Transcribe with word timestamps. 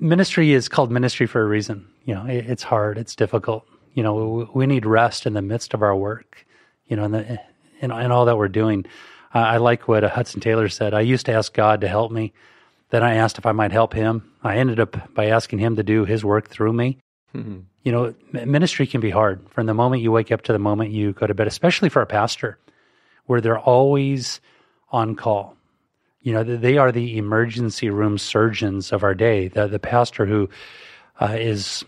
Ministry 0.00 0.52
is 0.52 0.68
called 0.68 0.90
ministry 0.90 1.26
for 1.26 1.42
a 1.42 1.46
reason. 1.46 1.88
You 2.04 2.14
know, 2.14 2.26
it, 2.26 2.46
it's 2.48 2.62
hard, 2.62 2.98
it's 2.98 3.16
difficult. 3.16 3.66
You 3.94 4.02
know, 4.02 4.14
we, 4.14 4.44
we, 4.54 4.66
need 4.66 4.86
rest 4.86 5.26
in 5.26 5.32
the 5.32 5.42
midst 5.42 5.74
of 5.74 5.82
our 5.82 5.96
work. 5.96 6.46
You 6.86 6.96
know, 6.96 7.04
and 7.04 7.14
the 7.14 7.40
in, 7.80 7.90
in 7.90 8.12
all 8.12 8.24
that 8.26 8.36
we're 8.36 8.48
doing. 8.48 8.86
Uh, 9.34 9.38
I 9.38 9.56
like 9.58 9.88
what 9.88 10.04
uh, 10.04 10.08
Hudson 10.08 10.40
Taylor 10.40 10.68
said. 10.68 10.94
I 10.94 11.00
used 11.00 11.26
to 11.26 11.32
ask 11.32 11.52
God 11.52 11.80
to 11.82 11.88
help 11.88 12.10
me. 12.10 12.32
Then 12.90 13.02
I 13.02 13.16
asked 13.16 13.38
if 13.38 13.46
I 13.46 13.52
might 13.52 13.72
help 13.72 13.92
Him. 13.92 14.30
I 14.42 14.56
ended 14.56 14.80
up 14.80 15.14
by 15.14 15.26
asking 15.26 15.58
Him 15.58 15.76
to 15.76 15.82
do 15.82 16.04
His 16.04 16.24
work 16.24 16.48
through 16.48 16.72
me. 16.72 16.98
Mm-hmm. 17.34 17.60
You 17.82 17.92
know, 17.92 18.14
ministry 18.32 18.86
can 18.86 19.00
be 19.00 19.10
hard 19.10 19.40
from 19.50 19.66
the 19.66 19.74
moment 19.74 20.02
you 20.02 20.12
wake 20.12 20.32
up 20.32 20.42
to 20.42 20.52
the 20.52 20.58
moment 20.58 20.92
you 20.92 21.12
go 21.12 21.26
to 21.26 21.34
bed, 21.34 21.46
especially 21.46 21.88
for 21.88 22.02
a 22.02 22.06
pastor, 22.06 22.58
where 23.26 23.40
they're 23.40 23.58
always 23.58 24.40
on 24.90 25.14
call. 25.14 25.56
You 26.28 26.34
know, 26.34 26.44
they 26.44 26.76
are 26.76 26.92
the 26.92 27.16
emergency 27.16 27.88
room 27.88 28.18
surgeons 28.18 28.92
of 28.92 29.02
our 29.02 29.14
day. 29.14 29.48
The, 29.48 29.66
the 29.66 29.78
pastor 29.78 30.26
who 30.26 30.50
uh, 31.22 31.36
is 31.38 31.86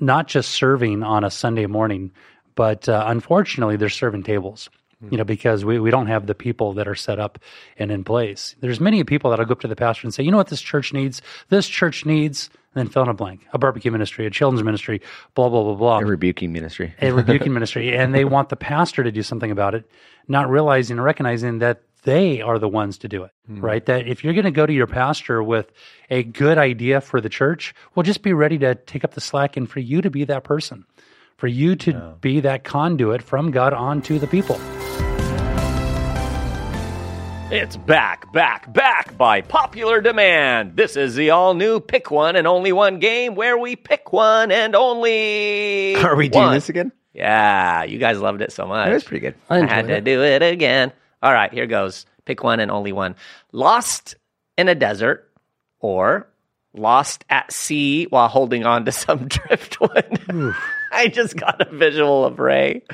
not 0.00 0.26
just 0.26 0.50
serving 0.50 1.04
on 1.04 1.22
a 1.22 1.30
Sunday 1.30 1.66
morning, 1.66 2.10
but 2.56 2.88
uh, 2.88 3.04
unfortunately, 3.06 3.76
they're 3.76 3.88
serving 3.88 4.24
tables. 4.24 4.68
Mm-hmm. 4.96 5.12
You 5.12 5.18
know, 5.18 5.24
because 5.24 5.64
we, 5.64 5.78
we 5.78 5.92
don't 5.92 6.08
have 6.08 6.26
the 6.26 6.34
people 6.34 6.72
that 6.72 6.88
are 6.88 6.96
set 6.96 7.20
up 7.20 7.38
and 7.78 7.92
in 7.92 8.02
place. 8.02 8.56
There's 8.58 8.80
many 8.80 9.04
people 9.04 9.30
that'll 9.30 9.46
go 9.46 9.52
up 9.52 9.60
to 9.60 9.68
the 9.68 9.76
pastor 9.76 10.08
and 10.08 10.12
say, 10.12 10.24
you 10.24 10.32
know 10.32 10.38
what 10.38 10.48
this 10.48 10.60
church 10.60 10.92
needs? 10.92 11.22
This 11.48 11.68
church 11.68 12.04
needs 12.04 12.50
and 12.74 12.84
then 12.84 12.88
fill 12.88 13.04
in 13.04 13.08
a 13.08 13.14
blank, 13.14 13.46
a 13.52 13.58
barbecue 13.58 13.92
ministry, 13.92 14.26
a 14.26 14.30
children's 14.30 14.64
ministry, 14.64 15.00
blah, 15.36 15.48
blah, 15.48 15.62
blah, 15.62 15.74
blah. 15.74 15.98
A 15.98 16.04
rebuking 16.04 16.52
ministry. 16.52 16.94
a 17.00 17.12
rebuking 17.12 17.52
ministry. 17.54 17.96
And 17.96 18.12
they 18.12 18.24
want 18.24 18.48
the 18.48 18.56
pastor 18.56 19.04
to 19.04 19.12
do 19.12 19.22
something 19.22 19.52
about 19.52 19.76
it, 19.76 19.88
not 20.26 20.50
realizing 20.50 20.96
and 20.96 21.04
recognizing 21.04 21.60
that 21.60 21.82
they 22.06 22.40
are 22.40 22.58
the 22.58 22.68
ones 22.68 22.98
to 22.98 23.08
do 23.08 23.24
it, 23.24 23.32
mm. 23.50 23.60
right? 23.60 23.84
That 23.84 24.06
if 24.06 24.24
you're 24.24 24.32
going 24.32 24.44
to 24.44 24.52
go 24.52 24.64
to 24.64 24.72
your 24.72 24.86
pastor 24.86 25.42
with 25.42 25.70
a 26.08 26.22
good 26.22 26.56
idea 26.56 27.00
for 27.00 27.20
the 27.20 27.28
church, 27.28 27.74
well, 27.94 28.04
just 28.04 28.22
be 28.22 28.32
ready 28.32 28.56
to 28.58 28.76
take 28.76 29.04
up 29.04 29.14
the 29.14 29.20
slack 29.20 29.56
and 29.56 29.68
for 29.68 29.80
you 29.80 30.00
to 30.00 30.08
be 30.08 30.24
that 30.24 30.44
person, 30.44 30.86
for 31.36 31.48
you 31.48 31.74
to 31.76 31.90
yeah. 31.90 32.12
be 32.20 32.40
that 32.40 32.64
conduit 32.64 33.22
from 33.22 33.50
God 33.50 33.74
onto 33.74 34.20
the 34.20 34.28
people. 34.28 34.58
It's 37.48 37.76
back, 37.76 38.32
back, 38.32 38.72
back 38.72 39.18
by 39.18 39.40
popular 39.40 40.00
demand. 40.00 40.76
This 40.76 40.96
is 40.96 41.16
the 41.16 41.30
all 41.30 41.54
new 41.54 41.80
Pick 41.80 42.10
One 42.10 42.36
and 42.36 42.46
Only 42.46 42.72
One 42.72 43.00
game 43.00 43.34
where 43.34 43.58
we 43.58 43.74
pick 43.74 44.12
one 44.12 44.52
and 44.52 44.76
only. 44.76 45.96
Are 45.96 46.16
we 46.16 46.28
doing 46.28 46.52
this 46.52 46.68
again? 46.68 46.92
Yeah, 47.14 47.82
you 47.84 47.98
guys 47.98 48.20
loved 48.20 48.42
it 48.42 48.52
so 48.52 48.66
much. 48.66 48.88
It 48.88 48.94
was 48.94 49.04
pretty 49.04 49.20
good. 49.20 49.34
I, 49.50 49.60
I 49.60 49.66
had 49.66 49.88
to 49.88 50.00
do 50.00 50.22
it 50.22 50.42
again. 50.42 50.92
All 51.26 51.32
right, 51.32 51.52
here 51.52 51.66
goes. 51.66 52.06
Pick 52.24 52.44
one 52.44 52.60
and 52.60 52.70
only 52.70 52.92
one. 52.92 53.16
Lost 53.50 54.14
in 54.56 54.68
a 54.68 54.76
desert 54.76 55.28
or 55.80 56.28
lost 56.72 57.24
at 57.28 57.50
sea 57.50 58.04
while 58.04 58.28
holding 58.28 58.64
on 58.64 58.84
to 58.84 58.92
some 58.92 59.26
driftwood. 59.28 60.20
I 60.92 61.08
just 61.08 61.36
got 61.36 61.60
a 61.60 61.76
visual 61.76 62.24
of 62.24 62.38
Ray 62.38 62.84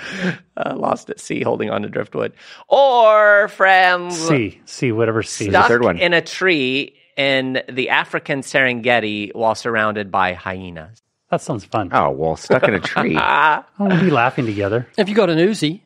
uh, 0.56 0.74
lost 0.74 1.10
at 1.10 1.20
sea 1.20 1.42
holding 1.42 1.68
on 1.68 1.82
to 1.82 1.90
driftwood. 1.90 2.32
Or 2.70 3.48
friends. 3.48 4.16
Sea, 4.16 4.62
sea, 4.64 4.92
whatever 4.92 5.22
sea. 5.22 5.50
Stuck 5.50 5.64
the 5.64 5.68
third 5.68 5.84
one. 5.84 5.98
in 5.98 6.14
a 6.14 6.22
tree 6.22 6.96
in 7.18 7.60
the 7.70 7.90
African 7.90 8.40
Serengeti 8.40 9.34
while 9.34 9.54
surrounded 9.54 10.10
by 10.10 10.32
hyenas. 10.32 11.02
That 11.30 11.42
sounds 11.42 11.66
fun. 11.66 11.90
Oh, 11.92 12.08
well, 12.12 12.36
stuck 12.36 12.62
in 12.62 12.72
a 12.72 12.80
tree. 12.80 13.14
oh, 13.20 13.64
we'll 13.78 14.00
be 14.00 14.10
laughing 14.10 14.46
together. 14.46 14.88
If 14.96 15.10
you 15.10 15.14
got 15.14 15.28
an 15.28 15.36
Uzi. 15.36 15.82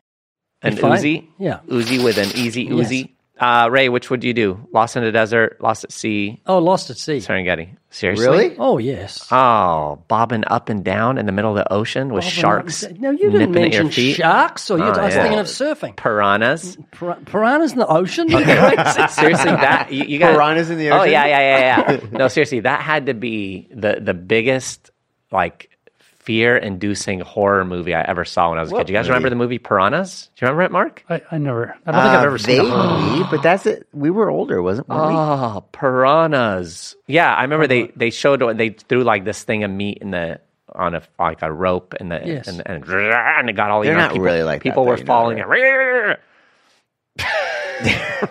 An 0.61 0.75
Uzi? 0.75 1.27
Yeah. 1.37 1.59
Uzi 1.67 2.03
with 2.03 2.17
an 2.17 2.29
easy 2.35 2.67
Uzi? 2.67 2.99
Yes. 2.99 3.09
Uh, 3.39 3.69
Ray, 3.69 3.87
which 3.87 4.09
would 4.09 4.23
you 4.23 4.33
do? 4.33 4.67
Lost 4.71 4.95
in 4.95 5.03
the 5.03 5.11
desert, 5.11 5.61
lost 5.61 5.83
at 5.83 5.91
sea? 5.91 6.41
Oh, 6.47 6.57
lost 6.57 6.89
at 6.89 6.97
sea. 6.97 7.17
Serengeti. 7.17 7.75
Seriously? 7.91 8.25
Really? 8.25 8.55
Oh, 8.57 8.79
yes. 8.79 9.27
Oh, 9.31 10.01
bobbing 10.07 10.43
up 10.47 10.69
and 10.69 10.83
down 10.83 11.19
in 11.19 11.27
the 11.27 11.31
middle 11.31 11.51
of 11.51 11.57
the 11.57 11.71
ocean 11.71 12.11
with 12.11 12.23
bobbing 12.23 12.33
sharks. 12.33 12.83
No, 12.97 13.11
you 13.11 13.29
didn't 13.29 13.51
mention 13.51 13.91
sharks. 13.91 14.71
Or 14.71 14.79
you, 14.79 14.83
oh, 14.83 14.91
I 14.91 15.05
was 15.05 15.15
yeah. 15.15 15.21
thinking 15.21 15.39
of 15.39 15.45
surfing. 15.45 15.95
Piranhas. 15.95 16.77
Pir- 16.91 17.17
piranhas 17.25 17.73
in 17.73 17.79
the 17.79 17.87
ocean? 17.87 18.33
Okay. 18.33 18.45
seriously, 19.09 19.51
that 19.51 19.91
you, 19.91 20.05
you 20.05 20.19
got 20.19 20.33
piranhas 20.33 20.71
in 20.71 20.79
the 20.79 20.89
ocean. 20.89 21.01
Oh 21.01 21.03
yeah, 21.03 21.25
yeah, 21.27 21.39
yeah, 21.39 21.91
yeah. 21.91 21.99
no, 22.11 22.27
seriously, 22.27 22.61
that 22.61 22.81
had 22.81 23.05
to 23.05 23.13
be 23.13 23.67
the 23.71 23.99
the 24.01 24.15
biggest 24.15 24.89
like 25.31 25.76
fear-inducing 26.27 27.21
horror 27.21 27.63
movie 27.63 27.95
I 27.95 28.01
ever 28.01 28.25
saw 28.25 28.49
when 28.49 28.59
I 28.59 28.61
was 28.61 28.73
a 28.73 28.75
kid. 28.75 28.87
Do 28.87 28.91
you 28.91 28.99
guys 28.99 29.05
movie? 29.05 29.11
remember 29.11 29.29
the 29.29 29.35
movie 29.37 29.59
Piranhas? 29.59 30.29
Do 30.35 30.45
you 30.45 30.49
remember 30.49 30.63
it, 30.63 30.71
Mark? 30.73 31.05
I, 31.07 31.21
I 31.31 31.37
never. 31.37 31.73
I 31.85 31.91
don't 31.91 32.01
think 32.01 32.13
I've 32.13 32.25
ever 32.25 32.35
uh, 32.35 32.37
seen 32.37 33.21
it. 33.21 33.31
but 33.31 33.41
that's 33.41 33.65
it. 33.65 33.87
We 33.93 34.09
were 34.09 34.29
older, 34.29 34.61
wasn't 34.61 34.89
we? 34.89 34.95
Oh, 34.97 35.63
Piranhas. 35.71 36.97
Yeah, 37.07 37.33
I 37.33 37.43
remember 37.43 37.65
they 37.67 37.93
they 37.95 38.09
showed 38.09 38.41
they 38.57 38.71
threw 38.71 39.05
like 39.05 39.23
this 39.23 39.41
thing 39.41 39.63
of 39.63 39.71
meat 39.71 39.99
in 40.01 40.11
the 40.11 40.41
on 40.75 40.95
a 40.95 41.01
like 41.17 41.41
a 41.43 41.51
rope 41.51 41.93
and 41.97 42.11
the 42.11 42.21
yes. 42.25 42.49
and, 42.49 42.61
and, 42.65 42.83
and 42.83 43.49
it 43.49 43.55
got 43.55 43.69
all 43.71 43.83
They're 43.83 43.93
you 43.93 43.97
know, 43.97 44.03
not 44.03 44.11
people, 44.11 44.25
really 44.25 44.43
like 44.43 44.61
people 44.61 44.83
that, 44.83 44.89
were 44.89 44.97
falling. 44.97 45.37
Yeah, 47.19 48.25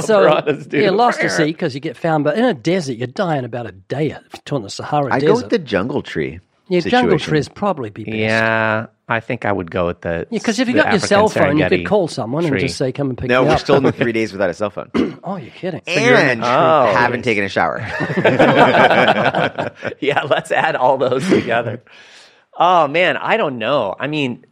so 0.00 0.42
yeah, 0.72 0.90
lost 0.90 1.20
to 1.20 1.30
sea 1.30 1.46
because 1.46 1.74
you 1.74 1.80
get 1.80 1.96
found, 1.96 2.24
but 2.24 2.38
in 2.38 2.44
a 2.44 2.54
desert, 2.54 2.94
you 2.94 3.06
die 3.06 3.36
in 3.36 3.44
about 3.44 3.66
a 3.66 3.72
day 3.72 4.16
on 4.50 4.62
the 4.62 4.70
Sahara 4.70 5.12
I 5.12 5.18
desert. 5.18 5.26
go 5.26 5.40
with 5.40 5.50
the 5.50 5.58
jungle 5.58 6.02
tree. 6.02 6.40
Yeah, 6.68 6.80
situation. 6.80 7.04
jungle 7.04 7.18
trees 7.18 7.48
probably 7.48 7.90
be 7.90 8.04
best. 8.04 8.16
Yeah, 8.16 8.86
I 9.08 9.20
think 9.20 9.44
I 9.44 9.52
would 9.52 9.70
go 9.70 9.88
with 9.88 10.00
the. 10.00 10.26
Yeah, 10.30 10.38
because 10.38 10.58
if 10.58 10.68
you 10.68 10.74
got 10.74 10.90
your 10.90 11.00
cell 11.00 11.28
phone, 11.28 11.58
you 11.58 11.68
could 11.68 11.86
call 11.86 12.08
someone 12.08 12.44
tree. 12.44 12.52
and 12.52 12.60
just 12.60 12.78
say, 12.78 12.92
"Come 12.92 13.10
and 13.10 13.18
pick 13.18 13.28
no, 13.28 13.42
me 13.42 13.44
up." 13.44 13.44
No, 13.44 13.52
we're 13.52 13.58
still 13.58 13.76
in 13.76 13.82
the 13.82 13.92
three 13.98 14.12
days 14.12 14.32
without 14.32 14.48
a 14.48 14.54
cell 14.54 14.70
phone. 14.70 14.90
oh, 15.24 15.36
you're 15.36 15.50
kidding. 15.50 15.82
And 15.86 16.42
oh, 16.42 16.92
haven't 16.94 17.20
yes. 17.20 17.24
taken 17.24 17.44
a 17.44 17.48
shower. 17.48 17.78
yeah, 20.00 20.22
let's 20.22 20.50
add 20.50 20.76
all 20.76 20.96
those 20.96 21.28
together. 21.28 21.82
Oh 22.54 22.88
man, 22.88 23.16
I 23.16 23.36
don't 23.36 23.58
know. 23.58 23.94
I 23.98 24.06
mean, 24.06 24.46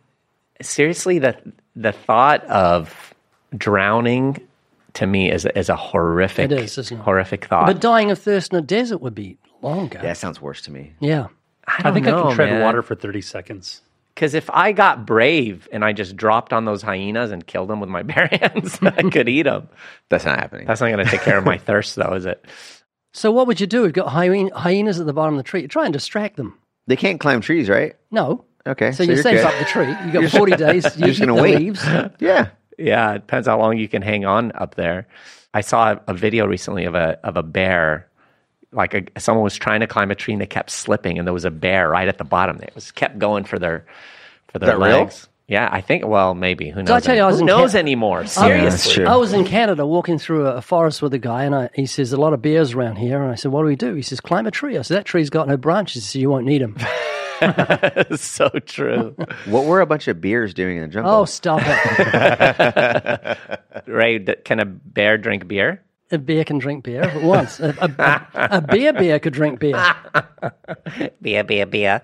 seriously, 0.60 1.18
the 1.18 1.36
the 1.76 1.92
thought 1.92 2.44
of 2.44 3.14
drowning 3.56 4.46
to 4.94 5.06
me 5.06 5.30
is 5.30 5.46
is 5.54 5.68
a 5.68 5.76
horrific, 5.76 6.50
it 6.50 6.58
is, 6.58 6.78
isn't 6.78 6.98
it? 6.98 7.02
horrific 7.02 7.46
thought. 7.46 7.66
But 7.66 7.80
dying 7.80 8.10
of 8.10 8.18
thirst 8.18 8.52
in 8.52 8.58
a 8.58 8.62
desert 8.62 8.98
would 8.98 9.14
be 9.14 9.38
longer. 9.62 10.00
Yeah, 10.02 10.12
sounds 10.14 10.40
worse 10.40 10.62
to 10.62 10.72
me. 10.72 10.94
Yeah. 11.00 11.28
I, 11.66 11.88
I 11.88 11.92
think 11.92 12.06
know, 12.06 12.18
I 12.18 12.22
can 12.28 12.34
tread 12.34 12.50
man. 12.50 12.62
water 12.62 12.82
for 12.82 12.94
30 12.94 13.20
seconds. 13.20 13.82
Because 14.14 14.34
if 14.34 14.50
I 14.50 14.72
got 14.72 15.06
brave 15.06 15.68
and 15.72 15.84
I 15.84 15.92
just 15.92 16.16
dropped 16.16 16.52
on 16.52 16.64
those 16.64 16.82
hyenas 16.82 17.30
and 17.30 17.46
killed 17.46 17.68
them 17.70 17.80
with 17.80 17.88
my 17.88 18.02
bare 18.04 18.26
hands, 18.26 18.78
I 18.82 19.02
could 19.02 19.28
eat 19.28 19.42
them. 19.42 19.68
That's 20.08 20.24
not 20.24 20.38
happening. 20.38 20.66
That's 20.66 20.80
not 20.80 20.90
going 20.90 21.04
to 21.04 21.10
take 21.10 21.22
care 21.22 21.38
of 21.38 21.44
my 21.44 21.58
thirst, 21.66 21.94
though, 21.96 22.14
is 22.14 22.26
it? 22.26 22.44
So 23.12 23.30
what 23.30 23.46
would 23.46 23.60
you 23.60 23.66
do? 23.66 23.84
You've 23.84 23.92
got 23.92 24.08
hyenas 24.08 25.00
at 25.00 25.06
the 25.06 25.12
bottom 25.12 25.34
of 25.34 25.38
the 25.38 25.44
tree. 25.48 25.66
Try 25.68 25.84
and 25.84 25.92
distract 25.92 26.36
them. 26.36 26.58
They 26.86 26.96
can't 26.96 27.20
climb 27.20 27.40
trees, 27.40 27.68
right? 27.68 27.94
No. 28.10 28.44
Okay. 28.66 28.92
So, 28.92 29.04
so 29.04 29.10
you 29.10 29.16
save 29.22 29.44
up 29.44 29.54
the 29.58 29.64
tree. 29.64 29.88
You 30.06 30.12
got 30.12 30.30
40 30.30 30.56
days. 30.56 30.84
You 30.96 31.06
you're 31.06 31.08
just 31.08 31.20
going 31.20 31.34
to 31.36 31.42
wait. 31.42 31.58
Leaves. 31.58 31.84
Yeah. 32.20 32.48
Yeah. 32.78 33.12
It 33.14 33.20
depends 33.20 33.46
how 33.48 33.58
long 33.58 33.78
you 33.78 33.88
can 33.88 34.02
hang 34.02 34.24
on 34.24 34.52
up 34.54 34.74
there. 34.74 35.06
I 35.52 35.62
saw 35.62 35.92
a, 35.92 36.00
a 36.08 36.14
video 36.14 36.46
recently 36.46 36.84
of 36.84 36.94
a 36.94 37.18
of 37.24 37.36
a 37.36 37.42
bear 37.42 38.06
like 38.72 38.94
a, 38.94 39.20
someone 39.20 39.42
was 39.42 39.56
trying 39.56 39.80
to 39.80 39.86
climb 39.86 40.10
a 40.10 40.14
tree 40.14 40.32
and 40.34 40.40
they 40.40 40.46
kept 40.46 40.70
slipping, 40.70 41.18
and 41.18 41.26
there 41.26 41.34
was 41.34 41.44
a 41.44 41.50
bear 41.50 41.88
right 41.88 42.06
at 42.06 42.18
the 42.18 42.24
bottom. 42.24 42.58
They 42.58 42.68
was 42.74 42.92
kept 42.92 43.18
going 43.18 43.44
for 43.44 43.58
their 43.58 43.84
for 44.48 44.58
their 44.58 44.78
legs. 44.78 45.22
Real? 45.22 45.60
Yeah, 45.60 45.68
I 45.72 45.80
think. 45.80 46.06
Well, 46.06 46.34
maybe 46.34 46.70
who 46.70 46.80
knows? 46.82 46.88
So 46.88 46.94
I 46.94 47.00
tell 47.00 47.16
you, 47.16 47.22
I 47.22 47.26
was 47.26 47.40
Who 47.40 47.46
knows 47.46 47.72
Can- 47.72 47.80
anymore? 47.80 48.24
Seriously, 48.26 49.04
I 49.04 49.16
was 49.16 49.32
in 49.32 49.44
Canada 49.44 49.84
walking 49.84 50.18
through 50.18 50.46
a 50.46 50.62
forest 50.62 51.02
with 51.02 51.12
a 51.12 51.18
guy, 51.18 51.42
and 51.44 51.54
I, 51.54 51.70
he 51.74 51.86
says 51.86 52.12
a 52.12 52.16
lot 52.16 52.32
of 52.32 52.40
bears 52.40 52.72
around 52.74 52.96
here. 52.96 53.20
And 53.20 53.32
I 53.32 53.34
said, 53.34 53.50
"What 53.50 53.62
do 53.62 53.66
we 53.66 53.74
do?" 53.76 53.94
He 53.94 54.02
says, 54.02 54.20
"Climb 54.20 54.46
a 54.46 54.52
tree." 54.52 54.78
I 54.78 54.82
said, 54.82 54.98
"That 54.98 55.06
tree's 55.06 55.30
got 55.30 55.48
no 55.48 55.56
branches, 55.56 56.06
so 56.08 56.20
you 56.20 56.30
won't 56.30 56.46
need 56.46 56.62
them." 56.62 56.76
so 58.16 58.48
true. 58.66 59.16
what 59.46 59.64
were 59.64 59.80
a 59.80 59.86
bunch 59.86 60.08
of 60.08 60.20
beers 60.20 60.54
doing 60.54 60.76
in 60.76 60.82
the 60.82 60.88
jungle? 60.88 61.12
Oh, 61.12 61.24
stop 61.24 61.62
it! 61.64 63.38
Ray, 63.86 64.18
can 64.44 64.60
a 64.60 64.64
bear 64.64 65.18
drink 65.18 65.48
beer? 65.48 65.82
a 66.12 66.18
bear 66.18 66.44
can 66.44 66.58
drink 66.58 66.84
beer 66.84 67.10
once. 67.22 67.60
a, 67.60 67.74
a, 67.80 68.56
a, 68.56 68.60
beer 68.60 68.92
bear 68.92 69.18
could 69.18 69.32
drink 69.32 69.60
beer. 69.60 69.94
beer, 71.22 71.44
beer, 71.44 71.66
beer. 71.66 72.02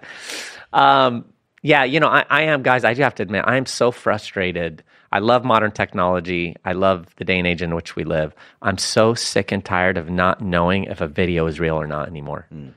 Um, 0.73 1.25
yeah, 1.63 1.85
you 1.85 1.99
know, 1.99 2.09
I, 2.09 2.25
I 2.31 2.43
am, 2.43 2.63
guys, 2.63 2.85
I 2.85 2.95
do 2.95 3.03
have 3.03 3.15
to 3.17 3.23
admit, 3.23 3.45
I 3.47 3.57
am 3.57 3.67
so 3.67 3.91
frustrated. 3.91 4.85
I 5.11 5.19
love 5.19 5.45
modern 5.45 5.73
technology. 5.73 6.55
I 6.65 6.73
love 6.73 7.15
the 7.17 7.25
day 7.25 7.39
and 7.39 7.47
age 7.47 7.63
in 7.63 7.75
which 7.75 7.97
we 7.97 8.05
live. 8.05 8.35
I'm 8.63 8.79
so 8.79 9.15
sick 9.15 9.51
and 9.51 9.65
tired 9.65 9.99
of 9.99 10.11
not 10.11 10.41
knowing 10.41 10.85
if 10.85 11.01
a 11.01 11.09
video 11.09 11.47
is 11.47 11.59
real 11.59 11.77
or 11.77 11.87
not 11.87 12.09
anymore. 12.09 12.47
Mm. 12.53 12.73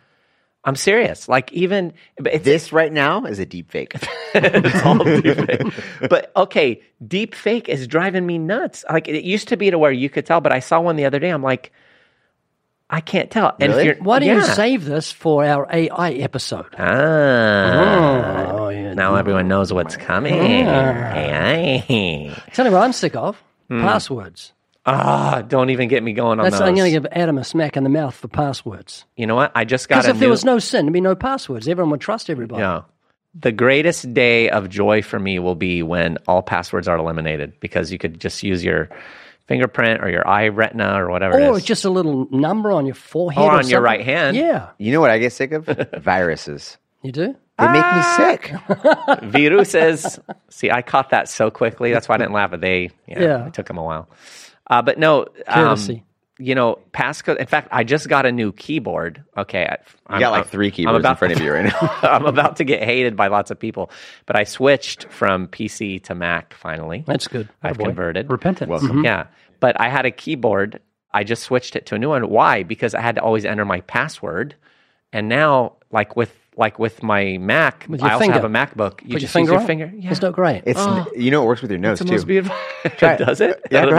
I'm 0.65 0.75
serious. 0.75 1.29
Like 1.29 1.51
even 1.53 1.93
this 2.17 2.73
right 2.73 2.91
now 2.91 3.25
is 3.25 3.39
a 3.39 3.45
deep 3.45 3.71
fake. 3.71 3.93
it's 4.33 4.85
all 4.85 4.97
deep 4.97 5.37
fake. 5.37 5.73
But 6.09 6.31
okay, 6.35 6.81
deep 7.05 7.33
fake 7.33 7.69
is 7.69 7.87
driving 7.87 8.25
me 8.25 8.37
nuts. 8.37 8.83
Like 8.89 9.07
it 9.07 9.23
used 9.23 9.47
to 9.49 9.57
be 9.57 9.71
to 9.71 9.77
where 9.77 9.91
you 9.91 10.09
could 10.09 10.25
tell, 10.25 10.41
but 10.41 10.51
I 10.51 10.59
saw 10.59 10.81
one 10.81 10.97
the 10.97 11.05
other 11.05 11.19
day. 11.19 11.29
I'm 11.29 11.43
like, 11.43 11.71
I 12.89 12.99
can't 13.01 13.31
tell. 13.31 13.55
And 13.59 13.73
really? 13.73 13.93
why 13.99 14.19
do 14.19 14.25
yeah. 14.25 14.35
you 14.35 14.41
save 14.41 14.83
this 14.83 15.11
for 15.11 15.45
our 15.45 15.67
AI 15.71 16.11
episode? 16.13 16.75
Ah, 16.77 18.51
oh, 18.51 18.69
yeah. 18.69 18.93
now 18.95 19.15
everyone 19.15 19.47
knows 19.47 19.71
what's 19.71 19.95
coming. 19.95 20.33
AI. 20.33 21.83
Tell 22.53 22.65
you 22.65 22.71
what 22.71 22.81
I'm 22.81 22.93
sick 22.93 23.15
of: 23.15 23.41
mm. 23.69 23.81
passwords. 23.81 24.53
Ah, 24.95 25.41
don't 25.41 25.69
even 25.69 25.87
get 25.89 26.01
me 26.03 26.13
going 26.13 26.39
on 26.39 26.43
That's, 26.45 26.59
those. 26.59 26.67
I'm 26.67 26.75
going 26.75 26.91
to 26.93 26.99
give 26.99 27.07
Adam 27.11 27.37
a 27.37 27.43
smack 27.43 27.77
in 27.77 27.83
the 27.83 27.89
mouth 27.89 28.15
for 28.15 28.27
passwords. 28.27 29.05
you 29.15 29.25
know 29.27 29.35
what? 29.35 29.51
I 29.55 29.65
just 29.65 29.87
got 29.89 29.97
Because 29.97 30.07
a 30.07 30.11
if 30.11 30.19
there 30.19 30.29
was 30.29 30.43
no 30.45 30.59
sin, 30.59 30.85
there'd 30.85 30.93
be 30.93 31.01
no 31.01 31.15
passwords. 31.15 31.67
Everyone 31.67 31.91
would 31.91 32.01
trust 32.01 32.29
everybody. 32.29 32.61
Yeah. 32.61 32.81
The 33.35 33.51
greatest 33.51 34.13
day 34.13 34.49
of 34.49 34.69
joy 34.69 35.01
for 35.03 35.19
me 35.19 35.37
will 35.39 35.55
be 35.55 35.83
when 35.83 36.17
all 36.27 36.41
passwords 36.41 36.87
are 36.87 36.97
eliminated 36.97 37.59
because 37.59 37.91
you 37.91 37.97
could 37.99 38.19
just 38.19 38.41
use 38.41 38.63
your 38.63 38.89
fingerprint 39.47 40.03
or 40.03 40.09
your 40.09 40.27
eye 40.27 40.47
retina 40.47 40.99
or 41.03 41.09
whatever 41.11 41.35
Or 41.35 41.53
it 41.55 41.57
is. 41.57 41.63
just 41.63 41.85
a 41.85 41.89
little 41.89 42.27
number 42.31 42.71
on 42.71 42.85
your 42.85 42.95
forehead. 42.95 43.43
Or 43.43 43.51
Or, 43.51 43.59
on 43.59 43.67
your 43.67 43.81
right 43.81 44.03
hand. 44.03 44.35
Yeah. 44.35 44.69
You 44.77 44.91
know 44.91 44.99
what 45.01 45.11
I 45.11 45.19
get 45.19 45.31
sick 45.33 45.51
of? 45.51 45.65
Viruses. 45.97 46.77
You 47.03 47.11
do? 47.11 47.35
They 47.57 47.65
make 47.65 47.73
me 47.73 47.81
Ah. 47.83 48.15
sick. 48.17 48.53
Viruses. 49.23 50.19
See, 50.49 50.71
I 50.71 50.81
caught 50.81 51.09
that 51.11 51.29
so 51.29 51.51
quickly. 51.51 51.91
That's 51.91 52.07
why 52.09 52.15
I 52.15 52.17
didn't 52.19 52.33
laugh. 52.33 52.51
But 52.51 52.61
they, 52.61 52.89
yeah, 53.07 53.21
Yeah. 53.21 53.47
it 53.47 53.53
took 53.53 53.67
them 53.67 53.77
a 53.77 53.83
while. 53.83 54.07
Uh, 54.69 54.81
but 54.81 54.99
no, 54.99 55.25
um, 55.47 55.77
you 56.39 56.55
know, 56.55 56.79
passcode. 56.93 57.37
In 57.37 57.45
fact, 57.47 57.67
I 57.71 57.83
just 57.83 58.07
got 58.07 58.25
a 58.25 58.31
new 58.31 58.53
keyboard. 58.53 59.23
Okay, 59.37 59.65
I, 60.07 60.13
You 60.15 60.19
got 60.21 60.31
like 60.31 60.47
three 60.47 60.71
keyboards 60.71 61.05
in 61.05 61.15
front 61.15 61.33
of 61.33 61.41
you 61.41 61.51
right 61.51 61.65
now. 61.65 61.97
I'm 62.01 62.25
about 62.25 62.55
to 62.57 62.63
get 62.63 62.81
hated 62.81 63.15
by 63.15 63.27
lots 63.27 63.51
of 63.51 63.59
people, 63.59 63.91
but 64.25 64.37
I 64.37 64.45
switched 64.45 65.05
from 65.09 65.47
PC 65.47 66.01
to 66.03 66.15
Mac 66.15 66.53
finally. 66.53 67.03
That's 67.05 67.27
good. 67.27 67.49
I've 67.61 67.77
boy. 67.77 67.85
converted. 67.85 68.31
Repentance. 68.31 68.69
Welcome. 68.69 69.03
Yeah. 69.03 69.27
But 69.59 69.79
I 69.79 69.89
had 69.89 70.05
a 70.05 70.11
keyboard. 70.11 70.79
I 71.11 71.25
just 71.25 71.43
switched 71.43 71.75
it 71.75 71.87
to 71.87 71.95
a 71.95 71.99
new 71.99 72.09
one. 72.09 72.29
Why? 72.29 72.63
Because 72.63 72.95
I 72.95 73.01
had 73.01 73.15
to 73.15 73.21
always 73.21 73.43
enter 73.43 73.65
my 73.65 73.81
password. 73.81 74.55
And 75.11 75.27
now, 75.27 75.73
like 75.91 76.15
with 76.15 76.33
like 76.59 76.77
with 76.77 77.01
my 77.01 77.37
Mac, 77.39 77.85
With 77.89 78.01
your 78.01 78.09
I 78.09 78.13
also 78.13 78.23
finger. 78.25 78.33
have 78.35 78.43
a 78.43 78.49
MacBook. 78.49 79.01
You 79.01 79.07
Put 79.07 79.09
your 79.13 79.19
just 79.21 79.33
finger 79.33 79.53
use 79.53 79.53
your 79.53 79.57
on 79.59 79.63
it. 79.63 79.67
finger. 79.67 79.91
Yeah. 79.97 80.11
It's 80.11 80.21
not 80.21 80.33
great. 80.33 80.61
It's 80.65 80.79
you 81.15 81.31
know 81.31 81.41
it 81.43 81.45
works 81.47 81.61
with 81.61 81.71
your 81.71 81.79
nose 81.79 81.99
It's 82.01 82.07
the 82.07 82.13
most 82.13 82.21
too. 82.23 82.27
beautiful. 82.27 82.55
Try 82.97 83.13
it. 83.13 83.17
Does 83.25 83.39
it? 83.41 83.59
Yeah, 83.71 83.85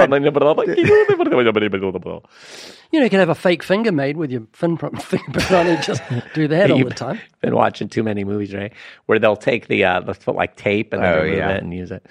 you 2.93 2.99
know, 2.99 3.05
you 3.05 3.11
can 3.11 3.19
have 3.21 3.29
a 3.29 3.35
fake 3.35 3.63
finger 3.63 3.93
made 3.93 4.17
with 4.17 4.31
your 4.31 4.43
fin- 4.53 4.77
fingerprint 5.01 5.53
on 5.53 5.67
it. 5.67 5.83
Just 5.83 6.03
do 6.35 6.49
that 6.49 6.71
all 6.71 6.85
the 6.85 6.91
time. 6.91 7.21
Been 7.41 7.55
watching 7.55 7.89
too 7.89 8.03
many 8.03 8.25
movies, 8.25 8.53
right? 8.55 8.73
Where 9.07 9.19
they'll 9.19 9.37
take 9.37 9.69
the 9.69 9.85
uh, 9.85 10.01
they'll 10.01 10.15
put 10.15 10.35
like 10.35 10.57
tape 10.57 10.93
and 10.93 11.03
then 11.03 11.15
Oh, 11.15 11.23
remove 11.23 11.39
yeah. 11.39 11.51
it 11.51 11.63
and 11.63 11.73
use 11.75 11.91
it. 11.91 12.05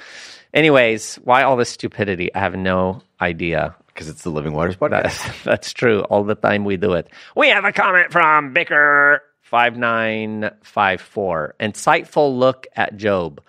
Anyways, 0.53 1.15
why 1.23 1.43
all 1.43 1.57
this 1.57 1.69
stupidity? 1.69 2.33
I 2.33 2.39
have 2.39 2.55
no 2.55 3.01
idea. 3.21 3.75
Because 3.87 4.09
it's 4.09 4.23
the 4.23 4.29
Living 4.29 4.53
Waters 4.53 4.77
podcast. 4.77 5.03
That's, 5.03 5.43
that's 5.43 5.73
true. 5.73 6.01
All 6.01 6.23
the 6.23 6.33
time 6.35 6.63
we 6.63 6.77
do 6.77 6.93
it. 6.93 7.07
We 7.35 7.49
have 7.49 7.65
a 7.65 7.73
comment 7.73 8.11
from 8.13 8.53
Bicker 8.53 9.21
five 9.49 9.75
nine 9.75 10.51
five 10.61 11.01
four. 11.01 11.55
Insightful 11.59 12.37
look 12.37 12.67
at 12.75 12.97
Job. 12.97 13.41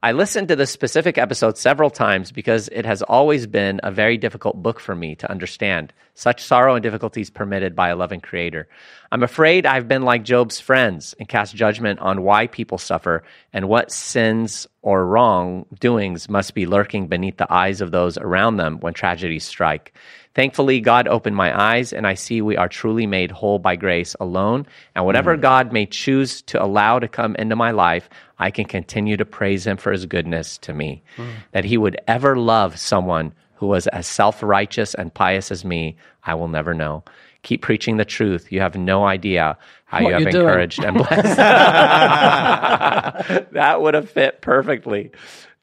I 0.00 0.12
listened 0.12 0.48
to 0.48 0.56
this 0.56 0.70
specific 0.70 1.18
episode 1.18 1.58
several 1.58 1.90
times 1.90 2.30
because 2.30 2.68
it 2.68 2.86
has 2.86 3.02
always 3.02 3.48
been 3.48 3.80
a 3.82 3.90
very 3.90 4.16
difficult 4.16 4.62
book 4.62 4.78
for 4.78 4.94
me 4.94 5.16
to 5.16 5.30
understand. 5.30 5.92
Such 6.14 6.42
sorrow 6.42 6.76
and 6.76 6.82
difficulties 6.82 7.28
permitted 7.28 7.74
by 7.74 7.88
a 7.88 7.96
loving 7.96 8.20
creator. 8.20 8.68
I'm 9.10 9.24
afraid 9.24 9.66
I've 9.66 9.88
been 9.88 10.02
like 10.02 10.22
Job's 10.22 10.60
friends 10.60 11.14
and 11.18 11.28
cast 11.28 11.56
judgment 11.56 11.98
on 11.98 12.22
why 12.22 12.46
people 12.46 12.78
suffer 12.78 13.24
and 13.52 13.68
what 13.68 13.90
sins 13.90 14.66
or 14.80 15.06
wrongdoings 15.06 16.28
must 16.28 16.54
be 16.54 16.66
lurking 16.66 17.08
beneath 17.08 17.36
the 17.36 17.52
eyes 17.52 17.80
of 17.80 17.90
those 17.90 18.16
around 18.16 18.56
them 18.56 18.78
when 18.78 18.94
tragedies 18.94 19.44
strike. 19.44 19.92
Thankfully, 20.34 20.80
God 20.80 21.06
opened 21.06 21.36
my 21.36 21.56
eyes 21.56 21.92
and 21.92 22.06
I 22.06 22.14
see 22.14 22.40
we 22.40 22.56
are 22.56 22.68
truly 22.68 23.06
made 23.06 23.30
whole 23.30 23.60
by 23.60 23.76
grace 23.76 24.16
alone. 24.18 24.66
And 24.94 25.04
whatever 25.06 25.36
mm. 25.36 25.40
God 25.40 25.72
may 25.72 25.86
choose 25.86 26.42
to 26.42 26.62
allow 26.62 26.98
to 26.98 27.06
come 27.06 27.36
into 27.36 27.54
my 27.54 27.70
life, 27.70 28.08
I 28.38 28.50
can 28.50 28.64
continue 28.64 29.16
to 29.16 29.24
praise 29.24 29.66
Him 29.66 29.76
for 29.76 29.92
His 29.92 30.06
goodness 30.06 30.58
to 30.58 30.74
me. 30.74 31.04
Mm. 31.16 31.30
That 31.52 31.64
He 31.64 31.78
would 31.78 32.00
ever 32.08 32.36
love 32.36 32.78
someone 32.78 33.32
who 33.56 33.66
was 33.66 33.86
as 33.88 34.06
self 34.06 34.42
righteous 34.42 34.94
and 34.94 35.12
pious 35.12 35.50
as 35.50 35.64
me, 35.64 35.96
I 36.24 36.34
will 36.34 36.48
never 36.48 36.74
know. 36.74 37.04
Keep 37.42 37.62
preaching 37.62 37.98
the 37.98 38.04
truth. 38.04 38.50
You 38.50 38.60
have 38.60 38.76
no 38.76 39.04
idea 39.06 39.58
how 39.84 40.02
What 40.02 40.08
you 40.08 40.14
have 40.14 40.22
you're 40.22 40.32
doing. 40.32 40.46
encouraged 40.46 40.82
and 40.82 40.96
blessed. 40.96 41.36
that 43.52 43.80
would 43.80 43.94
have 43.94 44.10
fit 44.10 44.40
perfectly. 44.40 45.10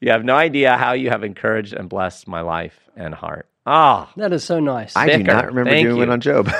You 0.00 0.10
have 0.12 0.24
no 0.24 0.36
idea 0.36 0.76
how 0.76 0.92
you 0.92 1.10
have 1.10 1.24
encouraged 1.24 1.72
and 1.72 1.88
blessed 1.88 2.28
my 2.28 2.40
life 2.40 2.78
and 2.96 3.14
heart. 3.14 3.46
Oh, 3.66 4.08
That 4.16 4.32
is 4.32 4.42
so 4.42 4.58
nice. 4.58 4.96
I 4.96 5.06
do 5.08 5.22
not 5.22 5.46
remember 5.46 5.70
Thank 5.70 5.86
doing 5.86 5.98
you. 5.98 6.02
it 6.02 6.10
on 6.10 6.20
Job. 6.20 6.46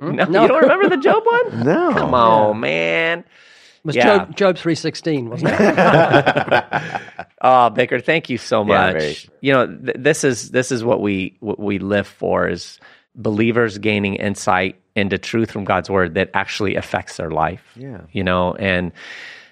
no, 0.00 0.42
you 0.42 0.48
don't 0.48 0.62
remember 0.62 0.88
the 0.88 0.96
Job 1.02 1.24
one? 1.26 1.64
no. 1.64 1.92
Come 1.92 2.14
on, 2.14 2.60
man. 2.60 3.24
It 3.86 3.94
was 3.94 3.96
yeah. 3.96 4.18
Job, 4.18 4.36
Job 4.36 4.56
316, 4.56 5.30
wasn't 5.30 5.54
it? 5.54 7.02
Oh, 7.40 7.70
Baker, 7.70 8.00
thank 8.00 8.28
you 8.28 8.38
so 8.38 8.64
much. 8.64 8.92
very. 8.94 9.16
You 9.40 9.52
know, 9.52 9.66
th- 9.66 9.96
this 9.98 10.24
is 10.24 10.50
this 10.50 10.72
is 10.72 10.82
what 10.82 11.00
we 11.00 11.36
what 11.40 11.60
we 11.60 11.78
live 11.78 12.06
for 12.06 12.48
is 12.48 12.80
believers 13.14 13.78
gaining 13.78 14.16
insight 14.16 14.80
into 14.96 15.18
truth 15.18 15.52
from 15.52 15.64
God's 15.64 15.88
word 15.88 16.14
that 16.14 16.30
actually 16.34 16.74
affects 16.74 17.18
their 17.18 17.30
life. 17.30 17.62
Yeah. 17.76 18.00
You 18.10 18.24
know, 18.24 18.54
and 18.54 18.90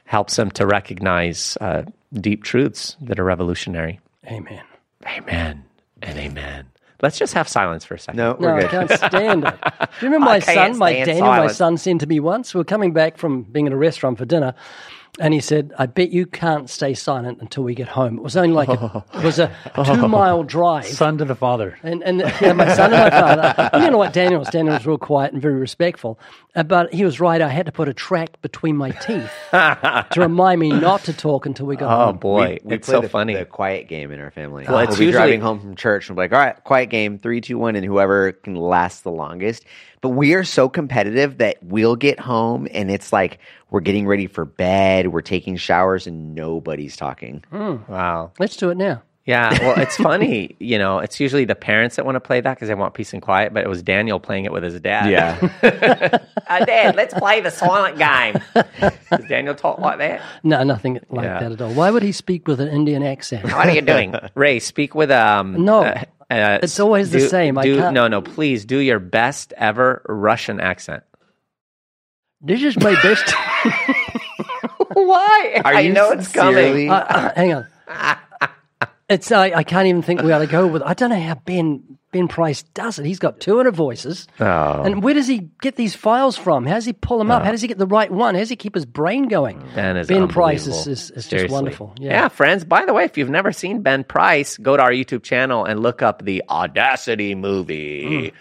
helps 0.07 0.35
them 0.35 0.51
to 0.53 0.67
recognize 0.67 1.57
uh, 1.61 1.83
deep 2.15 2.43
truths 2.43 2.97
that 3.03 3.21
are 3.21 3.25
revolutionary. 3.25 4.01
Amen. 4.27 4.65
Amen 5.07 5.65
and 6.03 6.19
amen. 6.19 6.67
Let's 7.03 7.19
just 7.19 7.35
have 7.35 7.49
silence 7.49 7.85
for 7.85 7.95
a 7.95 7.99
second. 7.99 8.19
No, 8.19 8.33
No, 8.35 8.49
we're 8.49 8.55
I 8.55 8.61
good. 8.63 8.71
can't 8.71 8.91
stand 8.91 9.45
it. 9.45 9.55
Do 10.01 10.07
you 10.07 10.13
remember 10.13 10.29
I 10.29 10.35
my 10.35 10.39
son, 10.39 10.79
my 10.79 10.93
stand 10.93 11.07
Daniel, 11.07 11.27
my 11.27 11.47
son 11.49 11.77
said 11.77 12.01
to 12.01 12.07
me 12.07 12.21
once, 12.21 12.55
we 12.55 12.59
were 12.59 12.65
coming 12.65 12.93
back 12.93 13.19
from 13.19 13.43
being 13.43 13.67
in 13.67 13.73
a 13.73 13.77
restaurant 13.77 14.17
for 14.19 14.25
dinner, 14.25 14.55
and 15.21 15.33
he 15.33 15.41
said, 15.41 15.73
I 15.79 15.87
bet 15.87 16.11
you 16.11 16.27
can't 16.27 16.69
stay 16.69 16.95
silent 16.95 17.41
until 17.41 17.63
we 17.65 17.75
get 17.75 17.89
home. 17.89 18.17
It 18.19 18.23
was 18.23 18.37
only 18.37 18.51
like 18.53 18.69
a, 18.69 19.05
it 19.15 19.23
was 19.25 19.39
a 19.39 19.55
two 19.85 20.09
mile 20.09 20.43
drive. 20.57 20.87
Son 20.87 21.19
to 21.19 21.25
the 21.25 21.35
father. 21.37 21.79
And, 21.83 22.03
and 22.03 22.19
yeah, 22.19 22.53
my 22.53 22.75
son 22.75 22.93
and 22.93 23.03
my 23.05 23.11
father. 23.11 23.71
And 23.73 23.85
you 23.85 23.91
know 23.91 23.99
what 23.99 24.13
Daniel 24.13 24.41
was? 24.41 24.49
Daniel 24.49 24.75
was 24.75 24.87
real 24.87 24.99
quiet 24.99 25.33
and 25.33 25.41
very 25.41 25.55
respectful. 25.55 26.19
Uh, 26.57 26.63
but 26.63 26.93
he 26.93 27.05
was 27.05 27.21
right. 27.21 27.41
I 27.41 27.49
had 27.49 27.67
to 27.67 27.73
put 27.73 27.89
a 27.89 27.95
tract 27.95 28.41
between 28.43 28.77
my 28.77 28.91
teeth 28.91 29.31
to 29.53 30.07
remind 30.17 30.61
me 30.61 30.71
not 30.71 31.03
to 31.05 31.13
talk 31.13 31.47
until 31.47 31.67
we 31.67 31.77
got 31.77 31.93
Oh 31.93 32.07
home. 32.07 32.17
Oh, 32.17 32.19
boy, 32.19 32.59
We 32.65 32.75
it's 32.77 32.87
so 32.87 33.01
the, 33.01 33.09
funny. 33.09 33.35
The 33.35 33.45
quiet 33.45 33.89
game 33.89 34.11
in 34.11 34.21
our 34.21 34.31
family. 34.31 34.65
Well, 34.69 34.79
it's 34.81 34.91
we'll 34.91 34.99
be 34.99 35.05
usually- 35.07 35.21
driving 35.21 35.41
home 35.41 35.61
from 35.61 35.77
church 35.77 36.09
and 36.09 36.17
we'll 36.17 36.27
be 36.27 36.31
like, 36.35 36.39
all 36.41 36.45
right, 36.47 36.65
quiet 36.65 36.91
game, 36.91 37.19
three, 37.19 37.41
two, 37.41 37.59
one, 37.59 37.77
and 37.77 37.85
whoever 37.85 38.33
can 38.33 38.55
last 38.57 39.05
the 39.05 39.11
longest. 39.13 39.65
But 40.05 40.11
we 40.11 40.35
are 40.35 40.45
so 40.45 40.69
competitive 40.69 41.39
that 41.39 41.57
we'll 41.63 41.97
get 41.97 42.21
home 42.21 42.69
and 42.73 42.91
it's 42.91 43.11
like 43.11 43.39
we're 43.71 43.81
getting 43.81 44.07
ready 44.07 44.27
for 44.27 44.45
bed, 44.45 45.09
we're 45.15 45.23
taking 45.23 45.57
showers, 45.57 46.07
and 46.07 46.35
nobody's 46.35 46.95
talking. 46.95 47.43
wow. 47.51 48.31
Let's 48.39 48.55
do 48.59 48.69
it 48.69 48.77
now. 48.77 49.01
Yeah, 49.25 49.59
well, 49.63 49.81
it's 49.81 49.97
funny. 50.11 50.55
You 50.59 50.77
know, 50.77 50.99
it's 50.99 51.19
usually 51.19 51.47
the 51.47 51.55
parents 51.55 51.97
that 51.97 52.05
want 52.05 52.17
to 52.17 52.21
play 52.21 52.43
that 52.43 52.55
because 52.55 52.69
they 52.69 52.75
want 52.75 52.93
peace 52.93 53.15
and 53.15 53.23
quiet. 53.23 53.55
But 53.55 53.65
it 53.65 53.69
was 53.71 53.83
Daniel 53.83 54.21
playing 54.21 54.45
it 54.45 54.53
with 54.53 54.63
his 54.63 54.79
dad. 54.81 55.11
Yeah. 55.11 55.39
uh, 56.47 56.65
Dad, 56.67 56.95
let's 56.97 57.15
play 57.15 57.41
the 57.41 57.51
silent 57.51 57.97
game. 57.97 58.37
Does 59.11 59.25
Daniel 59.27 59.55
talk 59.55 59.79
like 59.79 59.97
that? 59.97 60.21
No, 60.43 60.63
nothing 60.63 61.01
like 61.09 61.25
Yeah. 61.25 61.41
that 61.41 61.53
at 61.53 61.63
all. 61.63 61.73
Why 61.73 61.91
would 61.91 62.03
he 62.03 62.13
speak 62.13 62.47
with 62.47 62.61
an 62.61 62.69
Indian 62.69 63.03
accent? 63.03 63.45
What 63.45 63.67
are 63.67 63.71
you 63.73 63.81
doing, 63.81 64.15
Ray? 64.35 64.59
Speak 64.59 64.95
with 64.95 65.11
um. 65.11 65.65
No, 65.65 65.85
uh, 65.85 66.03
uh, 66.31 66.59
it's 66.63 66.81
always 66.81 67.11
the 67.11 67.21
same. 67.21 67.55
Do, 67.57 67.77
can't- 67.79 67.95
no, 67.95 68.09
no. 68.09 68.23
Please 68.23 68.65
do 68.65 68.79
your 68.79 68.99
best 68.99 69.53
ever 69.57 70.03
Russian 70.09 70.61
accent. 70.61 71.03
This 72.41 72.63
is 72.63 72.79
my 72.79 72.95
best. 73.03 73.35
Why? 74.93 75.61
Are 75.65 75.75
I 75.75 75.81
you 75.81 75.93
know 75.93 76.11
it's 76.11 76.31
coming. 76.33 76.91
Uh, 76.91 76.95
uh, 76.95 77.33
hang 77.35 77.55
on. 77.55 77.67
It's 79.09 79.31
I, 79.33 79.51
I 79.53 79.63
can't 79.65 79.87
even 79.87 80.03
think 80.03 80.23
where 80.23 80.39
to 80.39 80.47
go 80.47 80.67
with. 80.67 80.83
I 80.83 80.95
don't 80.95 81.11
know 81.11 81.21
how 81.21 81.35
Ben 81.35 81.83
Ben 82.11 82.27
Price 82.29 82.63
does 82.63 82.99
it. 82.99 83.05
He's 83.05 83.19
got 83.19 83.39
two 83.41 83.57
hundred 83.57 83.75
voices, 83.77 84.27
Oh. 84.41 84.83
and 84.83 85.03
where 85.03 85.13
does 85.13 85.27
he 85.27 85.51
get 85.61 85.77
these 85.77 85.95
files 85.95 86.37
from? 86.39 86.65
How 86.65 86.75
does 86.77 86.87
he 86.87 86.93
pull 86.95 87.19
them 87.19 87.31
up? 87.31 87.43
How 87.45 87.51
does 87.51 87.61
he 87.61 87.69
get 87.69 87.77
the 87.77 87.87
right 87.87 88.11
one? 88.11 88.35
How 88.35 88.41
does 88.41 88.49
he 88.49 88.57
keep 88.57 88.75
his 88.75 88.87
brain 88.87 89.29
going? 89.29 89.63
Ben 89.75 89.97
is 89.99 90.07
Ben 90.09 90.27
Price 90.29 90.67
is, 90.67 90.87
is, 90.87 91.11
is 91.11 91.29
just 91.29 91.51
wonderful. 91.51 91.95
Yeah. 91.99 92.13
Yeah. 92.13 92.29
friends. 92.29 92.65
By 92.65 92.87
the 92.87 92.95
way, 92.95 93.05
if 93.05 93.19
you've 93.19 93.29
never 93.31 93.53
seen 93.53 93.83
Ben 93.83 94.05
Price, 94.05 94.57
go 94.57 94.77
to 94.77 94.83
our 94.83 94.91
YouTube 94.93 95.23
channel 95.23 95.65
and 95.67 95.81
look 95.81 96.01
up 96.01 96.25
the 96.25 96.43
Audacity 96.49 97.35
movie. 97.35 98.33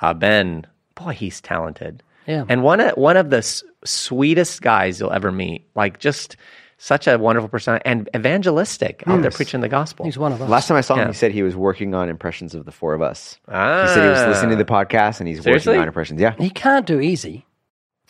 Uh, 0.00 0.14
ben, 0.14 0.66
boy, 0.94 1.12
he's 1.12 1.40
talented. 1.42 2.02
Yeah. 2.26 2.44
and 2.48 2.62
one 2.62 2.80
of 2.80 2.96
one 2.96 3.16
of 3.16 3.30
the 3.30 3.38
s- 3.38 3.62
sweetest 3.84 4.60
guys 4.62 4.98
you'll 4.98 5.12
ever 5.12 5.30
meet. 5.30 5.66
Like 5.76 5.98
just 6.00 6.36
such 6.78 7.06
a 7.06 7.16
wonderful 7.18 7.48
person 7.48 7.80
and 7.84 8.08
evangelistic 8.14 9.02
out 9.06 9.22
there 9.22 9.30
preaching 9.30 9.60
the 9.60 9.68
gospel. 9.68 10.04
He's 10.04 10.18
one 10.18 10.32
of 10.32 10.42
us. 10.42 10.48
Last 10.48 10.68
time 10.68 10.76
I 10.76 10.82
saw 10.82 10.94
him, 10.94 11.00
Yeah. 11.00 11.06
he 11.08 11.12
said 11.14 11.32
he 11.32 11.42
was 11.42 11.56
working 11.56 11.94
on 11.94 12.08
impressions 12.08 12.54
of 12.54 12.64
the 12.66 12.72
four 12.72 12.92
of 12.94 13.00
us. 13.02 13.38
ah, 13.48 13.82
He 13.82 13.88
said 13.94 14.02
he 14.04 14.08
was 14.10 14.26
listening 14.28 14.50
to 14.58 14.62
the 14.64 14.70
podcast 14.70 15.20
and 15.20 15.28
he's 15.28 15.42
Seriously? 15.42 15.70
working 15.70 15.82
on 15.82 15.88
impressions. 15.88 16.20
Yeah. 16.20 16.34
he 16.38 16.50
can't 16.50 16.84
do 16.86 17.00
easy. 17.00 17.46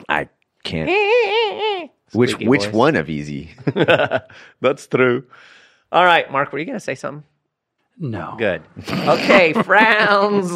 I 0.08 0.28
can't. 0.64 0.90
Which 2.12 2.30
Squeaky 2.30 2.48
which 2.48 2.66
one 2.72 2.94
of 2.96 3.10
easy? 3.10 3.50
That's 4.60 4.86
true. 4.86 5.24
All 5.92 6.04
right, 6.04 6.30
Mark, 6.30 6.52
were 6.52 6.58
you 6.58 6.64
going 6.64 6.76
to 6.76 6.80
say 6.80 6.94
something? 6.94 7.24
No. 7.98 8.34
Good. 8.36 8.62
Okay, 8.90 9.52
friends. 9.64 10.50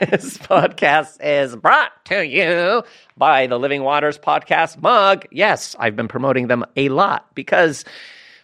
This 0.00 0.38
podcast 0.38 1.18
is 1.22 1.54
brought 1.54 2.04
to 2.06 2.26
you 2.26 2.82
by 3.16 3.46
the 3.46 3.58
Living 3.58 3.82
Waters 3.84 4.18
podcast 4.18 4.80
mug. 4.82 5.26
Yes, 5.30 5.76
I've 5.78 5.94
been 5.94 6.08
promoting 6.08 6.48
them 6.48 6.64
a 6.76 6.88
lot 6.88 7.26
because 7.34 7.84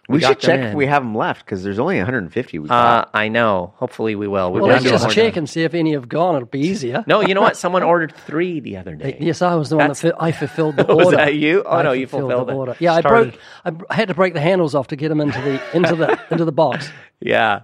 We, 0.09 0.19
got 0.21 0.29
should 0.29 0.39
check 0.41 0.61
in. 0.61 0.67
if 0.67 0.75
we 0.75 0.87
have 0.87 1.03
them 1.03 1.15
left 1.15 1.45
because 1.45 1.63
there's 1.65 1.79
only 1.79 1.97
150. 1.97 2.59
We 2.59 2.67
Uh, 2.69 2.69
got. 2.69 3.11
I 3.15 3.29
know. 3.29 3.73
Hopefully 3.77 4.15
we 4.17 4.29
will. 4.29 4.53
We've 4.53 4.63
Well, 4.63 4.71
let's 4.73 4.85
just 4.85 5.09
check 5.11 5.33
time. 5.33 5.39
and 5.41 5.51
see 5.51 5.63
if 5.63 5.73
any 5.73 5.93
have 5.93 6.09
gone. 6.11 6.37
It'll 6.37 6.47
be 6.47 6.61
easier. 6.61 7.05
No, 7.07 7.21
you 7.23 7.33
know 7.35 7.41
what? 7.41 7.57
Someone 7.57 7.83
ordered 7.83 8.15
three 8.15 8.61
the 8.61 8.77
other 8.77 8.95
day. 8.95 9.17
Yes, 9.19 9.41
I 9.41 9.55
was 9.55 9.71
the 9.71 9.77
one 9.77 9.89
that 9.89 9.97
That's- 9.97 10.13
fu- 10.19 10.23
I 10.23 10.33
fulfilled 10.33 10.77
the 10.79 10.83
order. 10.87 11.05
Was 11.07 11.15
that 11.15 11.35
you? 11.35 11.63
Oh, 11.65 11.71
I 11.79 11.83
no, 11.83 11.93
you 11.93 12.07
fulfilled 12.07 12.49
the 12.49 12.53
it. 12.53 12.57
order. 12.57 12.77
Yeah, 12.81 12.95
I 12.95 13.01
Started- 13.01 13.31
broke. 13.33 13.41
I 13.65 13.71
br- 13.71 13.85
I 13.89 13.95
had 13.95 14.09
to 14.09 14.15
break 14.15 14.35
the 14.35 14.41
handles 14.41 14.75
off 14.75 14.89
to 14.89 14.97
get 14.97 15.09
them 15.09 15.21
into 15.23 15.41
the 15.41 15.61
into 15.77 15.97
the 15.97 16.21
into 16.31 16.45
the 16.45 16.53
box. 16.53 16.91
Yeah. 17.21 17.61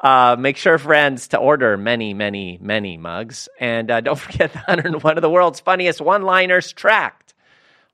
Uh, 0.00 0.34
make 0.36 0.56
sure, 0.56 0.76
friends, 0.78 1.28
to 1.28 1.38
order 1.38 1.76
many, 1.76 2.12
many, 2.14 2.58
many 2.60 2.96
mugs. 2.96 3.48
And 3.60 3.88
uh, 3.88 4.00
don't 4.00 4.18
forget 4.18 4.52
the 4.52 4.58
101 4.66 5.16
of 5.16 5.22
the 5.22 5.30
world's 5.30 5.60
funniest 5.60 6.00
one 6.00 6.22
liners 6.22 6.72
tract. 6.72 7.34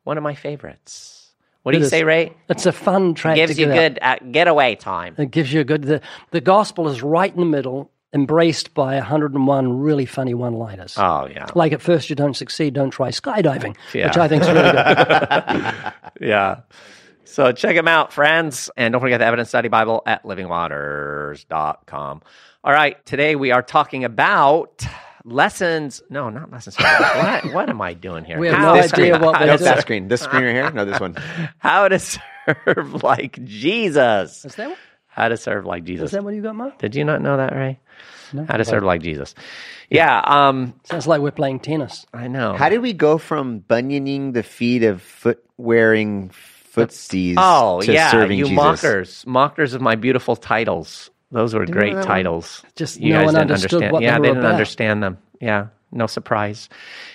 One 0.05 0.17
of 0.17 0.23
my 0.23 0.35
favorites. 0.35 1.20
What 1.63 1.73
do 1.73 1.79
you 1.79 1.85
say, 1.85 2.05
Ray? 2.05 2.35
It's 2.49 2.67
a 2.67 2.73
fun 2.73 3.15
tract. 3.15 3.39
It 3.39 3.47
gives 3.47 3.59
you 3.59 3.67
good 3.67 3.99
uh, 4.01 4.17
getaway 4.31 4.77
time. 4.77 5.15
It 5.19 5.31
gives 5.31 5.53
you 5.53 5.61
a 5.61 5.65
good. 5.65 5.83
The, 5.83 6.01
the 6.31 6.41
gospel 6.41 6.89
is 6.89 7.03
right 7.03 7.33
in 7.33 7.39
the 7.41 7.47
middle, 7.47 7.91
embraced 8.15 8.73
by 8.75 8.95
101 8.97 9.79
really 9.79 10.07
funny 10.07 10.33
one-liners. 10.35 10.95
Oh, 10.97 11.27
yeah. 11.27 11.47
Like 11.55 11.73
at 11.73 11.83
first 11.83 12.09
you 12.09 12.17
don't 12.17 12.35
succeed, 12.35 12.75
don't 12.75 12.91
try 12.91 13.11
skydiving, 13.11 13.77
which 13.93 14.17
I 14.17 14.27
think 14.29 14.43
is 14.43 14.49
really 14.49 14.73
good. 14.73 15.93
Yeah. 16.29 16.61
So 17.25 17.53
check 17.53 17.77
them 17.77 17.87
out, 17.89 18.13
friends. 18.13 18.69
And 18.77 18.93
don't 18.93 19.01
forget 19.01 19.21
the 19.21 19.27
Evidence 19.27 19.49
Study 19.51 19.69
Bible 19.69 20.03
at 20.05 20.25
livingwaters.com. 20.25 22.23
All 22.65 22.73
right. 22.73 23.07
Today 23.07 23.37
we 23.37 23.53
are 23.53 23.63
talking 23.63 24.05
about 24.05 24.85
lessons. 25.25 26.03
No, 26.11 26.31
not 26.31 26.51
lessons. 26.51 26.77
what, 26.79 27.53
what 27.53 27.69
am 27.69 27.81
I 27.81 27.95
doing 27.95 28.25
here? 28.25 28.39
We 28.39 28.49
have 28.49 28.57
How- 28.57 28.75
no 28.75 28.83
this 28.83 28.93
idea 28.93 29.15
screen. 29.15 29.25
what 29.25 29.41
no, 29.41 29.47
we're 29.47 29.53
it's 29.55 29.63
that 29.63 29.73
doing. 29.75 29.83
screen. 29.83 30.09
This 30.09 30.21
screen 30.23 30.45
right 30.45 30.55
here. 30.55 30.71
No, 30.71 30.85
this 30.85 31.01
one. 31.01 31.17
How 31.59 31.89
to 31.89 31.99
serve 31.99 33.03
like 33.03 33.43
Jesus. 33.45 34.45
Is 34.45 34.55
that, 34.57 34.77
How 35.09 35.29
to 35.29 35.37
serve 35.37 35.67
like 35.67 35.85
Jesus. 35.85 36.07
is 36.07 36.13
that 36.13 36.25
what 36.25 36.35
you 36.35 36.43
got, 36.43 36.57
Mark? 36.57 36.79
Did 36.79 36.95
you 36.95 37.05
not 37.05 37.21
know 37.23 37.37
that, 37.37 37.55
Ray? 37.55 37.79
How 38.49 38.57
to 38.57 38.65
serve 38.65 38.85
like 38.85 39.03
Jesus. 39.03 39.35
Yeah, 39.91 40.21
um, 40.25 40.75
Sounds 40.85 41.09
like 41.09 41.21
we're 41.21 41.33
playing 41.33 41.61
tennis. 41.61 42.07
I 42.15 42.29
know. 42.29 42.55
How 42.55 42.69
did 42.69 42.81
we 42.81 42.93
go 42.93 43.19
from 43.19 43.61
bunioning 43.61 44.35
the 44.35 44.45
feet 44.45 44.85
of 44.85 45.03
foot 45.03 45.45
wearing 45.57 46.31
footsies 46.73 47.35
oh, 47.37 47.81
to 47.81 47.93
yeah, 47.93 48.11
serving 48.13 48.39
you 48.39 48.45
Jesus? 48.45 48.57
mockers. 48.57 49.27
Mockers 49.27 49.75
of 49.75 49.81
my 49.83 49.97
beautiful 49.97 50.37
titles. 50.37 51.11
Those 51.33 51.55
were 51.55 51.65
great 51.67 52.03
titles. 52.03 52.63
Just 52.75 53.01
you 53.01 53.13
no 53.13 53.21
guys 53.21 53.27
one 53.27 53.35
didn't 53.35 53.51
understood 53.53 53.83
understand. 53.85 54.03
they 54.03 54.05
yeah, 54.07 54.19
were 54.19 54.23
they 54.23 54.29
didn't 54.29 54.39
about. 54.41 54.53
understand 54.53 55.03
them. 55.03 55.19
Yeah, 55.41 55.67
no 55.93 56.07
surprise. 56.07 56.69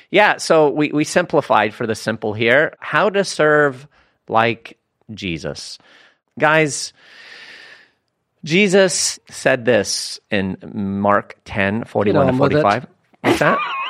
Yeah, 0.10 0.38
so 0.38 0.70
we, 0.70 0.92
we 0.92 1.04
simplified 1.04 1.74
for 1.74 1.86
the 1.86 1.96
simple 1.96 2.34
here. 2.34 2.76
How 2.80 3.10
to 3.10 3.24
serve 3.26 3.88
like 4.30 4.78
Jesus. 5.14 5.78
Guys, 6.40 6.94
Jesus 8.44 9.20
said 9.30 9.66
this 9.66 10.20
in 10.32 10.58
Mark 10.74 11.38
10, 11.46 11.84
41 11.86 12.26
to 12.28 12.32
on 12.32 12.38
with 12.38 12.52
it. 12.54 12.62
45. 12.62 12.88
What's 13.22 13.40
that? 13.40 13.60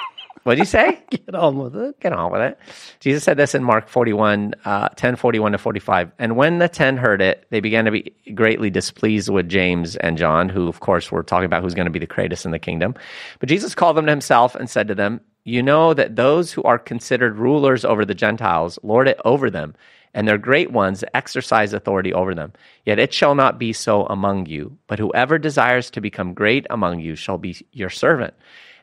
What 0.45 0.53
did 0.53 0.59
you 0.59 0.65
say? 0.65 0.99
Get 1.09 1.33
on 1.33 1.57
with 1.57 1.75
it. 1.75 1.99
Get 1.99 2.13
on 2.13 2.31
with 2.31 2.41
it. 2.41 2.59
Jesus 2.99 3.23
said 3.23 3.35
this 3.35 3.55
in 3.55 3.63
Mark 3.63 3.89
41, 3.89 4.53
uh, 4.63 4.89
10, 4.89 5.15
41 5.15 5.53
to 5.53 5.57
45. 5.57 6.11
And 6.19 6.35
when 6.35 6.59
the 6.59 6.69
ten 6.69 6.97
heard 6.97 7.19
it, 7.19 7.47
they 7.49 7.61
began 7.61 7.85
to 7.85 7.91
be 7.91 8.13
greatly 8.35 8.69
displeased 8.69 9.27
with 9.29 9.49
James 9.49 9.95
and 9.95 10.19
John, 10.19 10.47
who, 10.47 10.67
of 10.67 10.81
course, 10.81 11.11
were 11.11 11.23
talking 11.23 11.47
about 11.47 11.63
who's 11.63 11.73
going 11.73 11.87
to 11.87 11.91
be 11.91 11.97
the 11.97 12.05
greatest 12.05 12.45
in 12.45 12.51
the 12.51 12.59
kingdom. 12.59 12.93
But 13.39 13.49
Jesus 13.49 13.73
called 13.73 13.97
them 13.97 14.05
to 14.05 14.11
himself 14.11 14.53
and 14.53 14.69
said 14.69 14.87
to 14.87 14.93
them, 14.93 15.19
You 15.45 15.63
know 15.63 15.95
that 15.95 16.15
those 16.15 16.51
who 16.51 16.61
are 16.61 16.77
considered 16.77 17.39
rulers 17.39 17.83
over 17.83 18.05
the 18.05 18.13
Gentiles 18.13 18.77
lord 18.83 19.07
it 19.07 19.19
over 19.25 19.49
them, 19.49 19.73
and 20.13 20.27
their 20.27 20.37
great 20.37 20.71
ones 20.71 21.03
exercise 21.15 21.73
authority 21.73 22.13
over 22.13 22.35
them. 22.35 22.53
Yet 22.85 22.99
it 22.99 23.15
shall 23.15 23.33
not 23.33 23.57
be 23.57 23.73
so 23.73 24.05
among 24.05 24.45
you, 24.45 24.77
but 24.85 24.99
whoever 24.99 25.39
desires 25.39 25.89
to 25.89 26.01
become 26.01 26.35
great 26.35 26.67
among 26.69 26.99
you 26.99 27.15
shall 27.15 27.39
be 27.39 27.65
your 27.71 27.89
servant. 27.89 28.35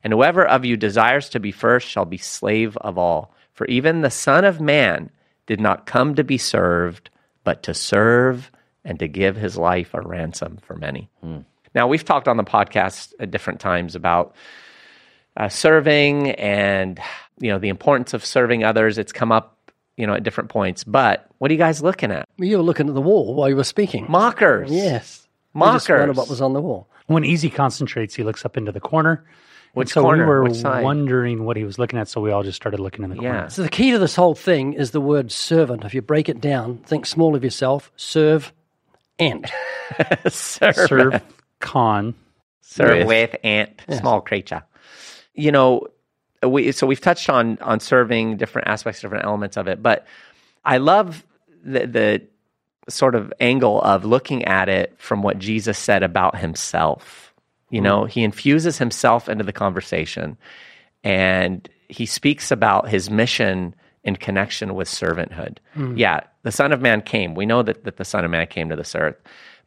And 0.04 0.12
whoever 0.12 0.44
of 0.44 0.64
you 0.64 0.76
desires 0.76 1.28
to 1.30 1.40
be 1.40 1.52
first 1.52 1.88
shall 1.88 2.04
be 2.04 2.18
slave 2.18 2.76
of 2.78 2.98
all. 2.98 3.34
For 3.52 3.66
even 3.66 4.00
the 4.00 4.10
Son 4.10 4.44
of 4.44 4.60
Man 4.60 5.10
did 5.46 5.60
not 5.60 5.86
come 5.86 6.14
to 6.14 6.24
be 6.24 6.38
served, 6.38 7.10
but 7.44 7.62
to 7.64 7.74
serve 7.74 8.50
and 8.84 8.98
to 8.98 9.08
give 9.08 9.36
his 9.36 9.56
life 9.56 9.94
a 9.94 10.00
ransom 10.00 10.58
for 10.62 10.74
many. 10.74 11.08
Now, 11.74 11.86
we've 11.86 12.04
talked 12.04 12.28
on 12.28 12.36
the 12.36 12.44
podcast 12.44 13.12
at 13.20 13.30
different 13.30 13.60
times 13.60 13.94
about 13.94 14.34
uh, 15.36 15.48
serving 15.48 16.32
and 16.32 17.00
you 17.40 17.50
know 17.50 17.58
the 17.58 17.70
importance 17.70 18.12
of 18.12 18.24
serving 18.24 18.64
others. 18.64 18.98
It's 18.98 19.12
come 19.12 19.32
up 19.32 19.56
you 19.96 20.06
know 20.06 20.14
at 20.14 20.22
different 20.22 20.50
points. 20.50 20.84
But 20.84 21.26
what 21.38 21.50
are 21.50 21.54
you 21.54 21.58
guys 21.58 21.82
looking 21.82 22.10
at? 22.10 22.28
You 22.38 22.58
were 22.58 22.62
looking 22.62 22.88
at 22.88 22.94
the 22.94 23.00
wall 23.00 23.34
while 23.34 23.48
you 23.48 23.56
were 23.56 23.64
speaking. 23.64 24.06
Mockers. 24.08 24.70
yes. 24.70 25.26
I 25.54 25.72
just 25.74 25.88
wondered 25.88 26.06
Mockers. 26.08 26.16
what 26.16 26.28
was 26.28 26.40
on 26.40 26.54
the 26.54 26.60
wall. 26.62 26.88
When 27.06 27.24
E.Z. 27.24 27.50
concentrates, 27.50 28.14
he 28.14 28.22
looks 28.22 28.44
up 28.44 28.56
into 28.56 28.72
the 28.72 28.80
corner. 28.80 29.24
And 29.74 29.80
Which 29.80 29.92
so 29.92 30.02
corner? 30.02 30.24
we 30.24 30.28
were 30.28 30.42
Which 30.44 30.56
side? 30.56 30.84
wondering 30.84 31.44
what 31.44 31.56
he 31.56 31.64
was 31.64 31.78
looking 31.78 31.98
at, 31.98 32.08
so 32.08 32.20
we 32.20 32.30
all 32.30 32.42
just 32.42 32.56
started 32.56 32.78
looking 32.80 33.04
in 33.04 33.10
the 33.10 33.16
corner. 33.16 33.30
Yeah. 33.30 33.48
So 33.48 33.62
the 33.62 33.68
key 33.70 33.90
to 33.92 33.98
this 33.98 34.14
whole 34.14 34.34
thing 34.34 34.74
is 34.74 34.90
the 34.90 35.00
word 35.00 35.32
servant. 35.32 35.84
If 35.84 35.94
you 35.94 36.02
break 36.02 36.28
it 36.28 36.40
down, 36.40 36.78
think 36.78 37.06
small 37.06 37.34
of 37.34 37.42
yourself, 37.44 37.90
serve, 37.96 38.52
and. 39.18 39.50
Serve. 40.28 40.74
Serve 40.76 41.22
con. 41.60 42.14
serve 42.62 43.06
With. 43.06 43.32
with 43.32 43.36
ant 43.44 43.82
small 43.98 44.20
creature 44.22 44.62
you 45.34 45.52
know 45.52 45.86
we 46.46 46.72
so 46.72 46.86
we've 46.86 47.00
touched 47.00 47.28
on 47.28 47.58
on 47.60 47.78
serving 47.78 48.36
different 48.38 48.68
aspects 48.68 49.00
different 49.02 49.24
elements 49.24 49.56
of 49.58 49.68
it 49.68 49.82
but 49.82 50.06
i 50.64 50.78
love 50.78 51.24
the 51.62 51.86
the 51.86 52.22
sort 52.88 53.14
of 53.14 53.32
angle 53.38 53.80
of 53.82 54.04
looking 54.04 54.44
at 54.46 54.68
it 54.68 54.94
from 54.98 55.22
what 55.22 55.38
jesus 55.38 55.78
said 55.78 56.02
about 56.02 56.36
himself 56.38 57.31
you 57.72 57.80
know 57.80 58.04
he 58.04 58.22
infuses 58.22 58.78
himself 58.78 59.28
into 59.28 59.44
the 59.44 59.52
conversation 59.52 60.36
and 61.04 61.68
he 61.88 62.06
speaks 62.06 62.50
about 62.50 62.88
his 62.88 63.10
mission 63.10 63.74
in 64.04 64.16
connection 64.16 64.74
with 64.74 64.88
servanthood. 64.88 65.58
Hmm. 65.74 65.96
Yeah, 65.96 66.20
the 66.42 66.52
Son 66.52 66.72
of 66.72 66.80
Man 66.80 67.02
came. 67.02 67.34
We 67.34 67.46
know 67.46 67.62
that, 67.62 67.84
that 67.84 67.96
the 67.96 68.04
Son 68.04 68.24
of 68.24 68.30
Man 68.30 68.46
came 68.46 68.68
to 68.68 68.76
this 68.76 68.94
earth, 68.94 69.16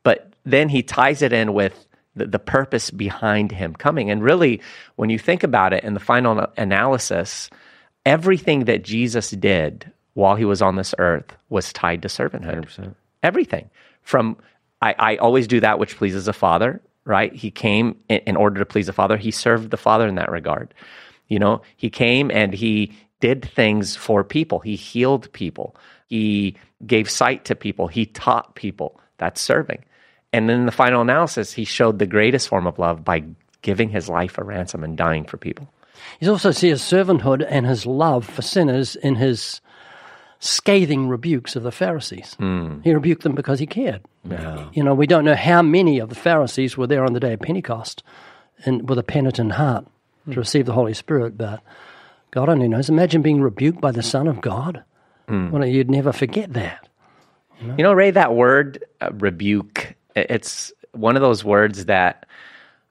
but 0.04 0.34
then 0.46 0.70
he 0.70 0.84
ties 0.84 1.22
it 1.22 1.34
in 1.34 1.54
with 1.54 1.88
the, 2.16 2.26
the 2.26 2.40
purpose 2.40 2.92
behind 2.92 3.52
him 3.52 3.74
coming. 3.74 4.10
And 4.10 4.24
really, 4.24 4.62
when 4.96 5.10
you 5.10 5.20
think 5.20 5.44
about 5.44 5.74
it 5.74 5.84
in 5.84 5.94
the 5.94 6.00
final 6.00 6.48
analysis, 6.58 7.50
everything 8.06 8.66
that 8.66 8.84
Jesus 8.84 9.32
did 9.32 9.92
while 10.14 10.36
he 10.36 10.46
was 10.46 10.62
on 10.62 10.76
this 10.76 10.96
earth 10.98 11.36
was 11.50 11.74
tied 11.74 12.02
to 12.02 12.08
servanthood. 12.08 12.96
Everything 13.24 13.70
from 14.02 14.38
I, 14.82 14.96
I 14.98 15.16
always 15.18 15.48
do 15.48 15.60
that 15.62 15.80
which 15.80 15.98
pleases 15.98 16.26
the 16.26 16.34
Father. 16.34 16.82
Right? 17.06 17.34
He 17.34 17.52
came 17.52 17.98
in, 18.10 18.36
order 18.36 18.60
to 18.60 18.66
please 18.66 18.88
the 18.88 18.94
Father. 18.94 19.16
He 19.16 19.32
served 19.32 19.70
the 19.70 19.78
Father 19.78 20.08
in 20.08 20.16
that 20.16 20.32
regard. 20.32 20.74
You 21.28 21.40
know, 21.40 21.62
he 21.78 21.90
came 21.90 22.32
and 22.32 22.54
he 22.54 22.94
did 23.20 23.46
things 23.46 23.96
for 23.96 24.24
people. 24.24 24.60
He 24.60 24.76
healed 24.76 25.32
people. 25.32 25.76
He 26.08 26.56
gave 26.86 27.10
sight 27.10 27.46
to 27.46 27.56
people. 27.56 27.88
He 27.88 28.06
taught 28.06 28.56
people. 28.56 29.00
That's 29.18 29.40
serving. 29.40 29.84
And 30.34 30.50
then 30.50 30.60
in 30.60 30.66
the 30.66 30.72
final 30.72 31.02
analysis, 31.02 31.54
he 31.54 31.64
showed 31.64 32.00
the 32.00 32.06
greatest 32.06 32.50
form 32.50 32.68
of 32.68 32.78
love 32.78 33.06
by 33.06 33.24
giving 33.62 33.90
his 33.90 34.10
life 34.10 34.38
a 34.38 34.44
ransom 34.44 34.84
and 34.84 34.98
dying 34.98 35.26
for 35.26 35.38
people. 35.38 35.72
He 36.20 36.28
also 36.28 36.52
sees 36.52 36.82
servanthood 36.82 37.46
and 37.50 37.66
his 37.66 37.86
love 37.86 38.26
for 38.26 38.42
sinners 38.42 38.96
in 38.96 39.16
his 39.16 39.62
scathing 40.46 41.08
rebukes 41.08 41.56
of 41.56 41.64
the 41.64 41.72
Pharisees. 41.72 42.36
Hmm. 42.36 42.82
He 42.82 42.94
rebuked 42.94 43.24
them 43.24 43.36
because 43.36 43.60
he 43.60 43.66
cared. 43.66 44.02
You 44.74 44.84
know, 44.84 44.94
we 44.94 45.08
don't 45.08 45.26
know 45.26 45.36
how 45.36 45.62
many 45.62 46.00
of 46.00 46.10
the 46.10 46.16
Pharisees 46.16 46.78
were 46.78 46.88
there 46.88 47.04
on 47.04 47.14
the 47.14 47.20
day 47.20 47.34
of 47.34 47.42
Pentecost 47.42 48.04
and 48.66 48.88
with 48.88 49.00
a 49.00 49.04
penitent 49.04 49.54
heart 49.54 49.86
to 50.26 50.34
hmm. 50.34 50.40
receive 50.40 50.66
the 50.66 50.74
Holy 50.74 50.94
Spirit, 50.94 51.38
but 51.38 51.62
God 52.32 52.50
only 52.50 52.68
knows. 52.68 52.90
Imagine 52.90 53.22
being 53.22 53.42
rebuked 53.42 53.82
by 53.82 53.92
the 53.92 54.04
Son 54.04 54.28
of 54.28 54.42
God. 54.42 54.84
Hmm. 55.28 55.52
Well, 55.52 55.66
you'd 55.66 55.90
never 55.90 56.12
forget 56.12 56.54
that. 56.54 56.88
You 57.62 57.84
know, 57.84 57.94
Ray, 57.94 58.12
that 58.12 58.36
word 58.36 58.84
uh, 59.02 59.12
rebuke, 59.14 59.96
it's 60.16 60.74
one 60.92 61.16
of 61.16 61.22
those 61.22 61.44
words 61.44 61.86
that 61.86 62.26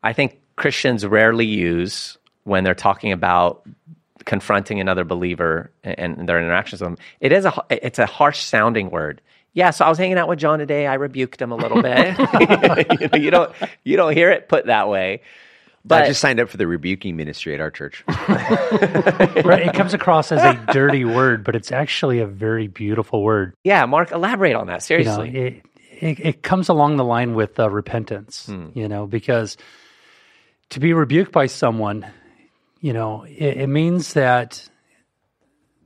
I 0.03 0.13
think 0.13 0.41
Christians 0.57 1.07
rarely 1.07 1.47
use 1.47 2.17
when 2.45 2.65
they're 2.65 2.75
talking 2.75 3.13
about 3.13 3.67
confronting 4.25 4.81
another 4.81 5.05
believer 5.05 5.71
and, 5.83 6.19
and 6.19 6.29
their 6.29 6.39
interactions 6.39 6.81
with 6.81 6.91
them. 6.91 6.99
It 7.21 7.33
is 7.33 7.45
a 7.45 7.53
it's 7.71 7.99
a 7.99 8.07
harsh 8.07 8.41
sounding 8.45 8.91
word. 8.91 9.21
Yeah, 9.53 9.71
so 9.71 9.85
I 9.85 9.89
was 9.89 9.99
hanging 9.99 10.19
out 10.19 10.29
with 10.29 10.41
John 10.41 10.59
today. 10.59 10.87
I 10.89 10.95
rebuked 10.95 11.41
him 11.41 11.53
a 11.53 11.57
little 11.57 11.81
bit. 11.81 12.19
you, 12.19 13.09
know, 13.09 13.17
you 13.25 13.31
don't 13.31 13.53
you 13.85 13.97
don't 13.97 14.13
hear 14.13 14.31
it 14.31 14.49
put 14.49 14.67
that 14.67 14.89
way. 14.89 15.21
But 15.87 16.05
I 16.05 16.07
just 16.07 16.21
signed 16.23 16.41
up 16.41 16.49
for 16.49 16.57
the 16.57 16.67
rebuking 16.67 17.15
ministry 17.15 17.53
at 17.55 17.61
our 17.61 17.71
church. 17.71 18.03
Right, 18.09 19.67
it 19.67 19.75
comes 19.75 19.93
across 19.95 20.33
as 20.33 20.43
a 20.43 20.73
dirty 20.73 21.05
word, 21.05 21.45
but 21.45 21.55
it's 21.57 21.71
actually 21.73 22.21
a 22.21 22.27
very 22.27 22.67
beautiful 22.69 23.23
word. 23.23 23.55
yeah, 23.65 23.85
Mark, 23.87 24.11
elaborate 24.11 24.55
on 24.55 24.67
that 24.69 24.89
You 24.89 24.99
know, 25.05 25.05
seriously. 25.05 25.37
it, 25.37 25.63
it, 26.01 26.21
it 26.21 26.43
comes 26.43 26.69
along 26.71 26.97
the 26.97 27.05
line 27.05 27.35
with 27.35 27.61
uh, 27.61 27.69
repentance, 27.71 28.47
Hmm. 28.47 28.69
you 28.75 28.89
know, 28.89 29.07
because 29.07 29.57
to 30.71 30.81
be 30.81 30.93
rebuked 30.95 31.33
by 31.33 31.47
someone, 31.47 32.07
you 32.85 32.93
know, 32.93 33.25
it, 33.25 33.57
it 33.57 33.67
means 33.67 34.13
that 34.13 34.69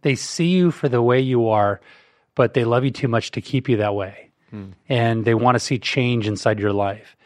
they 0.03 0.17
see 0.17 0.49
you 0.49 0.73
for 0.73 0.89
the 0.89 1.01
way 1.01 1.21
you 1.21 1.49
are, 1.49 1.81
but 2.35 2.55
they 2.55 2.65
love 2.65 2.85
you 2.85 2.91
too 2.91 3.09
much 3.09 3.31
to 3.33 3.41
keep 3.41 3.69
you 3.69 3.77
that 3.79 3.95
way. 3.95 4.29
Hmm. 4.51 4.71
and 4.89 5.27
they 5.27 5.35
want 5.35 5.57
to 5.57 5.61
see 5.61 5.79
change 5.79 6.27
inside 6.27 6.59
your 6.59 6.73
life. 6.73 7.17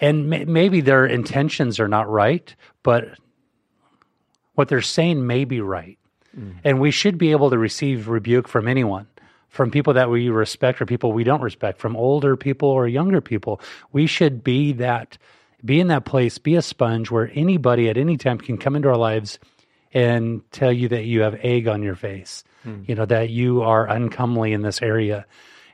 And 0.00 0.30
may, 0.30 0.46
maybe 0.46 0.80
their 0.80 1.04
intentions 1.04 1.78
are 1.78 1.88
not 1.88 2.08
right, 2.08 2.54
but 2.82 3.18
what 4.54 4.68
they're 4.68 4.80
saying 4.80 5.26
may 5.26 5.44
be 5.44 5.60
right. 5.60 5.98
Hmm. 6.34 6.52
And 6.64 6.80
we 6.80 6.90
should 6.90 7.18
be 7.18 7.32
able 7.32 7.50
to 7.50 7.58
receive 7.58 8.08
rebuke 8.08 8.48
from 8.48 8.66
anyone, 8.66 9.06
from 9.50 9.70
people 9.70 9.92
that 9.92 10.08
we 10.08 10.30
respect 10.30 10.80
or 10.80 10.86
people 10.86 11.12
we 11.12 11.24
don't 11.24 11.42
respect, 11.42 11.78
from 11.78 11.96
older 11.96 12.34
people 12.34 12.68
or 12.70 12.88
younger 12.88 13.20
people. 13.20 13.60
We 13.92 14.06
should 14.06 14.42
be 14.42 14.72
that, 14.72 15.18
be 15.64 15.80
in 15.80 15.88
that 15.88 16.04
place, 16.04 16.38
be 16.38 16.56
a 16.56 16.62
sponge 16.62 17.10
where 17.10 17.30
anybody 17.34 17.88
at 17.88 17.96
any 17.96 18.16
time 18.16 18.38
can 18.38 18.58
come 18.58 18.76
into 18.76 18.88
our 18.88 18.96
lives 18.96 19.38
and 19.92 20.42
tell 20.50 20.72
you 20.72 20.88
that 20.88 21.04
you 21.04 21.22
have 21.22 21.36
egg 21.36 21.68
on 21.68 21.82
your 21.82 21.94
face, 21.94 22.44
hmm. 22.64 22.82
you 22.86 22.94
know, 22.94 23.06
that 23.06 23.30
you 23.30 23.62
are 23.62 23.86
uncomely 23.88 24.52
in 24.52 24.62
this 24.62 24.82
area. 24.82 25.24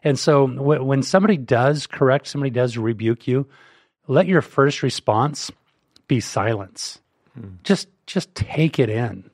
And 0.04 0.18
so 0.18 0.46
w- 0.46 0.84
when 0.84 1.02
somebody 1.02 1.36
does 1.36 1.86
correct, 1.86 2.28
somebody 2.28 2.50
does 2.50 2.76
rebuke 2.76 3.26
you, 3.26 3.48
let 4.06 4.26
your 4.26 4.42
first 4.42 4.82
response 4.82 5.50
be 6.06 6.20
silence. 6.20 7.00
Hmm. 7.34 7.54
Just 7.64 7.88
just 8.06 8.34
take 8.34 8.78
it 8.78 8.90
in. 8.90 9.30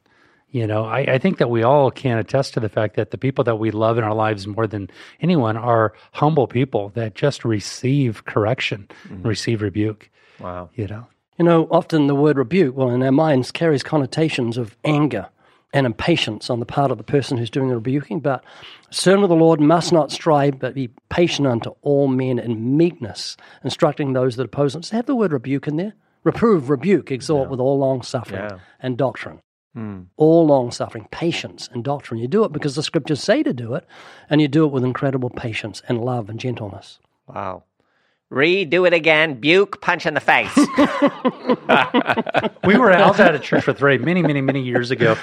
You 0.50 0.66
know, 0.66 0.84
I, 0.84 1.00
I 1.00 1.18
think 1.18 1.38
that 1.38 1.50
we 1.50 1.64
all 1.64 1.90
can 1.90 2.18
attest 2.18 2.54
to 2.54 2.60
the 2.60 2.68
fact 2.68 2.96
that 2.96 3.10
the 3.10 3.18
people 3.18 3.44
that 3.44 3.56
we 3.56 3.70
love 3.70 3.98
in 3.98 4.04
our 4.04 4.14
lives 4.14 4.46
more 4.46 4.66
than 4.66 4.88
anyone 5.20 5.56
are 5.56 5.92
humble 6.12 6.46
people 6.46 6.90
that 6.90 7.14
just 7.14 7.44
receive 7.44 8.24
correction, 8.24 8.88
hmm. 9.08 9.22
receive 9.22 9.60
rebuke. 9.60 10.10
Wow. 10.40 10.70
You 10.74 10.86
know, 10.86 11.06
You 11.38 11.44
know, 11.44 11.68
often 11.70 12.06
the 12.06 12.14
word 12.14 12.38
rebuke, 12.38 12.76
well, 12.76 12.90
in 12.90 13.02
our 13.02 13.12
minds, 13.12 13.50
carries 13.50 13.82
connotations 13.82 14.56
of 14.56 14.76
anger 14.84 15.28
and 15.72 15.84
impatience 15.84 16.48
on 16.48 16.60
the 16.60 16.66
part 16.66 16.90
of 16.90 16.96
the 16.98 17.04
person 17.04 17.36
who's 17.36 17.50
doing 17.50 17.68
the 17.68 17.74
rebuking. 17.74 18.20
But 18.20 18.42
servant 18.90 19.24
of 19.24 19.28
the 19.28 19.36
Lord 19.36 19.60
must 19.60 19.92
not 19.92 20.10
strive, 20.12 20.58
but 20.58 20.74
be 20.74 20.88
patient 21.10 21.46
unto 21.46 21.70
all 21.82 22.08
men 22.08 22.38
in 22.38 22.76
meekness, 22.76 23.36
instructing 23.64 24.12
those 24.12 24.36
that 24.36 24.44
oppose 24.44 24.74
him. 24.74 24.80
It 24.80 24.90
have 24.90 25.06
the 25.06 25.14
word 25.16 25.32
rebuke 25.32 25.66
in 25.68 25.76
there? 25.76 25.92
Reprove, 26.24 26.70
rebuke, 26.70 27.12
exhort 27.12 27.50
with 27.50 27.60
all 27.60 27.78
long 27.78 28.02
suffering 28.02 28.42
Yeah. 28.42 28.58
and 28.80 28.96
doctrine. 28.96 29.40
Hmm. 29.74 30.02
All 30.16 30.46
long 30.46 30.70
suffering, 30.70 31.06
patience, 31.10 31.68
and 31.70 31.84
doctrine. 31.84 32.18
You 32.18 32.28
do 32.28 32.44
it 32.44 32.52
because 32.52 32.74
the 32.76 32.82
scriptures 32.82 33.22
say 33.22 33.42
to 33.42 33.52
do 33.52 33.74
it, 33.74 33.84
and 34.30 34.40
you 34.40 34.48
do 34.48 34.64
it 34.64 34.72
with 34.72 34.82
incredible 34.84 35.28
patience 35.30 35.82
and 35.86 36.02
love 36.02 36.30
and 36.30 36.40
gentleness. 36.40 36.98
Wow. 37.28 37.64
Redo 38.32 38.86
it 38.86 38.92
again. 38.92 39.40
Buke, 39.40 39.80
punch 39.80 40.04
in 40.04 40.14
the 40.14 40.20
face. 40.20 40.54
we 42.64 42.76
were 42.76 42.90
out 42.90 43.20
at 43.20 43.34
a 43.34 43.38
church 43.38 43.66
with 43.66 43.80
Ray 43.80 43.98
many, 43.98 44.22
many, 44.22 44.40
many 44.40 44.62
years 44.62 44.90
ago, 44.90 45.16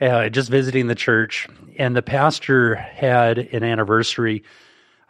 uh, 0.00 0.28
just 0.28 0.50
visiting 0.50 0.88
the 0.88 0.96
church, 0.96 1.46
and 1.78 1.94
the 1.94 2.02
pastor 2.02 2.74
had 2.74 3.38
an 3.38 3.62
anniversary. 3.62 4.42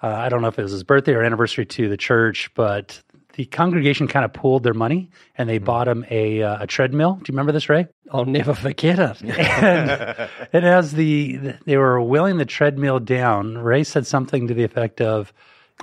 Uh, 0.03 0.09
I 0.09 0.29
don't 0.29 0.43
know 0.43 0.49
if 0.49 0.59
it 0.59 0.63
was 0.63 0.73
his 0.73 0.85
birthday 0.85 1.15
or 1.15 1.23
anniversary 1.23 1.65
to 1.67 1.89
the 1.89 1.97
church, 1.97 2.51
but 2.55 3.03
the 3.39 3.47
congregation 3.47 4.09
kind 4.09 4.25
of 4.25 4.33
pooled 4.33 4.65
their 4.65 4.75
money 4.75 5.09
and 5.37 5.49
they 5.49 5.59
bought 5.59 5.87
him 5.87 6.05
a, 6.11 6.43
uh, 6.43 6.65
a 6.65 6.67
treadmill. 6.67 7.15
Do 7.15 7.23
you 7.29 7.35
remember 7.35 7.53
this, 7.53 7.69
Ray? 7.69 7.87
I'll 8.11 8.25
never 8.25 8.53
forget 8.53 8.99
it. 8.99 9.23
and, 9.23 10.29
and 10.53 10.67
as 10.67 10.93
the 10.93 11.55
they 11.65 11.77
were 11.77 12.03
wheeling 12.03 12.39
the 12.39 12.45
treadmill 12.45 12.99
down, 12.99 13.57
Ray 13.57 13.85
said 13.85 14.09
something 14.09 14.49
to 14.49 14.55
the 14.55 14.65
effect 14.65 15.01
of, 15.01 15.33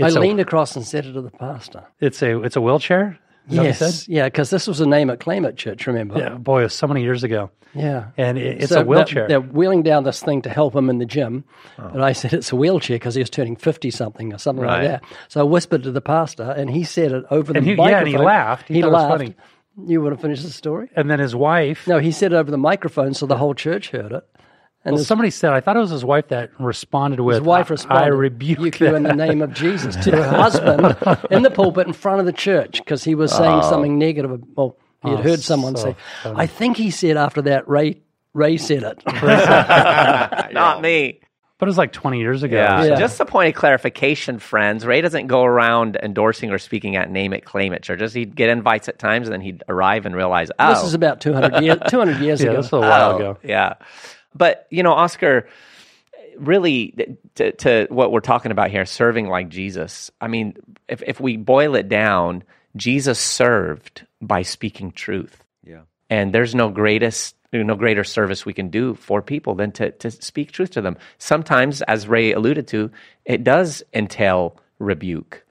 I 0.01 0.07
"It's, 0.07 0.15
a, 0.15 0.19
leaned 0.19 0.39
across 0.39 0.75
and 0.75 0.85
said 0.85 1.05
it 1.05 1.13
to 1.13 1.21
the 1.21 1.31
pastor. 1.31 1.83
it's 1.99 2.21
a 2.21 2.41
it's 2.43 2.55
a 2.55 2.61
wheelchair." 2.61 3.19
Is 3.47 3.55
that 3.55 3.57
what 3.61 3.65
Yes, 3.67 3.77
said? 4.05 4.11
yeah, 4.11 4.23
because 4.25 4.49
this 4.49 4.65
was 4.67 4.79
the 4.79 4.87
name 4.87 5.11
at 5.11 5.19
Claymont 5.19 5.55
Church, 5.55 5.85
remember? 5.85 6.17
Yeah, 6.17 6.29
boy, 6.33 6.61
it 6.61 6.63
was 6.63 6.73
so 6.73 6.87
many 6.87 7.03
years 7.03 7.23
ago, 7.23 7.51
Yeah. 7.75 8.05
and 8.17 8.39
it, 8.39 8.63
it's 8.63 8.71
So 8.71 8.81
a 8.81 8.83
wheelchair. 8.83 9.27
They're, 9.27 9.39
they're 9.39 9.49
wheeling 9.51 9.83
down 9.83 10.03
this 10.03 10.19
thing 10.19 10.41
to 10.41 10.49
help 10.49 10.75
him 10.75 10.89
in 10.89 10.97
the 10.97 11.05
gym. 11.05 11.43
Oh. 11.77 11.89
But 11.93 12.01
I 12.01 12.13
said 12.13 12.33
it's 12.33 12.51
a 12.51 12.55
wheelchair 12.55 12.95
because 12.95 13.13
he 13.13 13.21
was 13.21 13.29
turning 13.29 13.55
50 13.55 13.91
something 13.91 14.33
or 14.33 14.39
something 14.39 14.65
Right. 14.65 14.79
like 14.89 15.01
that. 15.01 15.03
So 15.27 15.41
I 15.41 15.43
whispered 15.43 15.83
to 15.83 15.91
the 15.91 16.01
pastor 16.01 16.55
and 16.57 16.71
he 16.71 16.83
said 16.83 17.11
it 17.11 17.23
over 17.29 17.53
the 17.53 17.59
And 17.59 17.67
he- 17.67 17.75
microphone. 17.75 17.91
yeah, 17.91 17.99
and 17.99 18.07
he 18.07 18.17
laughed. 18.17 18.67
He 18.67 18.73
He, 18.73 18.81
thought 18.81 18.87
it 18.87 18.91
was 18.91 19.03
laughed. 19.03 19.17
funny. 19.19 19.35
You 19.85 20.01
would 20.01 20.11
have 20.13 20.21
finished 20.21 20.41
the 20.43 20.49
story? 20.49 20.89
and 20.95 21.11
then 21.11 21.19
his 21.19 21.35
wife. 21.35 21.85
No, 21.87 21.99
he 21.99 22.11
said 22.11 22.33
it 22.33 22.35
over 22.37 22.49
the 22.49 22.57
microphone 22.57 23.13
so 23.13 23.27
the 23.27 23.37
whole 23.37 23.53
church 23.53 23.91
heard 23.91 24.11
it. 24.11 24.23
And 24.85 24.95
Well, 24.95 25.03
somebody 25.03 25.31
said, 25.31 25.51
I 25.51 25.61
thought 25.61 25.75
it 25.75 25.79
was 25.79 25.89
his 25.89 26.05
wife 26.05 26.27
that 26.27 26.51
responded 26.59 27.19
with, 27.19 27.37
his 27.37 27.43
wife 27.43 27.71
"I- 27.71 27.73
responded, 27.73 28.03
I 28.03 28.07
rebuke 28.07 28.79
you 28.79 28.87
that." 28.87 28.95
in 28.95 29.03
the 29.03 29.13
name 29.15 29.41
of 29.41 29.51
Jesus 29.53 29.95
to 30.05 30.11
her 30.15 30.23
husband 30.29 30.95
in 31.31 31.41
the 31.41 31.49
pulpit 31.49 31.87
in 31.87 31.93
front 31.93 32.19
of 32.19 32.25
the 32.27 32.33
church 32.33 32.77
because 32.77 33.03
he 33.03 33.15
was 33.15 33.31
saying 33.31 33.61
oh. 33.63 33.69
something 33.69 33.97
negative. 33.97 34.39
Well, 34.55 34.77
he 35.03 35.09
had 35.09 35.19
Oh, 35.19 35.23
heard 35.23 35.39
someone 35.41 35.75
so 35.75 35.83
say, 35.91 35.95
funny. 36.23 36.35
I 36.37 36.47
think 36.47 36.77
he 36.77 36.91
said 36.91 37.17
after 37.17 37.41
that, 37.43 37.67
Ray, 37.67 38.01
Ray 38.33 38.57
said 38.57 38.83
it. 38.83 39.01
Not 40.53 40.81
me. 40.81 41.19
But 41.57 41.67
it 41.67 41.69
was 41.69 41.77
like 41.77 41.93
20 41.93 42.19
years 42.19 42.43
ago. 42.43 42.57
Yeah. 42.57 42.83
Yeah. 42.83 42.95
Just 42.99 43.17
a 43.21 43.25
point 43.25 43.47
of 43.47 43.55
clarification, 43.55 44.39
friends. 44.39 44.85
Ray 44.85 44.99
doesn't 44.99 45.27
go 45.27 45.43
around 45.45 45.97
endorsing 46.03 46.51
or 46.51 46.57
speaking 46.57 46.97
at 46.97 47.09
name 47.09 47.31
it, 47.31 47.45
claim 47.45 47.71
it 47.71 47.81
churches. 47.81 48.13
He'd 48.13 48.35
get 48.35 48.49
invites 48.49 48.89
at 48.89 48.99
times 48.99 49.27
and 49.27 49.33
then 49.33 49.41
he'd 49.41 49.63
arrive 49.69 50.05
and 50.05 50.13
realize, 50.15 50.51
oh, 50.59 50.73
This 50.73 50.83
is 50.83 50.93
oh. 50.93 50.97
about 50.97 51.21
200 51.21 51.63
years, 51.63 51.77
200 51.89 52.19
years 52.19 52.41
Yeah, 52.41 52.49
ago. 52.49 52.61
this 52.61 52.71
was 52.71 52.83
a 52.83 52.87
while 52.87 53.11
Oh, 53.11 53.15
ago. 53.15 53.37
Yeah. 53.41 53.75
But, 54.35 54.67
you 54.69 54.83
know, 54.83 54.93
Oscar, 54.93 55.47
really, 56.37 57.17
to, 57.35 57.51
to 57.53 57.87
what 57.89 58.11
we're 58.11 58.19
talking 58.19 58.51
about 58.51 58.69
here, 58.69 58.85
serving 58.85 59.27
like 59.27 59.49
Jesus, 59.49 60.11
I 60.19 60.27
mean, 60.27 60.57
if, 60.87 61.01
if 61.03 61.19
we 61.19 61.37
boil 61.37 61.75
it 61.75 61.89
down, 61.89 62.43
Jesus 62.75 63.19
served 63.19 64.05
by 64.21 64.41
speaking 64.41 64.91
truth. 64.91 65.43
Yeah. 65.63 65.81
And 66.09 66.33
there's 66.33 66.53
no 66.53 66.69
greatest 66.69 67.35
no 67.53 67.75
greater 67.75 68.03
service 68.03 68.45
we 68.45 68.53
can 68.53 68.69
do 68.69 68.95
for 68.95 69.21
people 69.21 69.55
than 69.55 69.71
to, 69.71 69.91
to 69.91 70.11
speak 70.11 70.51
truth 70.51 70.71
to 70.71 70.81
them. 70.81 70.97
Sometimes, 71.19 71.81
as 71.83 72.05
Ray 72.05 72.33
alluded 72.33 72.67
to, 72.69 72.91
it 73.23 73.45
does 73.45 73.81
entail 73.93 74.57
rebuke. 74.77 75.44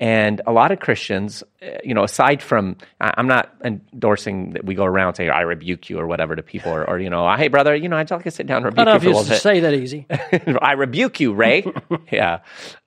And 0.00 0.40
a 0.44 0.50
lot 0.52 0.72
of 0.72 0.80
Christians, 0.80 1.44
uh, 1.62 1.66
you 1.84 1.94
know, 1.94 2.02
aside 2.02 2.42
from, 2.42 2.76
I- 3.00 3.14
I'm 3.16 3.28
not 3.28 3.54
endorsing 3.64 4.50
that 4.54 4.64
we 4.64 4.74
go 4.74 4.84
around 4.84 5.14
saying, 5.14 5.30
I 5.30 5.42
rebuke 5.42 5.88
you 5.88 5.98
or 6.00 6.06
whatever 6.08 6.34
to 6.34 6.42
people, 6.42 6.72
or, 6.72 6.88
or 6.88 6.98
you 6.98 7.08
know, 7.10 7.32
hey, 7.36 7.46
brother, 7.48 7.76
you 7.76 7.88
know, 7.88 7.96
I'd 7.96 8.10
like 8.10 8.24
to 8.24 8.30
sit 8.32 8.46
down 8.48 8.66
and 8.66 8.66
I 8.66 8.68
rebuke 8.68 8.84
don't 8.86 8.86
know 8.86 8.92
you 8.92 8.96
if 8.96 9.02
for 9.02 9.08
a 9.08 9.10
you 9.10 9.16
little 9.16 9.30
bit. 9.34 9.42
say 9.42 9.60
that 9.60 9.74
easy. 9.74 10.06
I 10.60 10.72
rebuke 10.72 11.20
you, 11.20 11.32
Ray. 11.32 11.64
yeah. 12.12 12.40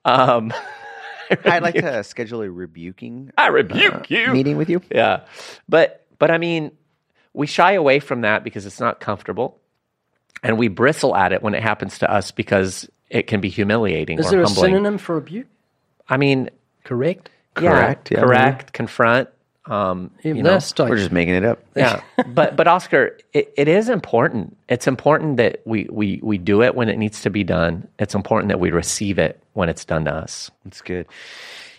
Um, 0.04 0.52
I'd 1.44 1.62
like 1.62 1.74
to 1.76 2.04
schedule 2.04 2.42
a 2.42 2.50
rebuking 2.50 3.30
I 3.38 3.48
rebuke 3.48 4.10
you. 4.10 4.32
meeting 4.32 4.56
with 4.56 4.68
you. 4.70 4.82
Yeah. 4.90 5.24
But 5.68 6.06
but 6.18 6.30
I 6.30 6.38
mean, 6.38 6.72
we 7.32 7.46
shy 7.46 7.72
away 7.72 8.00
from 8.00 8.22
that 8.22 8.44
because 8.44 8.66
it's 8.66 8.80
not 8.80 9.00
comfortable. 9.00 9.60
And 10.42 10.56
we 10.58 10.68
bristle 10.68 11.16
at 11.16 11.32
it 11.32 11.42
when 11.42 11.54
it 11.54 11.62
happens 11.62 11.98
to 11.98 12.10
us 12.10 12.30
because 12.30 12.88
it 13.10 13.26
can 13.26 13.40
be 13.40 13.48
humiliating 13.48 14.18
Is 14.18 14.26
or 14.26 14.30
there 14.30 14.42
a 14.42 14.46
synonym 14.46 14.98
for 14.98 15.16
rebuke? 15.16 15.46
I 16.08 16.16
mean, 16.16 16.50
Correct? 16.88 17.30
Correct, 17.54 18.10
Yeah, 18.10 18.18
yeah, 18.18 18.24
correct, 18.24 18.72
confront. 18.72 19.28
Um, 19.66 20.10
you 20.22 20.42
know, 20.42 20.50
that's 20.50 20.72
We're 20.78 20.96
just 20.96 21.12
making 21.12 21.34
it 21.34 21.44
up. 21.44 21.62
yeah. 21.76 22.00
but 22.28 22.56
but 22.56 22.66
Oscar, 22.66 23.18
it, 23.34 23.52
it 23.56 23.68
is 23.68 23.90
important. 23.90 24.56
It's 24.68 24.86
important 24.86 25.36
that 25.36 25.60
we, 25.66 25.86
we 25.90 26.20
we 26.22 26.38
do 26.38 26.62
it 26.62 26.74
when 26.74 26.88
it 26.88 26.96
needs 26.96 27.20
to 27.22 27.30
be 27.30 27.44
done. 27.44 27.86
It's 27.98 28.14
important 28.14 28.48
that 28.48 28.60
we 28.60 28.70
receive 28.70 29.18
it 29.18 29.42
when 29.52 29.68
it's 29.68 29.84
done 29.84 30.06
to 30.06 30.14
us. 30.14 30.50
That's 30.64 30.80
good. 30.80 31.06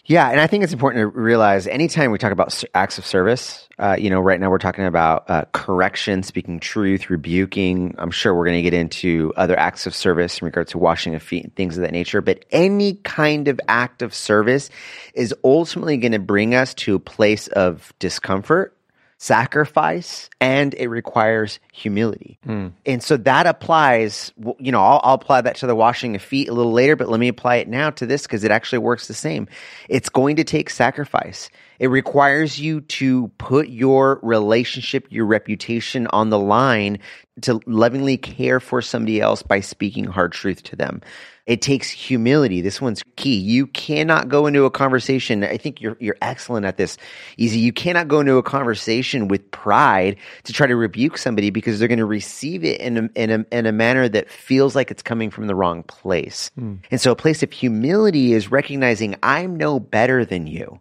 Yeah, 0.09 0.27
and 0.27 0.41
I 0.41 0.47
think 0.47 0.63
it's 0.63 0.73
important 0.73 1.03
to 1.03 1.19
realize 1.19 1.67
anytime 1.67 2.09
we 2.09 2.17
talk 2.17 2.31
about 2.31 2.63
acts 2.73 2.97
of 2.97 3.05
service, 3.05 3.69
uh, 3.77 3.95
you 3.99 4.09
know, 4.09 4.19
right 4.19 4.39
now 4.39 4.49
we're 4.49 4.57
talking 4.57 4.85
about 4.85 5.29
uh, 5.29 5.45
correction, 5.51 6.23
speaking 6.23 6.59
truth, 6.59 7.11
rebuking. 7.11 7.93
I'm 7.99 8.09
sure 8.09 8.33
we're 8.33 8.45
going 8.45 8.57
to 8.57 8.63
get 8.63 8.73
into 8.73 9.31
other 9.37 9.55
acts 9.55 9.85
of 9.85 9.93
service 9.93 10.41
in 10.41 10.45
regards 10.45 10.71
to 10.71 10.79
washing 10.79 11.13
of 11.13 11.21
feet 11.21 11.43
and 11.43 11.55
things 11.55 11.77
of 11.77 11.83
that 11.83 11.91
nature. 11.91 12.21
But 12.21 12.43
any 12.49 12.95
kind 12.95 13.47
of 13.49 13.61
act 13.67 14.01
of 14.01 14.15
service 14.15 14.71
is 15.13 15.31
ultimately 15.43 15.97
going 15.97 16.13
to 16.13 16.19
bring 16.19 16.55
us 16.55 16.73
to 16.73 16.95
a 16.95 16.99
place 16.99 17.47
of 17.47 17.93
discomfort 17.99 18.75
sacrifice 19.21 20.29
and 20.39 20.73
it 20.75 20.87
requires 20.87 21.59
humility. 21.73 22.39
Hmm. 22.45 22.69
And 22.85 23.03
so 23.03 23.17
that 23.17 23.47
applies, 23.47 24.31
you 24.57 24.71
know, 24.71 24.81
I'll, 24.81 25.01
I'll 25.03 25.15
apply 25.15 25.41
that 25.41 25.57
to 25.57 25.67
the 25.67 25.75
washing 25.75 26.15
of 26.15 26.21
feet 26.21 26.47
a 26.47 26.53
little 26.53 26.71
later, 26.71 26.95
but 26.95 27.09
let 27.09 27.19
me 27.19 27.27
apply 27.27 27.57
it 27.57 27.67
now 27.67 27.89
to 27.91 28.05
this 28.05 28.23
because 28.23 28.45
it 28.45 28.51
actually 28.51 28.79
works 28.79 29.09
the 29.09 29.13
same. 29.13 29.49
It's 29.89 30.07
going 30.07 30.37
to 30.37 30.45
take 30.45 30.69
sacrifice. 30.69 31.49
It 31.79 31.87
requires 31.87 32.59
you 32.59 32.79
to 32.81 33.27
put 33.37 33.67
your 33.67 34.21
relationship, 34.23 35.05
your 35.09 35.25
reputation 35.25 36.07
on 36.07 36.29
the 36.29 36.39
line 36.39 36.99
to 37.41 37.59
lovingly 37.65 38.15
care 38.15 38.61
for 38.61 38.81
somebody 38.81 39.19
else 39.19 39.43
by 39.43 39.59
speaking 39.59 40.05
hard 40.05 40.31
truth 40.31 40.63
to 40.63 40.77
them. 40.77 41.01
It 41.49 41.63
takes 41.63 41.89
humility. 41.89 42.61
This 42.61 42.79
one's 42.79 43.01
key. 43.15 43.35
You 43.35 43.65
cannot 43.65 44.29
go 44.29 44.45
into 44.45 44.65
a 44.65 44.69
conversation. 44.69 45.43
I 45.43 45.57
think 45.57 45.81
you're 45.81 45.97
you're 45.99 46.15
excellent 46.21 46.67
at 46.67 46.77
this. 46.77 46.95
Easy. 47.37 47.57
You 47.57 47.73
cannot 47.73 48.07
go 48.07 48.19
into 48.19 48.35
a 48.35 48.43
conversation 48.43 49.27
with 49.27 49.49
pride 49.49 50.15
to 50.43 50.53
try 50.53 50.67
to 50.67 50.75
rebuke 50.75 51.17
somebody 51.17 51.49
because 51.49 51.79
they're 51.79 51.87
going 51.87 51.97
to 51.97 52.05
receive 52.05 52.63
it 52.63 52.79
in 52.79 52.97
a, 52.97 53.09
in 53.15 53.31
a 53.31 53.45
in 53.51 53.65
a 53.65 53.71
manner 53.71 54.07
that 54.07 54.29
feels 54.29 54.75
like 54.75 54.91
it's 54.91 55.01
coming 55.01 55.31
from 55.31 55.47
the 55.47 55.55
wrong 55.55 55.81
place. 55.81 56.51
Hmm. 56.53 56.75
And 56.91 57.01
so 57.01 57.11
a 57.11 57.15
place 57.15 57.41
of 57.41 57.51
humility 57.51 58.33
is 58.33 58.51
recognizing 58.51 59.15
I'm 59.23 59.57
no 59.57 59.79
better 59.79 60.23
than 60.23 60.45
you. 60.45 60.79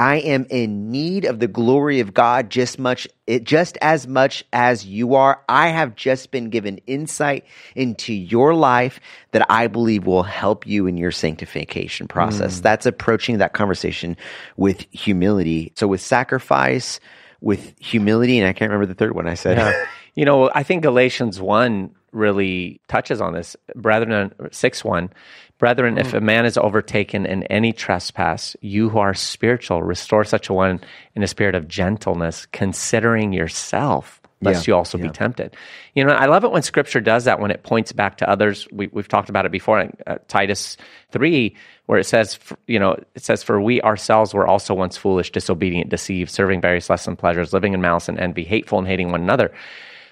I 0.00 0.16
am 0.16 0.46
in 0.48 0.90
need 0.90 1.26
of 1.26 1.40
the 1.40 1.46
glory 1.46 2.00
of 2.00 2.14
God 2.14 2.48
just 2.48 2.78
much 2.78 3.06
it 3.26 3.44
just 3.44 3.76
as 3.82 4.06
much 4.06 4.42
as 4.50 4.86
you 4.86 5.14
are. 5.14 5.44
I 5.46 5.68
have 5.68 5.94
just 5.94 6.30
been 6.30 6.48
given 6.48 6.78
insight 6.86 7.44
into 7.76 8.14
your 8.14 8.54
life 8.54 8.98
that 9.32 9.44
I 9.50 9.66
believe 9.66 10.06
will 10.06 10.22
help 10.22 10.66
you 10.66 10.86
in 10.86 10.96
your 10.96 11.12
sanctification 11.12 12.08
process. 12.08 12.56
Hmm. 12.56 12.62
That's 12.62 12.86
approaching 12.86 13.38
that 13.38 13.52
conversation 13.52 14.16
with 14.56 14.86
humility. 14.90 15.74
So 15.76 15.86
with 15.86 16.00
sacrifice, 16.00 16.98
with 17.42 17.74
humility, 17.78 18.38
and 18.38 18.48
I 18.48 18.54
can't 18.54 18.70
remember 18.70 18.86
the 18.86 18.98
third 18.98 19.14
one 19.14 19.28
I 19.28 19.34
said. 19.34 19.86
You 20.16 20.24
know, 20.24 20.50
I 20.52 20.64
think 20.64 20.82
Galatians 20.82 21.40
1 21.40 21.94
really 22.12 22.80
touches 22.88 23.20
on 23.20 23.32
this. 23.32 23.56
Brethren, 23.74 24.32
6 24.50 24.84
1. 24.84 25.10
Brethren, 25.58 25.98
if 25.98 26.14
a 26.14 26.22
man 26.22 26.46
is 26.46 26.56
overtaken 26.56 27.26
in 27.26 27.42
any 27.44 27.74
trespass, 27.74 28.56
you 28.62 28.88
who 28.88 28.98
are 28.98 29.12
spiritual, 29.12 29.82
restore 29.82 30.24
such 30.24 30.48
a 30.48 30.54
one 30.54 30.80
in 31.14 31.22
a 31.22 31.26
spirit 31.26 31.54
of 31.54 31.68
gentleness, 31.68 32.46
considering 32.46 33.34
yourself, 33.34 34.22
lest 34.40 34.66
Yeah, 34.66 34.72
you 34.72 34.76
also 34.76 34.96
be 34.96 35.10
tempted. 35.10 35.54
You 35.94 36.04
know, 36.04 36.12
I 36.12 36.24
love 36.26 36.44
it 36.44 36.50
when 36.50 36.62
scripture 36.62 37.02
does 37.02 37.24
that, 37.24 37.40
when 37.40 37.50
it 37.50 37.62
points 37.62 37.92
back 37.92 38.16
to 38.18 38.30
others. 38.30 38.66
We, 38.72 38.86
we've 38.86 39.06
talked 39.06 39.28
about 39.28 39.44
it 39.44 39.52
before 39.52 39.80
in 39.80 39.92
uh, 40.06 40.16
Titus 40.28 40.78
3, 41.12 41.54
where 41.84 41.98
it 41.98 42.04
says, 42.04 42.38
you 42.66 42.78
know, 42.78 42.96
it 43.14 43.22
says, 43.22 43.42
For 43.42 43.60
we 43.60 43.82
ourselves 43.82 44.32
were 44.32 44.46
also 44.46 44.72
once 44.72 44.96
foolish, 44.96 45.30
disobedient, 45.30 45.90
deceived, 45.90 46.30
serving 46.30 46.62
various 46.62 46.88
lusts 46.88 47.06
and 47.06 47.18
pleasures, 47.18 47.52
living 47.52 47.74
in 47.74 47.82
malice 47.82 48.08
and 48.08 48.18
envy, 48.18 48.44
hateful 48.44 48.78
and 48.78 48.88
hating 48.88 49.10
one 49.10 49.20
another. 49.20 49.52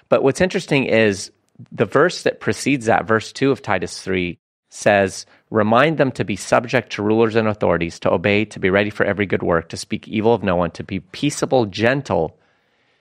But 0.09 0.21
what's 0.21 0.41
interesting 0.41 0.85
is 0.85 1.31
the 1.71 1.85
verse 1.85 2.23
that 2.23 2.39
precedes 2.39 2.85
that, 2.85 3.07
verse 3.07 3.31
2 3.31 3.51
of 3.51 3.61
Titus 3.61 4.01
3, 4.01 4.37
says, 4.69 5.25
Remind 5.49 5.97
them 5.97 6.11
to 6.13 6.23
be 6.23 6.35
subject 6.35 6.93
to 6.93 7.03
rulers 7.03 7.35
and 7.35 7.47
authorities, 7.47 7.99
to 7.99 8.11
obey, 8.11 8.45
to 8.45 8.59
be 8.59 8.69
ready 8.69 8.89
for 8.89 9.05
every 9.05 9.25
good 9.25 9.43
work, 9.43 9.69
to 9.69 9.77
speak 9.77 10.07
evil 10.07 10.33
of 10.33 10.43
no 10.43 10.55
one, 10.55 10.71
to 10.71 10.83
be 10.83 10.99
peaceable, 10.99 11.65
gentle, 11.65 12.37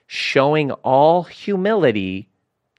showing 0.06 0.72
all 0.72 1.22
humility 1.24 2.28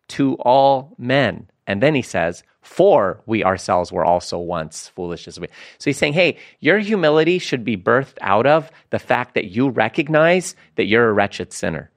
to 0.10 0.34
all 0.36 0.96
men. 0.98 1.48
And 1.68 1.84
then 1.84 1.94
he 1.94 2.02
says, 2.02 2.44
For 2.62 3.22
we 3.28 3.44
ourselves 3.44 3.92
were 3.92 4.04
also 4.04 4.40
once 4.40 4.88
foolish 4.90 5.28
as 5.28 5.40
we. 5.40 5.48
So 5.78 5.90
he's 5.92 5.98
saying, 5.98 6.14
Hey, 6.14 6.38
your 6.60 6.80
humility 6.80 7.38
should 7.38 7.64
be 7.64 7.78
birthed 7.78 8.18
out 8.22 8.48
of 8.48 8.72
the 8.90 9.00
fact 9.00 9.36
that 9.36 9.46
you 9.46 9.70
recognize 9.70 10.56
that 10.76 10.88
you're 10.88 11.08
a 11.08 11.14
wretched 11.14 11.54
sinner. 11.54 11.92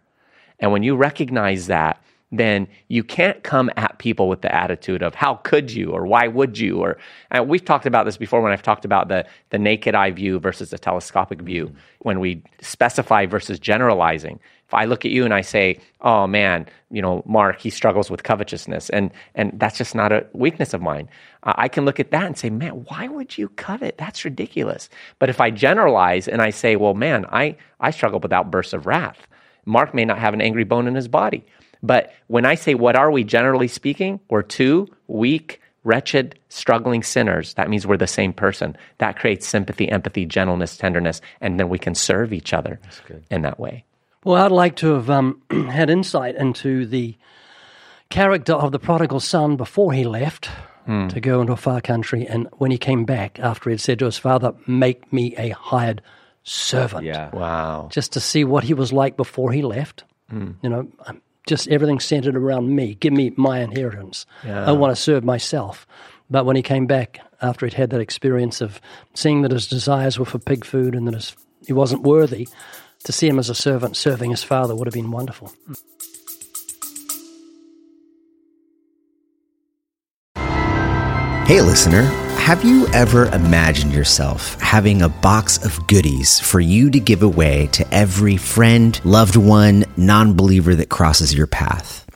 And 0.58 0.70
when 0.70 0.82
you 0.82 0.94
recognize 0.94 1.68
that, 1.68 2.02
then 2.32 2.66
you 2.88 3.04
can't 3.04 3.42
come 3.42 3.70
at 3.76 3.98
people 3.98 4.28
with 4.28 4.40
the 4.40 4.52
attitude 4.54 5.02
of 5.02 5.14
how 5.14 5.34
could 5.34 5.70
you 5.70 5.90
or 5.90 6.06
why 6.06 6.26
would 6.26 6.58
you 6.58 6.78
or 6.78 6.96
and 7.30 7.48
we've 7.48 7.64
talked 7.64 7.86
about 7.86 8.06
this 8.06 8.16
before 8.16 8.40
when 8.40 8.52
I've 8.52 8.62
talked 8.62 8.84
about 8.84 9.08
the 9.08 9.26
the 9.50 9.58
naked 9.58 9.94
eye 9.94 10.10
view 10.10 10.40
versus 10.40 10.70
the 10.70 10.78
telescopic 10.78 11.42
view 11.42 11.72
when 12.00 12.18
we 12.18 12.42
specify 12.60 13.26
versus 13.26 13.58
generalizing. 13.58 14.40
If 14.66 14.74
I 14.74 14.86
look 14.86 15.04
at 15.04 15.10
you 15.10 15.26
and 15.26 15.34
I 15.34 15.42
say, 15.42 15.78
"Oh 16.00 16.26
man, 16.26 16.66
you 16.90 17.02
know, 17.02 17.22
Mark, 17.26 17.60
he 17.60 17.68
struggles 17.68 18.10
with 18.10 18.22
covetousness," 18.22 18.88
and 18.88 19.10
and 19.34 19.52
that's 19.60 19.76
just 19.76 19.94
not 19.94 20.12
a 20.12 20.26
weakness 20.32 20.72
of 20.72 20.80
mine. 20.80 21.08
Uh, 21.42 21.52
I 21.56 21.68
can 21.68 21.84
look 21.84 22.00
at 22.00 22.10
that 22.12 22.24
and 22.24 22.38
say, 22.38 22.48
"Man, 22.48 22.86
why 22.88 23.06
would 23.08 23.36
you 23.36 23.50
covet? 23.50 23.98
That's 23.98 24.24
ridiculous." 24.24 24.88
But 25.18 25.28
if 25.28 25.42
I 25.42 25.50
generalize 25.50 26.26
and 26.26 26.40
I 26.40 26.48
say, 26.50 26.76
"Well, 26.76 26.94
man, 26.94 27.26
I 27.30 27.56
I 27.80 27.90
struggle 27.90 28.20
with 28.20 28.32
outbursts 28.32 28.72
of 28.72 28.86
wrath," 28.86 29.26
Mark 29.66 29.92
may 29.92 30.06
not 30.06 30.18
have 30.18 30.32
an 30.32 30.40
angry 30.40 30.64
bone 30.64 30.88
in 30.88 30.94
his 30.94 31.08
body. 31.08 31.44
But 31.82 32.12
when 32.28 32.44
I 32.46 32.54
say, 32.54 32.74
what 32.74 32.96
are 32.96 33.10
we 33.10 33.24
generally 33.24 33.68
speaking? 33.68 34.20
We're 34.30 34.42
two 34.42 34.88
weak, 35.08 35.60
wretched, 35.84 36.38
struggling 36.48 37.02
sinners. 37.02 37.54
That 37.54 37.68
means 37.68 37.86
we're 37.86 37.96
the 37.96 38.06
same 38.06 38.32
person. 38.32 38.76
That 38.98 39.18
creates 39.18 39.46
sympathy, 39.46 39.88
empathy, 39.90 40.24
gentleness, 40.26 40.76
tenderness, 40.76 41.20
and 41.40 41.58
then 41.58 41.68
we 41.68 41.78
can 41.78 41.94
serve 41.94 42.32
each 42.32 42.52
other 42.52 42.78
in 43.30 43.42
that 43.42 43.58
way. 43.58 43.84
Well, 44.24 44.42
I'd 44.42 44.52
like 44.52 44.76
to 44.76 44.94
have 44.94 45.10
um, 45.10 45.42
had 45.50 45.90
insight 45.90 46.36
into 46.36 46.86
the 46.86 47.16
character 48.10 48.52
of 48.52 48.70
the 48.70 48.78
prodigal 48.78 49.20
son 49.20 49.56
before 49.56 49.92
he 49.92 50.04
left 50.04 50.48
to 50.86 51.20
go 51.20 51.40
into 51.40 51.52
a 51.52 51.56
far 51.56 51.80
country, 51.80 52.26
and 52.26 52.48
when 52.54 52.72
he 52.72 52.76
came 52.76 53.04
back 53.04 53.38
after 53.38 53.70
he 53.70 53.74
had 53.74 53.80
said 53.80 53.98
to 54.00 54.04
his 54.04 54.18
father, 54.18 54.52
"Make 54.66 55.12
me 55.12 55.32
a 55.38 55.50
hired 55.50 56.02
servant." 56.42 57.04
Yeah. 57.04 57.30
Wow. 57.30 57.88
just 57.92 58.12
to 58.14 58.20
see 58.20 58.42
what 58.42 58.64
he 58.64 58.74
was 58.74 58.92
like 58.92 59.16
before 59.16 59.52
he 59.52 59.62
left. 59.62 60.02
You 60.32 60.68
know, 60.68 60.88
um, 61.06 61.21
just 61.46 61.68
everything 61.68 62.00
centered 62.00 62.36
around 62.36 62.74
me. 62.74 62.94
Give 62.94 63.12
me 63.12 63.32
my 63.36 63.60
inheritance. 63.60 64.26
I 64.44 64.72
want 64.72 64.94
to 64.94 65.00
serve 65.00 65.24
myself. 65.24 65.86
But 66.30 66.46
when 66.46 66.56
he 66.56 66.62
came 66.62 66.86
back 66.86 67.20
after 67.42 67.66
he'd 67.66 67.74
had 67.74 67.90
that 67.90 68.00
experience 68.00 68.60
of 68.60 68.80
seeing 69.14 69.42
that 69.42 69.50
his 69.50 69.66
desires 69.66 70.18
were 70.18 70.24
for 70.24 70.38
pig 70.38 70.64
food 70.64 70.94
and 70.94 71.06
that 71.06 71.14
his, 71.14 71.36
he 71.66 71.72
wasn't 71.72 72.02
worthy, 72.02 72.48
to 73.04 73.12
see 73.12 73.28
him 73.28 73.38
as 73.38 73.50
a 73.50 73.54
servant 73.54 73.96
serving 73.96 74.30
his 74.30 74.44
father 74.44 74.74
would 74.74 74.86
have 74.86 74.94
been 74.94 75.10
wonderful. 75.10 75.52
Hey, 81.46 81.60
listener, 81.60 82.08
have 82.42 82.64
you 82.64 82.88
ever 82.88 83.26
imagined 83.26 83.92
yourself 83.92 84.60
having 84.60 85.00
a 85.00 85.08
box 85.08 85.64
of 85.64 85.86
goodies 85.86 86.40
for 86.40 86.58
you 86.58 86.90
to 86.90 86.98
give 86.98 87.22
away 87.22 87.68
to 87.68 87.86
every 87.94 88.36
friend, 88.36 89.00
loved 89.04 89.36
one, 89.36 89.84
non 89.96 90.34
believer 90.34 90.74
that 90.74 90.88
crosses 90.88 91.32
your 91.32 91.46
path? 91.46 92.01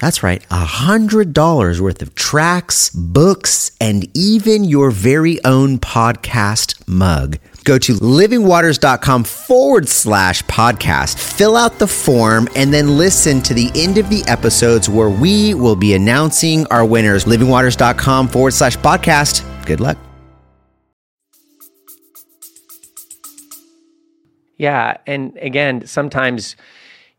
That's 0.00 0.22
right, 0.22 0.44
a 0.50 0.64
hundred 0.64 1.32
dollars 1.32 1.80
worth 1.80 2.02
of 2.02 2.14
tracts, 2.14 2.90
books, 2.90 3.70
and 3.80 4.06
even 4.16 4.64
your 4.64 4.90
very 4.90 5.42
own 5.44 5.78
podcast 5.78 6.86
mug. 6.86 7.38
Go 7.64 7.78
to 7.78 7.94
livingwaters.com 7.94 9.24
forward 9.24 9.88
slash 9.88 10.42
podcast, 10.44 11.18
fill 11.18 11.56
out 11.56 11.78
the 11.78 11.86
form, 11.86 12.46
and 12.54 12.72
then 12.72 12.98
listen 12.98 13.40
to 13.42 13.54
the 13.54 13.70
end 13.74 13.96
of 13.96 14.10
the 14.10 14.22
episodes 14.26 14.88
where 14.88 15.08
we 15.08 15.54
will 15.54 15.76
be 15.76 15.94
announcing 15.94 16.66
our 16.66 16.84
winners. 16.84 17.24
Livingwaters.com 17.24 18.28
forward 18.28 18.52
slash 18.52 18.76
podcast. 18.78 19.42
Good 19.64 19.80
luck. 19.80 19.96
Yeah. 24.58 24.98
And 25.06 25.36
again, 25.38 25.86
sometimes 25.86 26.56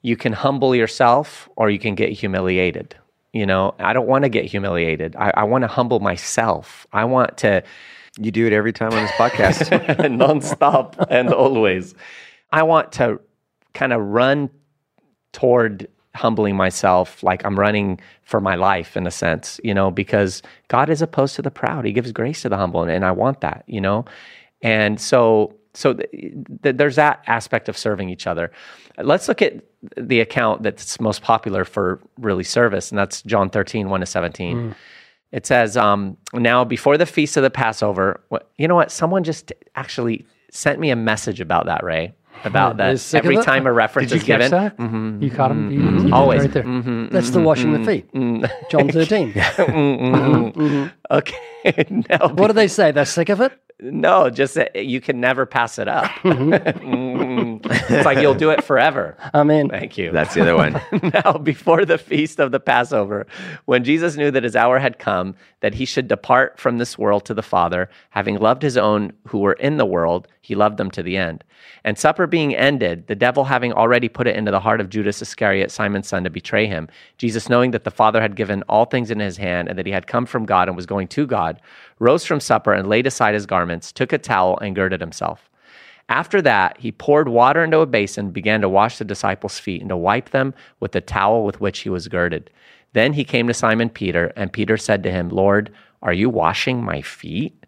you 0.06 0.16
can 0.16 0.34
humble 0.34 0.76
yourself 0.76 1.50
or 1.56 1.72
you 1.72 1.80
can 1.80 1.96
get 1.96 2.12
humiliated. 2.12 2.96
You 3.34 3.48
know, 3.48 3.74
I 3.80 3.92
don't 3.92 4.08
want 4.08 4.24
to 4.24 4.30
get 4.30 4.46
humiliated. 4.46 5.16
I, 5.16 5.32
I 5.38 5.44
want 5.46 5.64
to 5.64 5.68
humble 5.68 6.00
myself. 6.00 6.86
I 6.94 7.06
want 7.06 7.38
to 7.40 7.64
You 8.20 8.30
do 8.30 8.46
it 8.46 8.54
every 8.54 8.72
time 8.72 8.94
on 8.94 9.02
this 9.02 9.12
podcast. 9.14 9.60
nonstop 10.22 11.04
and 11.10 11.34
always. 11.34 11.96
I 12.52 12.62
want 12.62 12.92
to 12.94 13.20
kind 13.74 13.94
of 13.94 14.02
run 14.02 14.52
toward 15.34 15.88
humbling 16.14 16.56
myself 16.56 17.24
like 17.24 17.44
I'm 17.44 17.60
running 17.60 18.00
for 18.22 18.40
my 18.40 18.54
life 18.54 18.96
in 18.96 19.08
a 19.08 19.12
sense, 19.12 19.60
you 19.64 19.74
know, 19.74 19.90
because 19.90 20.44
God 20.68 20.92
is 20.92 21.02
opposed 21.02 21.36
to 21.38 21.42
the 21.42 21.52
proud. 21.52 21.84
He 21.84 21.92
gives 21.92 22.12
grace 22.12 22.44
to 22.44 22.50
the 22.50 22.58
humble 22.58 22.84
and, 22.84 22.92
and 22.92 23.04
I 23.04 23.12
want 23.12 23.42
that, 23.42 23.64
you 23.66 23.82
know. 23.82 24.06
And 24.62 25.02
so 25.02 25.56
so 25.76 25.94
th- 25.94 26.10
th- 26.64 26.76
there's 26.78 26.96
that 26.96 27.24
aspect 27.28 27.70
of 27.70 27.78
serving 27.78 28.10
each 28.10 28.26
other. 28.28 28.52
Let's 28.98 29.28
look 29.28 29.42
at 29.42 29.64
the 29.98 30.20
account 30.22 30.64
that's 30.64 31.00
most 31.00 31.22
popular 31.22 31.66
for 31.66 32.00
really 32.18 32.44
service, 32.44 32.90
and 32.92 32.98
that's 32.98 33.22
John 33.22 33.50
13, 33.50 33.90
1 33.90 34.00
to 34.00 34.06
17. 34.06 34.58
Mm. 34.58 34.76
It 35.32 35.46
says, 35.46 35.76
um, 35.76 36.18
Now, 36.34 36.64
before 36.64 36.98
the 36.98 37.06
feast 37.06 37.36
of 37.38 37.44
the 37.44 37.50
Passover, 37.50 38.22
what, 38.30 38.50
you 38.58 38.68
know 38.68 38.76
what? 38.76 38.90
Someone 38.92 39.24
just 39.24 39.52
actually 39.76 40.26
sent 40.50 40.80
me 40.80 40.90
a 40.92 40.96
message 40.96 41.42
about 41.42 41.66
that, 41.66 41.84
Ray. 41.84 42.14
About 42.44 42.78
that. 42.78 43.14
Every 43.16 43.38
time 43.38 43.66
a 43.66 43.74
reference 43.74 44.12
is 44.12 44.24
given, 44.24 44.52
that? 44.52 44.78
Mm-hmm. 44.78 45.24
You 45.24 45.32
caught 45.32 45.52
him. 45.52 45.70
Mm-hmm. 45.70 45.74
You- 45.74 45.92
you 45.92 45.98
did 45.98 46.06
it 46.08 46.14
Always. 46.14 46.42
right 46.42 46.52
there. 46.54 46.64
Mm-hmm. 46.64 47.08
That's 47.08 47.32
the 47.32 47.42
washing 47.42 47.74
the 47.74 47.84
feet. 47.84 48.14
John 48.70 48.90
13. 48.90 49.34
okay. 51.12 51.36
Now 52.10 52.28
What 52.30 52.48
do 52.48 52.54
they 52.54 52.68
say? 52.68 52.92
They're 52.92 53.06
sick 53.06 53.30
of 53.30 53.42
it? 53.42 53.52
No, 53.82 54.30
just 54.30 54.54
that 54.56 54.86
you 54.86 55.02
can 55.02 55.20
never 55.20 55.46
pass 55.46 55.80
it 55.80 55.88
up. 55.88 56.12
Mm. 56.86 57.62
It's 57.90 58.06
like 58.06 58.20
you'll 58.20 58.36
do 58.36 58.50
it 58.50 58.64
forever. 58.64 59.18
Amen. 59.34 59.70
Thank 59.70 59.98
you. 59.98 60.12
That's 60.12 60.34
the 60.34 60.42
other 60.42 60.56
one. 60.56 60.82
now, 61.14 61.34
before 61.38 61.86
the 61.86 61.98
feast 61.98 62.40
of 62.40 62.52
the 62.52 62.60
Passover, 62.60 63.26
when 63.66 63.84
Jesus 63.84 64.16
knew 64.16 64.32
that 64.32 64.44
his 64.44 64.56
hour 64.56 64.80
had 64.80 65.00
come, 65.00 65.36
that 65.62 65.74
he 65.74 65.86
should 65.86 66.08
depart 66.08 66.60
from 66.60 66.78
this 66.78 66.98
world 66.98 67.26
to 67.26 67.34
the 67.34 67.42
Father, 67.42 67.90
having 68.12 68.38
loved 68.38 68.62
his 68.62 68.78
own 68.78 69.12
who 69.28 69.40
were 69.40 69.54
in 69.54 69.78
the 69.78 69.86
world, 69.86 70.28
he 70.42 70.56
loved 70.56 70.78
them 70.78 70.92
to 70.92 71.02
the 71.02 71.18
end. 71.18 71.44
And 71.84 71.98
supper 71.98 72.28
being 72.28 72.56
ended, 72.56 73.08
the 73.08 73.16
devil 73.16 73.46
having 73.46 73.74
already 73.74 74.08
put 74.08 74.28
it 74.28 74.36
into 74.36 74.52
the 74.52 74.60
heart 74.60 74.80
of 74.80 74.90
Judas 74.90 75.22
Iscariot, 75.22 75.72
Simon's 75.72 76.08
son, 76.08 76.24
to 76.24 76.30
betray 76.30 76.68
him, 76.68 76.88
Jesus, 77.18 77.50
knowing 77.50 77.72
that 77.72 77.84
the 77.84 77.92
Father 77.92 78.22
had 78.22 78.36
given 78.36 78.64
all 78.64 78.86
things 78.86 79.10
in 79.10 79.20
his 79.20 79.38
hand, 79.38 79.68
and 79.68 79.78
that 79.78 79.86
he 79.86 79.92
had 79.92 80.08
come 80.08 80.26
from 80.26 80.46
God 80.46 80.68
and 80.68 80.76
was 80.76 80.86
going 80.86 81.08
to 81.10 81.26
God, 81.26 81.60
rose 82.00 82.26
from 82.26 82.40
supper 82.40 82.74
and 82.74 82.90
laid 82.90 83.08
aside 83.08 83.34
his 83.34 83.46
garments, 83.46 83.92
took 83.92 84.14
a 84.14 84.18
towel, 84.18 84.58
and 84.60 84.76
girded 84.76 85.02
himself. 85.02 85.50
After 86.08 86.42
that, 86.42 86.78
he 86.80 86.92
poured 86.92 87.30
water 87.30 87.64
into 87.64 87.80
a 87.80 87.86
basin, 87.86 88.32
began 88.32 88.62
to 88.62 88.70
wash 88.70 88.98
the 88.98 89.06
disciples' 89.06 89.60
feet, 89.60 89.82
and 89.82 89.90
to 89.90 89.98
wipe 89.98 90.30
them 90.30 90.54
with 90.80 90.92
the 90.92 91.02
towel 91.02 91.44
with 91.44 91.60
which 91.60 91.80
he 91.80 91.90
was 91.90 92.08
girded. 92.08 92.52
Then 92.94 93.14
he 93.14 93.24
came 93.24 93.48
to 93.48 93.54
Simon 93.54 93.90
Peter, 93.90 94.32
and 94.36 94.54
Peter 94.54 94.78
said 94.78 95.04
to 95.04 95.12
him, 95.12 95.30
Lord, 95.30 95.74
are 96.02 96.14
you 96.14 96.30
washing 96.30 96.84
my 96.84 97.02
feet? 97.02 97.65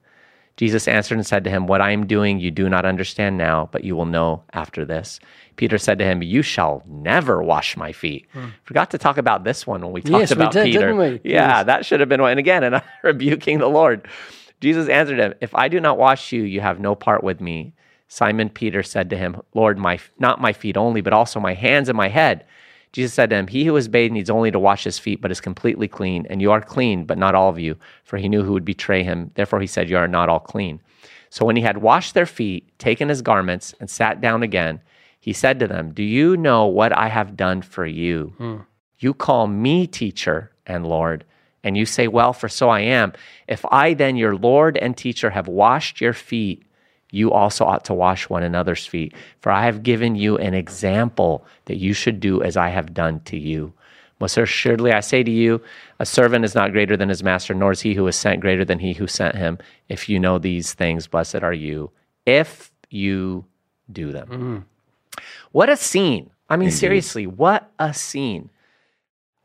Jesus 0.57 0.87
answered 0.87 1.15
and 1.15 1.25
said 1.25 1.43
to 1.43 1.49
him, 1.49 1.67
What 1.67 1.81
I 1.81 1.91
am 1.91 2.05
doing 2.07 2.39
you 2.39 2.51
do 2.51 2.67
not 2.67 2.83
understand 2.85 3.37
now, 3.37 3.69
but 3.71 3.83
you 3.83 3.95
will 3.95 4.05
know 4.05 4.43
after 4.53 4.83
this. 4.85 5.19
Peter 5.55 5.77
said 5.77 5.99
to 5.99 6.05
him, 6.05 6.21
You 6.23 6.41
shall 6.41 6.83
never 6.87 7.41
wash 7.43 7.77
my 7.77 7.91
feet. 7.91 8.27
Forgot 8.63 8.91
to 8.91 8.97
talk 8.97 9.17
about 9.17 9.43
this 9.43 9.65
one 9.67 9.81
when 9.81 9.91
we 9.91 10.01
talked 10.01 10.09
Hmm. 10.13 10.19
Yes, 10.19 10.29
we 10.35 10.41
about 10.41 10.53
did, 10.53 10.65
Peter. 10.65 10.79
didn't 10.79 10.97
we? 10.97 11.09
Yeah, 11.23 11.57
Yes. 11.59 11.65
that 11.67 11.85
should 11.85 11.99
have 11.99 12.09
been 12.09 12.21
one. 12.21 12.31
And 12.31 12.39
again, 12.39 12.63
and 12.63 12.75
I'm 12.77 12.81
rebuking 13.03 13.59
the 13.59 13.69
Lord. 13.69 14.07
Jesus 14.59 14.89
answered 14.89 15.19
him, 15.19 15.35
If 15.41 15.53
I 15.55 15.67
do 15.67 15.79
not 15.79 15.97
wash 15.99 16.31
you, 16.31 16.41
you 16.43 16.61
have 16.61 16.79
no 16.79 16.95
part 16.95 17.23
with 17.23 17.39
me. 17.39 17.73
Simon 18.07 18.49
Peter 18.49 18.81
said 18.83 19.09
to 19.11 19.17
him, 19.17 19.39
Lord, 19.53 19.77
my 19.77 19.99
not 20.17 20.41
my 20.41 20.53
feet 20.53 20.77
only, 20.77 21.01
but 21.01 21.13
also 21.13 21.39
my 21.39 21.53
hands 21.53 21.89
and 21.89 21.97
my 21.97 22.07
head. 22.07 22.45
Jesus 22.97 23.13
said 23.13 23.29
to 23.29 23.36
him, 23.36 23.45
He 23.45 23.65
who 23.65 23.75
is 23.75 23.88
bathed 23.88 24.13
needs 24.13 24.27
only 24.27 24.49
to 24.49 24.57
wash 24.57 24.83
his 24.83 24.97
feet, 24.97 25.21
but 25.21 25.29
is 25.29 25.39
completely 25.39 25.88
clean. 25.88 26.25
And 26.31 26.41
you 26.41 26.51
are 26.51 26.60
clean, 26.60 27.05
but 27.05 27.19
not 27.19 27.36
all 27.36 27.47
of 27.47 27.60
you. 27.60 27.77
For 28.03 28.17
he 28.17 28.27
knew 28.27 28.41
who 28.41 28.53
would 28.53 28.65
betray 28.65 29.03
him. 29.03 29.29
Therefore 29.36 29.62
he 29.62 29.67
said, 29.67 29.88
You 29.88 29.97
are 29.97 30.07
not 30.07 30.29
all 30.29 30.39
clean. 30.39 30.81
So 31.29 31.45
when 31.45 31.55
he 31.55 31.62
had 31.62 31.77
washed 31.77 32.15
their 32.15 32.25
feet, 32.25 32.75
taken 32.79 33.10
his 33.10 33.21
garments, 33.21 33.75
and 33.79 33.88
sat 33.88 34.19
down 34.19 34.41
again, 34.41 34.81
he 35.19 35.31
said 35.31 35.60
to 35.60 35.67
them, 35.67 35.93
Do 35.93 36.01
you 36.01 36.38
know 36.38 36.65
what 36.65 36.91
I 36.91 37.10
have 37.10 37.38
done 37.38 37.62
for 37.62 37.86
you? 37.86 38.33
Hmm. 38.39 38.57
You 38.97 39.13
call 39.13 39.45
me 39.45 39.86
teacher 39.86 40.51
and 40.65 40.83
Lord, 40.83 41.23
and 41.63 41.77
you 41.77 41.86
say, 41.86 42.07
Well, 42.07 42.33
for 42.33 42.49
so 42.49 42.69
I 42.69 42.79
am. 42.79 43.13
If 43.47 43.63
I 43.71 43.93
then, 43.93 44.15
your 44.15 44.36
Lord 44.36 44.75
and 44.75 44.97
teacher, 44.97 45.29
have 45.29 45.47
washed 45.47 46.01
your 46.01 46.13
feet, 46.13 46.65
you 47.11 47.31
also 47.31 47.65
ought 47.65 47.85
to 47.85 47.93
wash 47.93 48.29
one 48.29 48.43
another's 48.43 48.85
feet. 48.85 49.13
For 49.39 49.51
I 49.51 49.63
have 49.65 49.83
given 49.83 50.15
you 50.15 50.37
an 50.37 50.53
example 50.53 51.45
that 51.65 51.77
you 51.77 51.93
should 51.93 52.19
do 52.19 52.41
as 52.41 52.57
I 52.57 52.69
have 52.69 52.93
done 52.93 53.21
to 53.21 53.37
you. 53.37 53.73
Most 54.19 54.37
assuredly, 54.37 54.91
I 54.91 54.99
say 55.01 55.23
to 55.23 55.31
you, 55.31 55.61
a 55.99 56.05
servant 56.05 56.43
is 56.43 56.55
not 56.55 56.71
greater 56.71 56.97
than 56.97 57.09
his 57.09 57.23
master, 57.23 57.53
nor 57.53 57.71
is 57.71 57.81
he 57.81 57.93
who 57.93 58.07
is 58.07 58.15
sent 58.15 58.41
greater 58.41 58.65
than 58.65 58.79
he 58.79 58.93
who 58.93 59.05
sent 59.05 59.35
him. 59.35 59.59
If 59.89 60.09
you 60.09 60.19
know 60.19 60.39
these 60.39 60.73
things, 60.73 61.07
blessed 61.07 61.43
are 61.43 61.53
you, 61.53 61.91
if 62.25 62.71
you 62.89 63.45
do 63.91 64.11
them. 64.11 64.27
Mm. 64.27 65.21
What 65.51 65.69
a 65.69 65.77
scene. 65.77 66.31
I 66.49 66.55
mean, 66.57 66.71
seriously, 66.71 67.27
what 67.27 67.69
a 67.77 67.93
scene. 67.93 68.49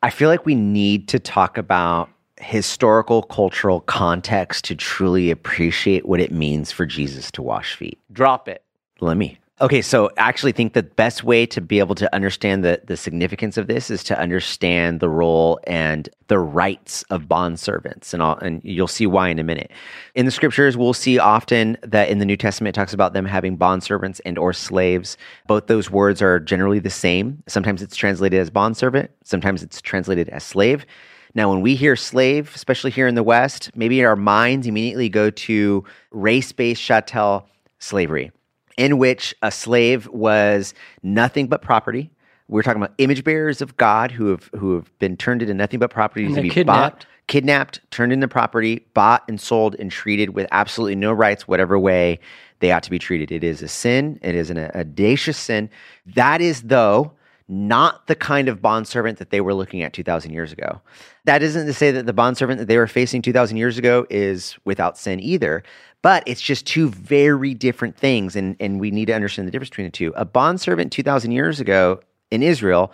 I 0.03 0.11
feel 0.11 0.29
like 0.29 0.47
we 0.47 0.55
need 0.55 1.09
to 1.09 1.19
talk 1.19 1.59
about 1.59 2.09
historical 2.43 3.23
cultural 3.23 3.81
context 3.81 4.65
to 4.67 4.75
truly 4.75 5.31
appreciate 5.31 6.07
what 6.07 6.21
it 6.21 6.33
means 6.33 6.73
for 6.73 6.85
Jesus 6.87 7.31
to 7.33 7.43
wash 7.43 7.75
feet. 7.75 7.99
Drop 8.13 8.49
it. 8.49 8.63
Let 9.01 9.17
me. 9.17 9.39
Okay, 9.61 9.81
so 9.81 10.09
I 10.19 10.23
actually 10.29 10.51
think 10.51 10.73
the 10.73 10.83
best 10.83 11.23
way 11.23 11.47
to 11.47 11.61
be 11.61 11.79
able 11.79 11.95
to 11.95 12.13
understand 12.13 12.65
the, 12.65 12.81
the 12.85 12.97
significance 12.97 13.57
of 13.57 13.69
this 13.69 13.91
is 13.91 14.03
to 14.05 14.19
understand 14.19 14.99
the 14.99 15.09
role 15.09 15.61
and 15.69 16.09
the 16.27 16.41
rights 16.41 17.05
of 17.11 17.29
bond 17.29 17.61
servants, 17.61 18.13
and 18.13 18.21
all, 18.25 18.39
and 18.39 18.61
you'll 18.65 18.89
see 18.89 19.07
why 19.07 19.29
in 19.29 19.39
a 19.39 19.45
minute. 19.45 19.71
In 20.17 20.25
the 20.25 20.33
scriptures, 20.33 20.77
we'll 20.77 20.95
see 20.95 21.21
often 21.21 21.79
that 21.85 22.09
in 22.09 22.19
the 22.19 22.25
New 22.25 22.37
Testament 22.37 22.75
it 22.75 22.81
talks 22.81 22.93
about 22.93 23.13
them 23.13 23.25
having 23.25 23.57
bond 23.57 23.85
servants 23.85 24.21
and 24.25 24.37
or 24.37 24.53
slaves. 24.53 25.17
Both 25.47 25.69
those 25.69 25.91
words 25.91 26.21
are 26.23 26.41
generally 26.41 26.81
the 26.81 26.91
same. 26.91 27.41
Sometimes 27.47 27.83
it's 27.83 27.95
translated 27.95 28.41
as 28.41 28.51
bond 28.51 28.77
servant, 28.77 29.13
sometimes 29.23 29.63
it's 29.63 29.81
translated 29.81 30.29
as 30.31 30.43
slave. 30.43 30.85
Now, 31.35 31.51
when 31.51 31.63
we 31.63 31.75
hear 31.77 31.97
slave, 31.97 32.53
especially 32.55 32.91
here 32.91 33.07
in 33.07 33.15
the 33.15 33.23
West, 33.23 33.71
maybe 33.75 34.05
our 34.05 34.17
minds 34.17 34.67
immediately 34.67 35.09
go 35.09 35.31
to 35.31 35.85
race 36.11 36.53
based 36.53 36.83
chattel 36.83 37.49
slavery 37.79 38.33
in 38.77 38.99
which 38.99 39.35
a 39.43 39.51
slave 39.51 40.07
was 40.09 40.75
nothing 41.03 41.47
but 41.47 41.63
property. 41.63 42.11
We're 42.49 42.63
talking 42.63 42.83
about 42.83 42.95
image 42.99 43.25
bearers 43.25 43.63
of 43.63 43.77
God 43.77 44.11
who 44.11 44.27
have 44.27 44.51
who 44.59 44.75
have 44.75 44.97
been 44.99 45.17
turned 45.17 45.43
into 45.43 45.55
nothing 45.55 45.81
but 45.81 45.91
property 45.91 46.27
to 46.27 46.43
be 46.43 46.49
bought, 46.49 46.53
kidnapped. 46.55 47.07
kidnapped, 47.29 47.81
turned 47.91 48.13
into 48.13 48.29
property, 48.29 48.87
bought 48.93 49.25
and 49.27 49.41
sold 49.41 49.75
and 49.79 49.91
treated 49.91 50.31
with 50.31 50.47
absolutely 50.53 50.97
no 50.97 51.13
rights, 51.13 51.49
whatever 51.49 51.79
way 51.79 52.19
they 52.61 52.71
ought 52.71 52.83
to 52.83 52.91
be 52.91 52.99
treated. 52.99 53.33
It 53.33 53.43
is 53.43 53.63
a 53.63 53.69
sin. 53.69 54.19
It 54.23 54.35
is 54.35 54.51
an 54.51 54.59
audacious 54.59 55.39
sin. 55.39 55.71
That 56.05 56.43
is, 56.43 56.63
though, 56.63 57.13
not 57.53 58.07
the 58.07 58.15
kind 58.15 58.49
of 58.49 58.63
bondservant 58.63 59.19
that 59.19 59.29
they 59.29 59.43
were 59.43 59.53
looking 59.53 59.83
at 59.83 59.93
2,000 59.93 60.33
years 60.33 60.53
ago. 60.53 60.81
That 61.27 61.43
isn't 61.43 61.67
to 61.67 61.75
say 61.75 61.91
that 61.91 62.07
the 62.07 62.15
bondservant 62.15 62.59
that 62.59 62.67
they 62.67 62.79
were 62.79 62.87
facing 62.87 63.21
2,000 63.21 63.59
years 63.59 63.77
ago 63.77 64.07
is 64.09 64.57
without 64.65 64.97
sin 64.97 65.21
either, 65.21 65.63
but 66.01 66.23
it's 66.27 66.41
just 66.41 66.67
two 66.67 66.89
very 66.89 67.53
different 67.53 67.97
things, 67.97 68.37
and, 68.37 68.57
and 68.59 68.81
we 68.81 68.91
need 68.91 69.05
to 69.07 69.13
understand 69.13 69.47
the 69.47 69.53
difference 69.53 69.69
between 69.69 69.87
the 69.87 69.93
two. 69.93 70.15
A 70.17 70.25
bondservant 70.25 70.93
2,000 70.93 71.33
years 71.33 71.61
ago 71.61 72.01
in 72.31 72.43
Israel, 72.43 72.91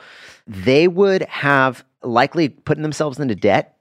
they 0.48 0.88
would 0.88 1.22
have 1.22 1.84
likely 2.02 2.48
put 2.48 2.78
themselves 2.78 3.20
into 3.20 3.36
debt 3.36 3.77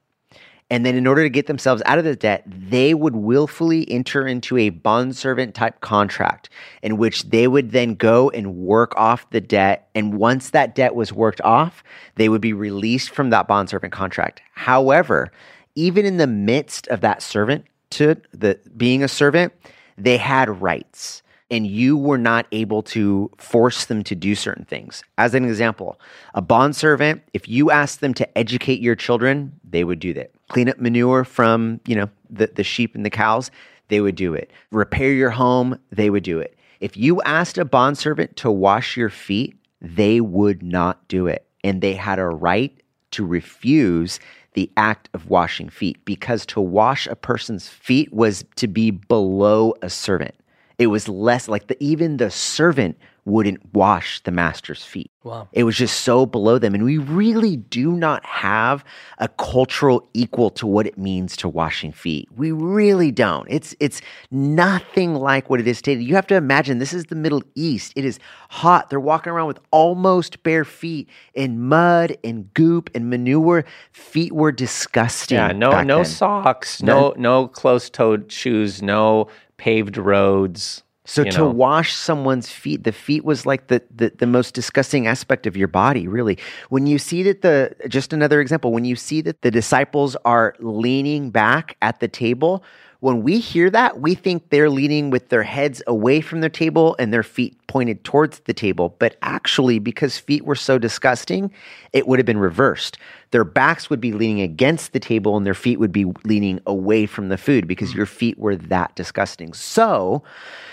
and 0.69 0.85
then, 0.85 0.95
in 0.95 1.07
order 1.07 1.23
to 1.23 1.29
get 1.29 1.47
themselves 1.47 1.81
out 1.85 1.97
of 1.97 2.03
the 2.03 2.15
debt, 2.15 2.43
they 2.45 2.93
would 2.93 3.15
willfully 3.15 3.89
enter 3.89 4.27
into 4.27 4.57
a 4.57 4.69
bondservant 4.69 5.55
type 5.55 5.79
contract 5.79 6.49
in 6.81 6.97
which 6.97 7.23
they 7.23 7.47
would 7.47 7.71
then 7.71 7.95
go 7.95 8.29
and 8.31 8.55
work 8.57 8.93
off 8.97 9.29
the 9.29 9.39
debt. 9.39 9.87
And 9.95 10.15
once 10.15 10.49
that 10.49 10.75
debt 10.75 10.93
was 10.93 11.13
worked 11.13 11.39
off, 11.41 11.85
they 12.15 12.27
would 12.27 12.41
be 12.41 12.51
released 12.51 13.11
from 13.11 13.29
that 13.29 13.47
bondservant 13.47 13.93
contract. 13.93 14.41
However, 14.55 15.31
even 15.75 16.05
in 16.05 16.17
the 16.17 16.27
midst 16.27 16.87
of 16.89 16.99
that 16.99 17.21
servant 17.21 17.63
to 17.91 18.17
the 18.33 18.59
being 18.75 19.03
a 19.03 19.07
servant, 19.07 19.53
they 19.97 20.17
had 20.17 20.61
rights 20.61 21.23
and 21.49 21.65
you 21.65 21.95
were 21.95 22.17
not 22.17 22.45
able 22.51 22.83
to 22.83 23.31
force 23.37 23.85
them 23.85 24.03
to 24.03 24.15
do 24.15 24.35
certain 24.35 24.65
things. 24.65 25.03
As 25.17 25.33
an 25.33 25.45
example, 25.45 25.97
a 26.33 26.41
bondservant, 26.41 27.23
if 27.33 27.47
you 27.47 27.71
asked 27.71 28.01
them 28.01 28.13
to 28.15 28.37
educate 28.37 28.81
your 28.81 28.95
children, 28.95 29.57
they 29.63 29.85
would 29.85 29.99
do 29.99 30.13
that. 30.15 30.31
Clean 30.49 30.69
up 30.69 30.79
manure 30.79 31.23
from, 31.23 31.79
you 31.85 31.95
know, 31.95 32.09
the, 32.29 32.47
the 32.47 32.63
sheep 32.63 32.95
and 32.95 33.05
the 33.05 33.09
cows, 33.09 33.51
they 33.89 34.01
would 34.01 34.15
do 34.15 34.33
it. 34.33 34.51
Repair 34.71 35.13
your 35.13 35.29
home, 35.29 35.79
they 35.91 36.09
would 36.09 36.23
do 36.23 36.39
it. 36.39 36.57
If 36.79 36.95
you 36.95 37.21
asked 37.23 37.57
a 37.57 37.65
bondservant 37.65 38.35
to 38.37 38.51
wash 38.51 38.97
your 38.97 39.09
feet, 39.09 39.55
they 39.81 40.21
would 40.21 40.61
not 40.63 41.07
do 41.07 41.27
it. 41.27 41.45
And 41.63 41.81
they 41.81 41.93
had 41.93 42.19
a 42.19 42.27
right 42.27 42.81
to 43.11 43.25
refuse 43.25 44.19
the 44.53 44.71
act 44.77 45.09
of 45.13 45.29
washing 45.29 45.69
feet 45.69 46.03
because 46.05 46.45
to 46.47 46.61
wash 46.61 47.07
a 47.07 47.15
person's 47.15 47.67
feet 47.67 48.11
was 48.13 48.43
to 48.55 48.67
be 48.67 48.91
below 48.91 49.73
a 49.81 49.89
servant. 49.89 50.35
It 50.77 50.87
was 50.87 51.07
less 51.07 51.47
like 51.47 51.67
the, 51.67 51.77
even 51.83 52.17
the 52.17 52.31
servant 52.31 52.97
wouldn't 53.27 53.73
wash 53.73 54.21
the 54.23 54.31
master's 54.31 54.85
feet. 54.85 55.11
Wow. 55.23 55.49
It 55.51 55.65
was 55.65 55.75
just 55.75 55.99
so 56.01 56.25
below 56.25 56.57
them. 56.57 56.73
And 56.73 56.85
we 56.85 56.97
really 56.97 57.57
do 57.57 57.91
not 57.91 58.25
have 58.25 58.85
a 59.17 59.27
cultural 59.27 60.07
equal 60.13 60.49
to 60.51 60.65
what 60.65 60.87
it 60.87 60.97
means 60.97 61.35
to 61.37 61.49
washing 61.49 61.91
feet. 61.91 62.29
We 62.35 62.53
really 62.53 63.11
don't. 63.11 63.45
It's 63.49 63.75
it's 63.81 64.01
nothing 64.31 65.15
like 65.15 65.49
what 65.49 65.59
it 65.59 65.67
is 65.67 65.81
today. 65.81 66.01
You 66.01 66.15
have 66.15 66.27
to 66.27 66.35
imagine 66.35 66.79
this 66.79 66.93
is 66.93 67.05
the 67.05 67.15
Middle 67.15 67.43
East. 67.55 67.91
It 67.97 68.05
is 68.05 68.17
hot. 68.49 68.89
They're 68.89 68.99
walking 68.99 69.33
around 69.33 69.47
with 69.47 69.59
almost 69.71 70.41
bare 70.43 70.63
feet 70.63 71.09
in 71.33 71.59
mud 71.59 72.15
and 72.23 72.53
goop 72.53 72.89
and 72.95 73.09
manure. 73.09 73.65
Feet 73.91 74.31
were 74.31 74.53
disgusting. 74.53 75.35
Yeah, 75.35 75.51
no 75.51 75.81
no 75.81 75.97
then. 75.97 76.05
socks, 76.05 76.81
no 76.81 77.13
no 77.17 77.49
closed-toed 77.49 78.31
shoes, 78.31 78.81
no 78.81 79.27
paved 79.57 79.97
roads. 79.97 80.83
So 81.07 81.23
to 81.23 81.37
know. 81.37 81.49
wash 81.49 81.93
someone's 81.93 82.49
feet, 82.49 82.83
the 82.83 82.91
feet 82.91 83.23
was 83.23 83.45
like 83.45 83.67
the, 83.67 83.81
the 83.95 84.11
the 84.17 84.27
most 84.27 84.53
disgusting 84.53 85.07
aspect 85.07 85.47
of 85.47 85.55
your 85.55 85.69
body, 85.69 86.05
really. 86.05 86.37
When 86.67 86.85
you 86.85 86.99
see 86.99 87.23
that 87.23 87.41
the 87.41 87.73
just 87.87 88.11
another 88.11 88.41
example, 88.41 88.73
when 88.73 88.83
you 88.83 88.97
see 88.97 89.21
that 89.21 89.41
the 89.41 89.49
disciples 89.49 90.17
are 90.25 90.53
leaning 90.59 91.31
back 91.31 91.77
at 91.81 92.01
the 92.01 92.09
table, 92.09 92.61
when 92.99 93.21
we 93.21 93.39
hear 93.39 93.69
that, 93.69 93.99
we 93.99 94.15
think 94.15 94.49
they're 94.49 94.69
leaning 94.69 95.09
with 95.09 95.29
their 95.29 95.43
heads 95.43 95.83
away 95.85 96.19
from 96.19 96.41
their 96.41 96.49
table 96.49 96.95
and 96.97 97.13
their 97.13 97.23
feet 97.23 97.55
pointed 97.67 98.03
towards 98.03 98.39
the 98.39 98.53
table. 98.53 98.95
But 98.97 99.17
actually, 99.21 99.79
because 99.79 100.17
feet 100.17 100.45
were 100.45 100.55
so 100.55 100.79
disgusting, 100.79 101.51
it 101.93 102.07
would 102.07 102.17
have 102.17 102.25
been 102.25 102.39
reversed. 102.39 102.97
Their 103.31 103.43
backs 103.43 103.89
would 103.89 104.01
be 104.01 104.13
leaning 104.13 104.41
against 104.41 104.93
the 104.93 104.99
table 104.99 105.37
and 105.37 105.45
their 105.45 105.53
feet 105.53 105.79
would 105.79 105.91
be 105.91 106.05
leaning 106.23 106.59
away 106.65 107.05
from 107.05 107.29
the 107.29 107.37
food 107.37 107.67
because 107.67 107.91
mm. 107.91 107.97
your 107.97 108.05
feet 108.05 108.39
were 108.39 108.55
that 108.55 108.95
disgusting. 108.95 109.53
So, 109.53 110.23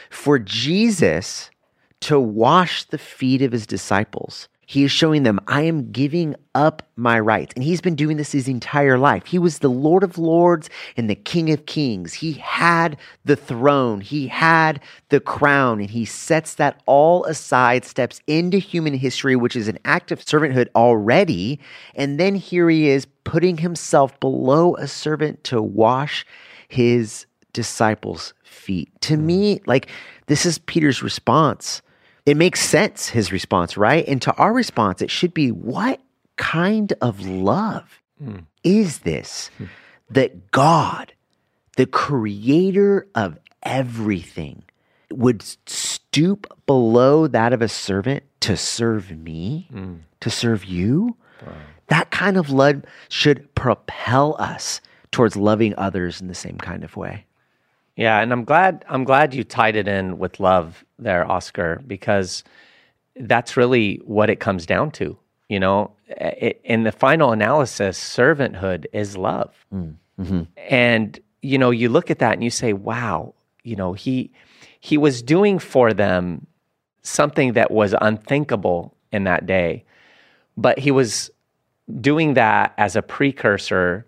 for 0.09 0.39
Jesus 0.39 1.51
to 2.01 2.21
wash 2.21 2.85
the 2.85 2.99
feet 2.99 3.43
of 3.43 3.53
his 3.53 3.67
disciples. 3.67 4.49
He 4.67 4.85
is 4.85 4.91
showing 4.91 5.23
them, 5.23 5.41
I 5.47 5.63
am 5.63 5.91
giving 5.91 6.35
up 6.55 6.83
my 6.97 7.19
rights. 7.19 7.53
And 7.55 7.65
he's 7.65 7.81
been 7.81 7.95
doing 7.97 8.17
this 8.17 8.33
his 8.33 8.49
entire 8.49 8.99
life. 8.99 9.27
He 9.27 9.39
was 9.39 9.59
the 9.59 9.69
Lord 9.69 10.03
of 10.03 10.19
Lords 10.19 10.71
and 10.97 11.11
the 11.11 11.15
King 11.15 11.51
of 11.51 11.67
Kings. 11.67 12.15
He 12.15 12.35
had 12.35 12.97
the 13.25 13.37
throne, 13.37 14.01
he 14.01 14.29
had 14.29 14.81
the 15.09 15.21
crown, 15.21 15.81
and 15.81 15.91
he 15.91 16.05
sets 16.05 16.55
that 16.55 16.83
all 16.87 17.25
aside, 17.25 17.85
steps 17.85 18.21
into 18.27 18.59
human 18.59 18.95
history, 18.95 19.37
which 19.37 19.57
is 19.57 19.69
an 19.69 19.79
act 19.85 20.13
of 20.13 20.25
servanthood 20.25 20.69
already. 20.75 21.61
And 21.95 22.19
then 22.19 22.35
here 22.35 22.69
he 22.71 22.89
is 22.89 23.07
putting 23.25 23.59
himself 23.59 24.19
below 24.21 24.77
a 24.77 24.87
servant 24.87 25.45
to 25.45 25.61
wash 25.61 26.25
his 26.69 27.27
disciples' 27.53 28.35
feet. 28.43 28.91
To 29.03 29.17
hmm. 29.17 29.27
me, 29.27 29.61
like, 29.67 29.89
this 30.27 30.47
is 30.47 30.59
Peter's 30.59 31.03
response 31.03 31.83
it 32.27 32.37
makes 32.37 32.61
sense, 32.61 33.09
his 33.09 33.33
response, 33.33 33.77
right? 33.77 34.07
And 34.07 34.21
to 34.23 34.35
our 34.35 34.53
response, 34.53 35.03
it 35.03 35.11
should 35.11 35.35
be 35.35 35.51
what 35.51 36.01
kind 36.37 36.93
of 37.01 37.27
love 37.27 38.01
mm. 38.23 38.45
is 38.63 39.01
this 39.01 39.51
mm. 39.59 39.69
that 40.11 40.51
God, 40.51 41.13
the 41.77 41.87
creator 41.87 43.07
of 43.15 43.39
everything, 43.63 44.65
would 45.13 45.45
stoop 45.67 46.47
below 46.67 47.27
that 47.27 47.53
of 47.53 47.63
a 47.63 47.69
servant 47.69 48.25
to 48.41 48.57
serve 48.57 49.11
me, 49.11 49.69
mm. 49.73 49.99
to 50.21 50.31
serve 50.31 50.65
you? 50.65 51.17
Wow. 51.47 51.53
That 51.89 52.11
kind 52.11 52.37
of 52.37 52.51
love 52.51 52.83
should 53.11 53.55
propel 53.55 54.37
us 54.39 54.81
towards 55.11 55.37
loving 55.37 55.75
others 55.77 56.21
in 56.21 56.29
the 56.29 56.35
same 56.35 56.57
kind 56.57 56.83
of 56.83 56.97
way. 56.97 57.27
Yeah, 57.97 58.21
and 58.21 58.33
I'm 58.33 58.45
glad 58.45 58.85
I'm 58.89 59.05
glad 59.05 59.35
you 59.35 59.45
tied 59.45 59.77
it 59.77 59.87
in 59.87 60.19
with 60.19 60.41
love 60.41 60.85
there, 60.99 61.31
Oscar, 61.31 61.81
because 61.87 62.43
that's 63.17 63.57
really 63.57 64.01
what 64.05 64.31
it 64.31 64.41
comes 64.41 64.67
down 64.67 64.91
to. 64.93 65.17
You 65.49 65.61
know, 65.61 65.93
it, 66.09 66.61
in 66.65 66.83
the 66.83 66.93
final 66.93 67.31
analysis, 67.31 67.99
servanthood 67.99 68.87
is 68.93 69.17
love, 69.17 69.55
mm, 69.73 69.95
mm-hmm. 70.21 70.43
and 70.57 71.19
you 71.43 71.59
know, 71.59 71.71
you 71.71 71.89
look 71.89 72.11
at 72.11 72.19
that 72.19 72.33
and 72.33 72.43
you 72.43 72.51
say, 72.51 72.73
"Wow, 72.73 73.35
you 73.63 73.77
know, 73.77 73.93
he 73.93 74.33
he 74.81 74.99
was 74.99 75.23
doing 75.23 75.61
for 75.61 75.95
them 75.95 76.47
something 77.03 77.53
that 77.53 77.71
was 77.71 77.95
unthinkable 78.01 78.97
in 79.13 79.25
that 79.25 79.47
day, 79.47 79.85
but 80.57 80.81
he 80.81 80.91
was 80.91 81.31
doing 82.01 82.35
that 82.35 82.75
as 82.77 82.97
a 82.97 83.03
precursor 83.03 84.05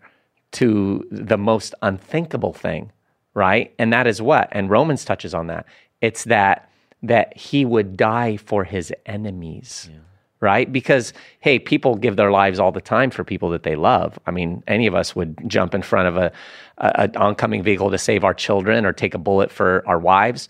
to 0.52 1.06
the 1.12 1.38
most 1.38 1.72
unthinkable 1.82 2.52
thing." 2.52 2.90
Right? 3.36 3.74
And 3.78 3.92
that 3.92 4.06
is 4.06 4.20
what? 4.20 4.48
And 4.50 4.70
Romans 4.70 5.04
touches 5.04 5.34
on 5.34 5.46
that. 5.48 5.66
It's 6.00 6.24
that 6.24 6.70
that 7.02 7.36
he 7.36 7.64
would 7.64 7.96
die 7.96 8.38
for 8.38 8.64
his 8.64 8.92
enemies. 9.04 9.88
Yeah. 9.92 9.98
Right? 10.40 10.72
Because 10.72 11.12
hey, 11.40 11.58
people 11.58 11.96
give 11.96 12.16
their 12.16 12.30
lives 12.30 12.58
all 12.58 12.72
the 12.72 12.80
time 12.80 13.10
for 13.10 13.24
people 13.24 13.50
that 13.50 13.62
they 13.62 13.76
love. 13.76 14.18
I 14.26 14.30
mean, 14.30 14.62
any 14.66 14.86
of 14.86 14.94
us 14.94 15.14
would 15.14 15.36
jump 15.46 15.74
in 15.74 15.82
front 15.82 16.08
of 16.08 16.16
a, 16.16 16.32
a, 16.78 17.10
a 17.14 17.18
oncoming 17.18 17.62
vehicle 17.62 17.90
to 17.90 17.98
save 17.98 18.24
our 18.24 18.34
children 18.34 18.84
or 18.86 18.92
take 18.92 19.14
a 19.14 19.18
bullet 19.18 19.50
for 19.52 19.84
our 19.86 19.98
wives. 19.98 20.48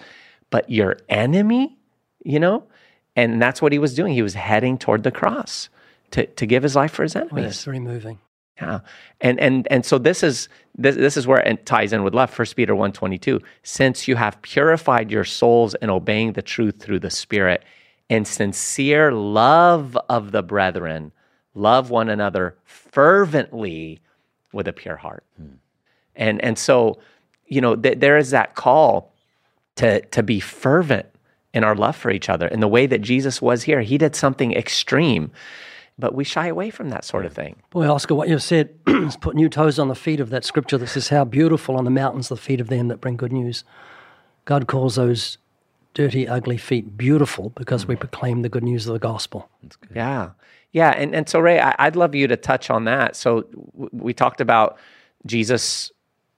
But 0.51 0.70
your 0.70 0.99
enemy, 1.09 1.77
you 2.25 2.38
know? 2.40 2.64
And 3.16 3.42
that's 3.42 3.61
what 3.61 3.72
he 3.72 3.79
was 3.79 3.94
doing. 3.94 4.12
He 4.12 4.22
was 4.22 4.35
heading 4.35 4.79
toward 4.79 5.03
the 5.03 5.11
cross 5.11 5.68
to, 6.12 6.27
to 6.27 6.46
give 6.46 6.62
his 6.62 6.77
life 6.77 6.92
for 6.92 7.03
his 7.03 7.16
enemies. 7.16 7.33
Oh, 7.37 7.42
that's 7.42 7.64
very 7.64 7.81
moving. 7.81 8.18
Yeah. 8.60 8.80
And 9.20 9.38
and 9.38 9.68
and 9.70 9.84
so 9.84 9.98
this 9.98 10.22
is 10.22 10.48
this, 10.76 10.96
this 10.96 11.16
is 11.16 11.26
where 11.26 11.40
it 11.40 11.66
ties 11.66 11.92
in 11.92 12.02
with 12.02 12.14
love. 12.14 12.30
First 12.30 12.56
Peter 12.56 12.74
122. 12.74 13.40
Since 13.62 14.08
you 14.08 14.16
have 14.16 14.40
purified 14.42 15.10
your 15.10 15.24
souls 15.24 15.74
in 15.82 15.90
obeying 15.90 16.32
the 16.32 16.42
truth 16.42 16.80
through 16.80 17.00
the 17.00 17.10
Spirit 17.10 17.64
in 18.08 18.24
sincere 18.24 19.12
love 19.12 19.96
of 20.08 20.32
the 20.32 20.42
brethren, 20.42 21.12
love 21.54 21.90
one 21.90 22.08
another 22.08 22.56
fervently 22.64 24.00
with 24.52 24.68
a 24.68 24.72
pure 24.72 24.96
heart. 24.96 25.24
Hmm. 25.36 25.56
And 26.14 26.42
and 26.42 26.58
so, 26.58 26.98
you 27.46 27.60
know, 27.60 27.76
th- 27.76 27.98
there 27.98 28.16
is 28.16 28.30
that 28.30 28.54
call 28.54 29.12
to 29.76 30.00
to 30.00 30.22
be 30.22 30.40
fervent 30.40 31.06
in 31.52 31.64
our 31.64 31.74
love 31.74 31.96
for 31.96 32.10
each 32.10 32.28
other 32.28 32.46
in 32.48 32.60
the 32.60 32.68
way 32.68 32.86
that 32.86 33.02
Jesus 33.02 33.42
was 33.42 33.62
here. 33.64 33.82
He 33.82 33.98
did 33.98 34.14
something 34.14 34.52
extreme 34.52 35.30
but 35.98 36.14
we 36.14 36.24
shy 36.24 36.46
away 36.48 36.70
from 36.70 36.90
that 36.90 37.04
sort 37.04 37.24
of 37.24 37.32
thing. 37.32 37.56
Boy, 37.70 37.88
Oscar, 37.88 38.14
what 38.14 38.28
you've 38.28 38.42
said 38.42 38.70
is 38.87 39.16
put 39.16 39.35
new 39.35 39.48
toes 39.48 39.78
on 39.78 39.88
the 39.88 39.94
feet 39.94 40.20
of 40.20 40.30
that 40.30 40.44
scripture 40.44 40.78
This 40.78 40.96
is 40.96 41.09
How 41.09 41.24
beautiful 41.24 41.76
on 41.76 41.85
the 41.85 41.90
mountains 41.90 42.28
the 42.28 42.37
feet 42.37 42.61
of 42.61 42.68
them 42.68 42.88
that 42.88 43.00
bring 43.00 43.16
good 43.16 43.32
news. 43.32 43.64
God 44.44 44.66
calls 44.66 44.96
those 44.96 45.38
dirty, 45.94 46.28
ugly 46.28 46.59
feet 46.59 46.96
beautiful 46.98 47.50
because 47.50 47.87
we 47.87 47.96
mm. 47.96 48.00
proclaim 48.00 48.42
the 48.42 48.50
good 48.50 48.62
news 48.62 48.87
of 48.87 48.92
the 48.92 48.98
gospel. 48.98 49.48
Yeah. 49.94 50.30
Yeah. 50.72 50.90
And, 50.90 51.14
and 51.14 51.28
so, 51.28 51.40
Ray, 51.40 51.59
I, 51.59 51.87
would 51.87 51.96
love 51.96 52.14
you 52.14 52.26
to 52.28 52.37
touch 52.37 52.68
on 52.68 52.85
that. 52.85 53.16
So, 53.16 53.42
w- 53.72 53.88
we 53.92 54.12
talked 54.12 54.42
about 54.42 54.76
Jesus 55.24 55.90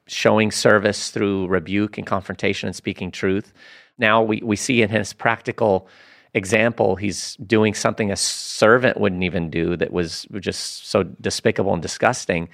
showing 0.06 0.52
service 0.52 1.10
through 1.10 1.48
rebuke 1.48 1.98
and 1.98 2.06
confrontation 2.06 2.68
and 2.68 2.76
speaking 2.76 3.10
truth. 3.10 3.52
Now 3.98 4.22
we, 4.22 4.40
we 4.42 4.56
see 4.56 4.80
in 4.80 4.88
his 4.88 5.12
practical 5.12 5.88
example, 6.34 6.96
he's 6.96 7.36
doing 7.36 7.74
something 7.74 8.10
a 8.10 8.16
servant 8.16 8.98
wouldn't 8.98 9.22
even 9.22 9.50
do 9.50 9.76
that 9.76 9.92
was 9.92 10.26
just 10.40 10.88
so 10.88 11.02
despicable 11.02 11.72
and 11.72 11.82
disgusting. 11.82 12.48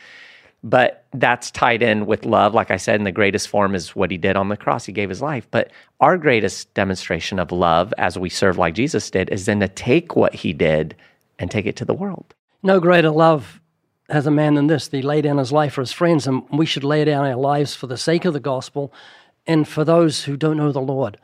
But 0.63 1.05
that's 1.13 1.51
tied 1.51 1.83
in 1.83 2.07
with 2.07 2.25
love. 2.25 2.55
Like 2.55 2.71
I 2.71 2.79
said, 2.79 2.97
in 2.97 3.05
the 3.05 3.13
greatest 3.13 3.49
form 3.49 3.75
is 3.75 3.95
what 3.95 4.11
he 4.11 4.17
did 4.17 4.35
on 4.35 4.49
the 4.49 4.57
cross. 4.57 4.87
He 4.87 4.93
gave 4.93 5.11
his 5.11 5.21
life. 5.21 5.47
But 5.51 5.71
our 6.01 6.17
greatest 6.17 6.73
demonstration 6.73 7.39
of 7.39 7.53
love 7.53 7.93
as 7.99 8.19
we 8.19 8.31
serve 8.31 8.57
like 8.57 8.75
Jesus 8.75 9.11
did 9.11 9.29
is 9.29 9.45
then 9.45 9.61
to 9.61 9.69
take 9.69 10.17
what 10.17 10.35
he 10.35 10.55
did 10.55 10.97
and 11.39 11.51
take 11.51 11.67
it 11.67 11.77
to 11.77 11.85
the 11.85 11.93
world. 11.93 12.35
No 12.63 12.81
greater 12.81 13.11
love 13.11 13.61
has 14.09 14.27
a 14.27 14.31
man 14.31 14.55
than 14.55 14.67
this. 14.67 14.89
He 14.89 15.03
laid 15.03 15.25
down 15.25 15.39
his 15.39 15.53
life 15.53 15.75
for 15.75 15.83
his 15.83 15.93
friends, 15.93 16.27
and 16.27 16.43
we 16.51 16.67
should 16.67 16.85
lay 16.85 17.05
down 17.05 17.27
our 17.27 17.37
lives 17.37 17.75
for 17.75 17.87
the 17.87 17.99
sake 17.99 18.25
of 18.25 18.33
the 18.33 18.41
gospel 18.41 18.93
and 19.47 19.69
for 19.69 19.85
those 19.85 20.25
who 20.25 20.37
don't 20.37 20.57
know 20.57 20.73
the 20.73 20.81
Lord. 20.81 21.19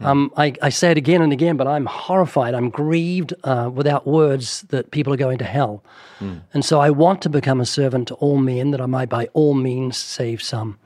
Um, 0.00 0.32
I, 0.36 0.54
I, 0.62 0.68
say 0.70 0.90
it 0.90 0.96
again 0.96 1.20
and 1.20 1.32
again, 1.32 1.56
but 1.56 1.66
I'm 1.66 1.86
horrified. 1.86 2.54
I'm 2.54 2.70
grieved 2.70 3.34
uh, 3.44 3.70
without 3.72 4.06
words 4.06 4.62
that 4.70 4.90
people 4.92 5.12
are 5.12 5.18
going 5.18 5.38
to 5.38 5.44
hell. 5.44 5.84
Mm. 6.20 6.40
And 6.54 6.64
so 6.64 6.80
I 6.80 6.90
want 6.90 7.20
to 7.22 7.28
become 7.28 7.60
a 7.60 7.66
servant 7.66 8.08
to 8.08 8.14
all 8.14 8.38
men 8.38 8.70
that 8.70 8.80
I 8.80 8.86
might 8.86 9.08
by 9.08 9.26
all 9.34 9.54
means 9.54 9.96
save 9.98 10.42
some. 10.42 10.78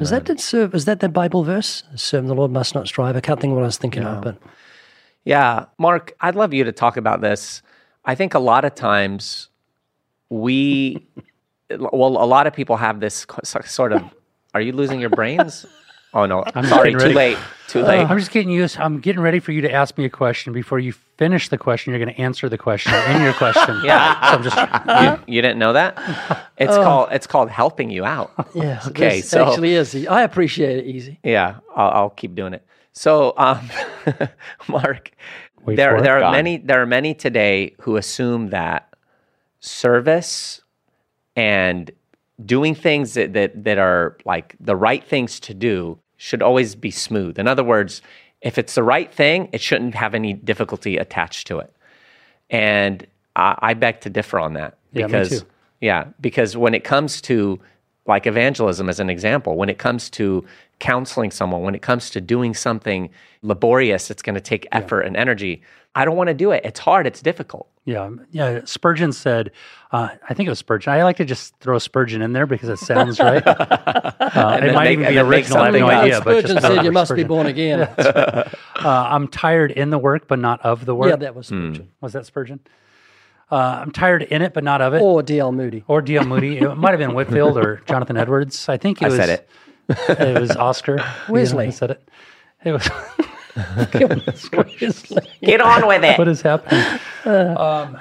Is 0.00 0.10
that 0.10 0.26
that 0.26 0.38
serve? 0.38 0.74
Is 0.74 0.84
that 0.84 1.00
that 1.00 1.14
Bible 1.14 1.44
verse? 1.44 1.82
Serve 1.94 2.26
the 2.26 2.34
Lord 2.34 2.50
must 2.50 2.74
not 2.74 2.86
strive. 2.86 3.16
I 3.16 3.20
can't 3.20 3.40
think 3.40 3.52
of 3.52 3.56
what 3.56 3.62
I 3.62 3.66
was 3.66 3.78
thinking 3.78 4.04
of, 4.04 4.22
but 4.22 4.36
yeah, 5.24 5.66
Mark, 5.78 6.14
I'd 6.20 6.36
love 6.36 6.52
you 6.52 6.64
to 6.64 6.72
talk 6.72 6.96
about 6.96 7.20
this. 7.22 7.62
I 8.04 8.14
think 8.14 8.34
a 8.34 8.38
lot 8.38 8.64
of 8.64 8.74
times 8.74 9.48
we, 10.28 11.06
well, 11.70 12.22
a 12.22 12.26
lot 12.26 12.46
of 12.46 12.52
people 12.52 12.76
have 12.76 13.00
this 13.00 13.26
sort 13.64 13.92
of. 13.92 14.02
Are 14.54 14.60
you 14.60 14.72
losing 14.72 15.00
your 15.00 15.10
brains? 15.10 15.66
Oh 16.14 16.26
no! 16.26 16.44
I'm 16.54 16.66
sorry. 16.66 16.92
Too 16.92 17.08
late. 17.08 17.38
Too 17.68 17.82
late. 17.82 18.00
I'm 18.00 18.18
just 18.18 18.30
getting 18.30 18.50
used. 18.50 18.78
I'm 18.78 19.00
getting 19.00 19.20
ready 19.20 19.40
for 19.40 19.52
you 19.52 19.60
to 19.60 19.70
ask 19.70 19.98
me 19.98 20.06
a 20.06 20.10
question. 20.10 20.54
Before 20.54 20.78
you 20.78 20.92
finish 20.92 21.50
the 21.50 21.58
question, 21.58 21.92
you're 21.92 22.02
going 22.02 22.14
to 22.14 22.20
answer 22.20 22.48
the 22.48 22.56
question 22.56 22.94
in 23.10 23.22
your 23.22 23.34
question. 23.34 23.80
yeah. 23.84 24.30
So 24.30 24.36
I'm 24.36 24.42
just. 24.42 25.26
You, 25.26 25.34
you, 25.34 25.42
didn't 25.42 25.58
know 25.58 25.74
that? 25.74 25.98
It's 26.56 26.72
oh. 26.72 26.82
called. 26.82 27.08
It's 27.12 27.26
called 27.26 27.50
helping 27.50 27.90
you 27.90 28.04
out. 28.04 28.32
Yeah. 28.54 28.80
Okay. 28.86 29.20
So 29.20 29.46
actually 29.46 29.74
is. 29.74 30.06
I 30.06 30.22
appreciate 30.22 30.78
it. 30.78 30.86
Easy. 30.86 31.20
Yeah. 31.22 31.58
I'll, 31.76 31.90
I'll 31.90 32.10
keep 32.10 32.34
doing 32.34 32.54
it. 32.54 32.64
So, 32.92 33.34
um, 33.36 33.68
Mark, 34.68 35.12
Wait 35.64 35.76
there 35.76 36.00
there 36.02 36.22
are 36.22 36.32
many 36.32 36.56
there 36.56 36.82
are 36.82 36.86
many 36.86 37.14
today 37.14 37.76
who 37.80 37.96
assume 37.96 38.48
that 38.48 38.92
service 39.60 40.62
and 41.36 41.90
doing 42.44 42.74
things 42.74 43.14
that, 43.14 43.32
that, 43.32 43.64
that 43.64 43.78
are 43.78 44.16
like 44.24 44.54
the 44.60 44.76
right 44.76 45.04
things 45.04 45.40
to 45.40 45.54
do 45.54 45.98
should 46.16 46.42
always 46.42 46.74
be 46.74 46.90
smooth. 46.90 47.38
In 47.38 47.48
other 47.48 47.64
words, 47.64 48.02
if 48.40 48.58
it's 48.58 48.74
the 48.74 48.82
right 48.82 49.12
thing, 49.12 49.48
it 49.52 49.60
shouldn't 49.60 49.94
have 49.94 50.14
any 50.14 50.32
difficulty 50.32 50.96
attached 50.96 51.46
to 51.48 51.58
it. 51.58 51.74
And 52.50 53.06
I, 53.36 53.58
I 53.58 53.74
beg 53.74 54.00
to 54.02 54.10
differ 54.10 54.38
on 54.38 54.54
that 54.54 54.78
because, 54.92 55.32
yeah, 55.32 55.40
yeah, 55.80 56.04
because 56.20 56.56
when 56.56 56.74
it 56.74 56.84
comes 56.84 57.20
to 57.22 57.60
like 58.06 58.26
evangelism 58.26 58.88
as 58.88 59.00
an 59.00 59.10
example, 59.10 59.56
when 59.56 59.68
it 59.68 59.78
comes 59.78 60.08
to 60.10 60.44
counseling 60.78 61.30
someone, 61.30 61.62
when 61.62 61.74
it 61.74 61.82
comes 61.82 62.10
to 62.10 62.20
doing 62.20 62.54
something 62.54 63.10
laborious, 63.42 64.10
it's 64.10 64.22
going 64.22 64.34
to 64.34 64.40
take 64.40 64.66
effort 64.72 65.02
yeah. 65.02 65.08
and 65.08 65.16
energy. 65.16 65.62
I 65.94 66.04
don't 66.04 66.16
want 66.16 66.28
to 66.28 66.34
do 66.34 66.50
it. 66.52 66.64
It's 66.64 66.78
hard. 66.78 67.06
It's 67.06 67.20
difficult. 67.22 67.68
Yeah, 67.84 68.10
yeah. 68.30 68.60
Spurgeon 68.66 69.12
said, 69.12 69.50
uh, 69.92 70.10
I 70.28 70.34
think 70.34 70.46
it 70.46 70.50
was 70.50 70.58
Spurgeon. 70.58 70.92
I 70.92 71.02
like 71.04 71.16
to 71.16 71.24
just 71.24 71.58
throw 71.60 71.78
Spurgeon 71.78 72.20
in 72.20 72.34
there 72.34 72.46
because 72.46 72.68
it 72.68 72.78
sounds 72.78 73.18
right. 73.20 73.42
Uh, 73.46 74.60
it 74.62 74.74
might 74.74 74.84
make, 74.84 74.98
even 74.98 75.08
be 75.12 75.18
original. 75.18 75.58
I 75.58 75.64
have 75.66 75.74
no 75.74 75.88
idea. 75.88 76.16
Spurgeon 76.20 76.42
but 76.42 76.60
just 76.62 76.66
said 76.66 76.84
you 76.84 76.92
must 76.92 77.08
Spurgeon. 77.08 77.24
be 77.24 77.28
born 77.28 77.46
again. 77.46 77.80
uh, 77.80 78.44
I'm 78.84 79.26
tired 79.28 79.70
in 79.70 79.88
the 79.90 79.98
work, 79.98 80.28
but 80.28 80.38
not 80.38 80.60
of 80.60 80.84
the 80.84 80.94
work. 80.94 81.08
Yeah, 81.08 81.16
that 81.16 81.34
was 81.34 81.46
Spurgeon. 81.46 81.84
Mm. 81.84 81.88
Was 82.02 82.12
that 82.12 82.26
Spurgeon? 82.26 82.60
Uh, 83.50 83.80
I'm 83.82 83.90
tired 83.90 84.22
in 84.22 84.42
it, 84.42 84.52
but 84.52 84.62
not 84.62 84.82
of 84.82 84.92
it. 84.92 85.00
Or 85.00 85.22
D.L. 85.22 85.52
Moody. 85.52 85.82
Or 85.88 86.02
D.L. 86.02 86.26
Moody. 86.26 86.58
It 86.58 86.76
might 86.76 86.90
have 86.90 86.98
been 86.98 87.14
Whitefield 87.14 87.56
or 87.56 87.76
Jonathan 87.86 88.18
Edwards. 88.18 88.68
I 88.68 88.76
think 88.76 89.00
it 89.00 89.06
I 89.06 89.08
was. 89.08 89.16
said 89.16 89.28
it. 89.30 89.48
it 89.88 90.38
was 90.40 90.50
Oscar. 90.54 91.02
Wesley 91.30 91.70
said 91.70 91.92
it. 91.92 92.08
It 92.62 92.72
was. 92.72 92.86
Seriously. 94.34 95.22
Get 95.42 95.60
on 95.60 95.86
with 95.86 96.04
it. 96.04 96.18
what 96.18 96.28
is 96.28 96.42
happening? 96.42 97.00
um, 97.56 97.98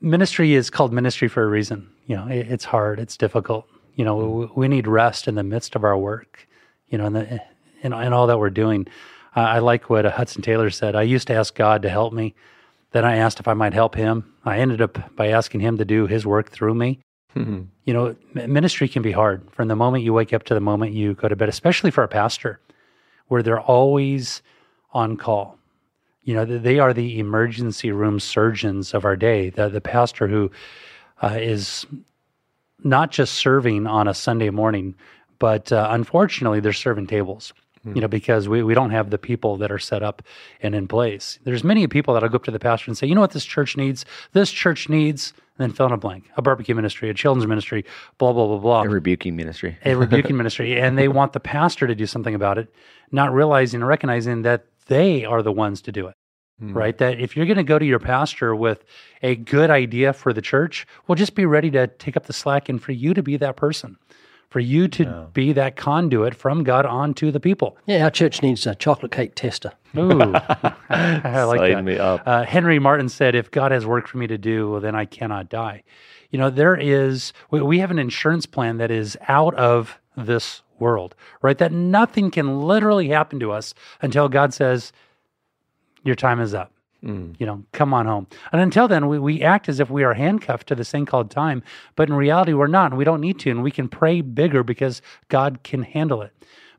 ministry 0.00 0.54
is 0.54 0.70
called 0.70 0.92
ministry 0.92 1.28
for 1.28 1.42
a 1.42 1.46
reason. 1.46 1.88
You 2.06 2.16
know, 2.16 2.26
it, 2.28 2.48
it's 2.50 2.64
hard, 2.64 2.98
it's 3.00 3.16
difficult. 3.16 3.66
You 3.94 4.04
know, 4.04 4.16
we, 4.16 4.46
we 4.54 4.68
need 4.68 4.86
rest 4.86 5.28
in 5.28 5.34
the 5.34 5.42
midst 5.42 5.74
of 5.74 5.84
our 5.84 5.96
work. 5.96 6.48
You 6.88 6.98
know, 6.98 7.06
and 7.06 7.16
the 7.16 7.40
and, 7.82 7.94
and 7.94 8.14
all 8.14 8.26
that 8.26 8.38
we're 8.38 8.50
doing. 8.50 8.86
Uh, 9.34 9.40
I 9.40 9.58
like 9.58 9.90
what 9.90 10.06
uh, 10.06 10.10
Hudson 10.10 10.42
Taylor 10.42 10.70
said. 10.70 10.94
I 10.94 11.02
used 11.02 11.26
to 11.28 11.34
ask 11.34 11.54
God 11.54 11.82
to 11.82 11.90
help 11.90 12.12
me. 12.12 12.34
Then 12.92 13.04
I 13.04 13.16
asked 13.16 13.40
if 13.40 13.48
I 13.48 13.54
might 13.54 13.74
help 13.74 13.94
him. 13.94 14.32
I 14.44 14.58
ended 14.58 14.80
up 14.80 15.14
by 15.16 15.28
asking 15.28 15.60
him 15.60 15.76
to 15.78 15.84
do 15.84 16.06
his 16.06 16.24
work 16.24 16.50
through 16.50 16.74
me. 16.74 17.00
You 17.84 17.92
know, 17.92 18.16
ministry 18.32 18.88
can 18.88 19.02
be 19.02 19.12
hard 19.12 19.46
from 19.52 19.68
the 19.68 19.76
moment 19.76 20.04
you 20.04 20.14
wake 20.14 20.32
up 20.32 20.44
to 20.44 20.54
the 20.54 20.60
moment 20.60 20.94
you 20.94 21.12
go 21.14 21.28
to 21.28 21.36
bed, 21.36 21.50
especially 21.50 21.90
for 21.90 22.02
a 22.02 22.08
pastor, 22.08 22.60
where 23.28 23.42
they're 23.42 23.60
always 23.60 24.40
on 24.92 25.16
call. 25.16 25.58
You 26.22 26.34
know, 26.34 26.44
they 26.44 26.78
are 26.78 26.92
the 26.92 27.18
emergency 27.20 27.92
room 27.92 28.18
surgeons 28.18 28.94
of 28.94 29.04
our 29.04 29.14
day. 29.16 29.50
The, 29.50 29.68
the 29.68 29.80
pastor 29.80 30.26
who 30.26 30.50
uh, 31.22 31.36
is 31.40 31.86
not 32.82 33.10
just 33.10 33.34
serving 33.34 33.86
on 33.86 34.08
a 34.08 34.14
Sunday 34.14 34.50
morning, 34.50 34.94
but 35.38 35.70
uh, 35.72 35.88
unfortunately, 35.90 36.60
they're 36.60 36.72
serving 36.72 37.06
tables. 37.06 37.52
You 37.84 38.00
know, 38.00 38.08
because 38.08 38.48
we, 38.48 38.64
we 38.64 38.74
don't 38.74 38.90
have 38.90 39.10
the 39.10 39.18
people 39.18 39.56
that 39.58 39.70
are 39.70 39.78
set 39.78 40.02
up 40.02 40.20
and 40.60 40.74
in 40.74 40.88
place. 40.88 41.38
There's 41.44 41.62
many 41.62 41.86
people 41.86 42.14
that'll 42.14 42.28
go 42.28 42.34
up 42.34 42.42
to 42.46 42.50
the 42.50 42.58
pastor 42.58 42.90
and 42.90 42.98
say, 42.98 43.06
you 43.06 43.14
know 43.14 43.20
what 43.20 43.30
this 43.30 43.44
church 43.44 43.76
needs? 43.76 44.04
This 44.32 44.50
church 44.50 44.88
needs, 44.88 45.32
and 45.56 45.70
then 45.70 45.72
fill 45.72 45.86
in 45.86 45.92
a 45.92 45.96
blank, 45.96 46.28
a 46.36 46.42
barbecue 46.42 46.74
ministry, 46.74 47.08
a 47.10 47.14
children's 47.14 47.46
ministry, 47.46 47.84
blah, 48.18 48.32
blah, 48.32 48.44
blah, 48.48 48.58
blah 48.58 48.82
A 48.82 48.88
rebuking 48.88 49.36
ministry. 49.36 49.78
a 49.84 49.94
rebuking 49.94 50.36
ministry, 50.42 50.76
and 50.80 50.98
they 50.98 51.06
want 51.06 51.32
the 51.32 51.38
pastor 51.38 51.86
to 51.86 51.94
do 51.94 52.06
something 52.06 52.34
about 52.34 52.58
it, 52.58 52.74
not 53.12 53.32
realizing 53.32 53.82
and 53.82 53.88
recognizing 53.88 54.42
that 54.42 54.66
they 54.86 55.24
are 55.24 55.42
the 55.42 55.52
ones 55.52 55.82
to 55.82 55.92
do 55.92 56.06
it. 56.08 56.14
Right? 56.58 56.96
That 56.96 57.20
if 57.20 57.36
you're 57.36 57.44
going 57.44 57.58
to 57.58 57.62
go 57.62 57.78
to 57.78 57.84
your 57.84 57.98
pastor 57.98 58.56
with 58.56 58.82
a 59.22 59.36
good 59.36 59.68
idea 59.68 60.14
for 60.14 60.32
the 60.32 60.40
church, 60.40 60.86
well, 61.06 61.14
just 61.14 61.34
be 61.34 61.44
ready 61.44 61.70
to 61.72 61.86
take 61.86 62.16
up 62.16 62.24
the 62.24 62.32
slack 62.32 62.70
and 62.70 62.82
for 62.82 62.92
you 62.92 63.12
to 63.12 63.22
be 63.22 63.36
that 63.36 63.56
person, 63.56 63.98
for 64.48 64.60
you 64.60 64.88
to 64.88 65.28
be 65.34 65.52
that 65.52 65.76
conduit 65.76 66.34
from 66.34 66.64
God 66.64 66.86
onto 66.86 67.30
the 67.30 67.40
people. 67.40 67.76
Yeah, 67.84 68.04
our 68.04 68.10
church 68.10 68.40
needs 68.40 68.66
a 68.66 68.74
chocolate 68.74 69.12
cake 69.12 69.34
tester. 69.34 69.72
Ooh, 69.98 70.18
I 70.88 71.42
like 71.44 71.58
Sign 71.58 71.72
that. 71.72 71.84
me 71.84 71.98
up. 71.98 72.22
Uh, 72.24 72.44
Henry 72.44 72.78
Martyn 72.78 73.10
said, 73.10 73.34
"If 73.34 73.50
God 73.50 73.70
has 73.70 73.84
work 73.84 74.08
for 74.08 74.16
me 74.16 74.26
to 74.26 74.38
do, 74.38 74.70
well, 74.70 74.80
then 74.80 74.94
I 74.94 75.04
cannot 75.04 75.50
die." 75.50 75.82
You 76.30 76.38
know, 76.38 76.48
there 76.48 76.74
is 76.74 77.34
we, 77.50 77.60
we 77.60 77.80
have 77.80 77.90
an 77.90 77.98
insurance 77.98 78.46
plan 78.46 78.78
that 78.78 78.90
is 78.90 79.14
out 79.28 79.54
of 79.56 79.98
this 80.16 80.62
world, 80.78 81.14
right? 81.42 81.58
That 81.58 81.72
nothing 81.72 82.30
can 82.30 82.62
literally 82.62 83.08
happen 83.08 83.40
to 83.40 83.52
us 83.52 83.74
until 84.02 84.28
God 84.28 84.54
says, 84.54 84.92
"Your 86.02 86.14
time 86.14 86.40
is 86.40 86.54
up." 86.54 86.72
Mm. 87.04 87.36
You 87.38 87.46
know, 87.46 87.62
come 87.72 87.94
on 87.94 88.06
home. 88.06 88.26
And 88.52 88.60
until 88.60 88.88
then, 88.88 89.06
we, 89.06 89.18
we 89.18 89.42
act 89.42 89.68
as 89.68 89.80
if 89.80 89.90
we 89.90 90.02
are 90.02 90.14
handcuffed 90.14 90.66
to 90.68 90.74
this 90.74 90.90
thing 90.90 91.06
called 91.06 91.30
time, 91.30 91.62
but 91.94 92.08
in 92.08 92.14
reality, 92.14 92.52
we're 92.52 92.66
not, 92.66 92.90
and 92.90 92.98
we 92.98 93.04
don't 93.04 93.20
need 93.20 93.38
to, 93.40 93.50
and 93.50 93.62
we 93.62 93.70
can 93.70 93.88
pray 93.88 94.22
bigger 94.22 94.62
because 94.62 95.02
God 95.28 95.62
can 95.62 95.82
handle 95.82 96.22
it. 96.22 96.32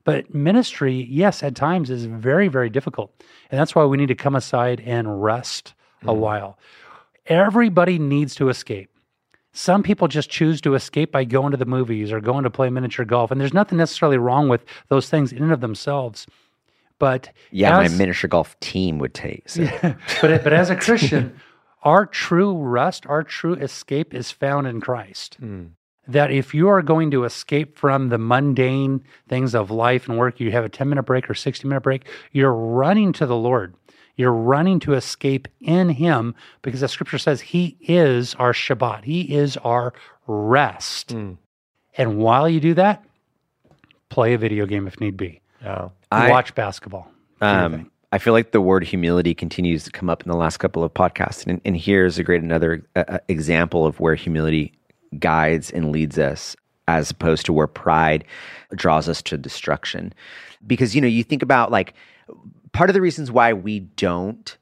But 0.03 0.33
ministry, 0.33 1.05
yes, 1.09 1.43
at 1.43 1.55
times 1.55 1.89
is 1.89 2.05
very, 2.05 2.47
very 2.47 2.69
difficult. 2.69 3.11
And 3.51 3.59
that's 3.59 3.75
why 3.75 3.85
we 3.85 3.97
need 3.97 4.07
to 4.07 4.15
come 4.15 4.35
aside 4.35 4.81
and 4.85 5.21
rest 5.21 5.73
a 6.03 6.07
mm. 6.07 6.17
while. 6.17 6.57
Everybody 7.27 7.99
needs 7.99 8.33
to 8.35 8.49
escape. 8.49 8.89
Some 9.57 9.81
people 9.81 10.07
just 10.07 10.29
choose 10.29 10.61
to 10.61 10.75
escape 10.75 11.11
by 11.11 11.23
going 11.23 11.49
to 11.49 11.57
the 11.57 11.65
movies 11.65 12.11
or 12.11 12.19
going 12.21 12.43
to 12.43 12.49
play 12.51 12.69
miniature 12.69 13.05
golf. 13.05 13.31
And 13.31 13.41
there's 13.41 13.55
nothing 13.55 13.79
necessarily 13.79 14.19
wrong 14.19 14.49
with 14.49 14.63
those 14.89 15.09
things 15.09 15.31
in 15.33 15.41
and 15.41 15.51
of 15.51 15.61
themselves. 15.61 16.27
But 16.99 17.31
Yeah, 17.49 17.79
as- 17.79 17.91
my 17.91 17.97
miniature 17.97 18.27
golf 18.27 18.59
team 18.59 18.99
would 18.99 19.15
take. 19.15 19.49
So. 19.49 19.63
but 20.21 20.43
but 20.43 20.53
as 20.53 20.69
a 20.69 20.75
Christian, 20.75 21.39
our 21.81 22.05
true 22.05 22.55
rest, 22.55 23.07
our 23.07 23.23
true 23.23 23.55
escape 23.55 24.13
is 24.13 24.29
found 24.31 24.67
in 24.67 24.79
Christ. 24.79 25.37
Hmm. 25.39 25.63
That 26.07 26.29
if 26.29 26.53
you 26.53 26.69
are 26.69 26.83
going 26.83 27.09
to 27.11 27.23
escape 27.23 27.77
from 27.79 28.09
the 28.09 28.19
mundane 28.19 29.03
things 29.27 29.55
of 29.55 29.71
life 29.71 30.07
and 30.07 30.19
work, 30.19 30.39
you 30.39 30.51
have 30.51 30.65
a 30.65 30.69
10 30.69 30.87
minute 30.87 31.03
break 31.03 31.29
or 31.31 31.33
60 31.33 31.67
minute 31.67 31.81
break, 31.81 32.05
you're 32.31 32.53
running 32.53 33.11
to 33.13 33.25
the 33.25 33.35
Lord. 33.35 33.73
You're 34.17 34.33
running 34.33 34.79
to 34.81 34.93
escape 34.93 35.47
in 35.61 35.89
Him 35.89 36.35
because 36.63 36.81
the 36.81 36.87
scripture 36.87 37.17
says 37.19 37.39
He 37.39 37.77
is 37.81 38.35
our 38.35 38.51
Shabbat, 38.51 39.03
He 39.05 39.33
is 39.35 39.55
our 39.57 39.93
rest. 40.25 41.11
And 41.97 42.17
while 42.17 42.49
you 42.49 42.59
do 42.59 42.73
that, 42.73 43.03
play 44.09 44.33
a 44.33 44.37
video 44.37 44.65
game 44.65 44.87
if 44.87 44.99
need 44.99 45.15
be, 45.17 45.41
Yeah. 45.63 45.89
I- 46.11 46.29
watch 46.29 46.53
basketball. 46.55 47.09
do 47.39 47.45
your 47.47 47.69
thing. 47.69 47.79
Um, 47.81 47.91
I 48.11 48.19
feel 48.19 48.31
like 48.33 48.51
the 48.51 48.61
word 48.61 48.83
humility 48.85 49.33
continues 49.35 49.83
to 49.83 49.91
come 49.91 50.09
up 50.09 50.23
in 50.23 50.31
the 50.31 50.37
last 50.37 50.57
couple 50.57 50.81
of 50.83 50.93
podcasts, 50.93 51.45
and, 51.45 51.59
and 51.65 51.75
here's 51.75 52.17
a 52.17 52.23
great 52.23 52.41
another 52.41 52.85
uh, 52.95 53.03
uh, 53.07 53.17
example 53.27 53.85
of 53.85 53.99
where 53.99 54.15
humility 54.15 54.71
guides 55.19 55.69
and 55.71 55.91
leads 55.91 56.17
us, 56.17 56.55
as 56.87 57.11
opposed 57.11 57.45
to 57.47 57.53
where 57.53 57.67
pride 57.67 58.23
draws 58.73 59.09
us 59.09 59.21
to 59.23 59.37
destruction. 59.37 60.13
Because 60.65 60.95
you 60.95 61.01
know, 61.01 61.07
you 61.07 61.21
think 61.21 61.43
about 61.43 61.69
like 61.69 61.93
part 62.71 62.89
of 62.89 62.93
the 62.93 63.01
reasons 63.01 63.31
why 63.31 63.53
we 63.53 63.79
don't 63.79 64.57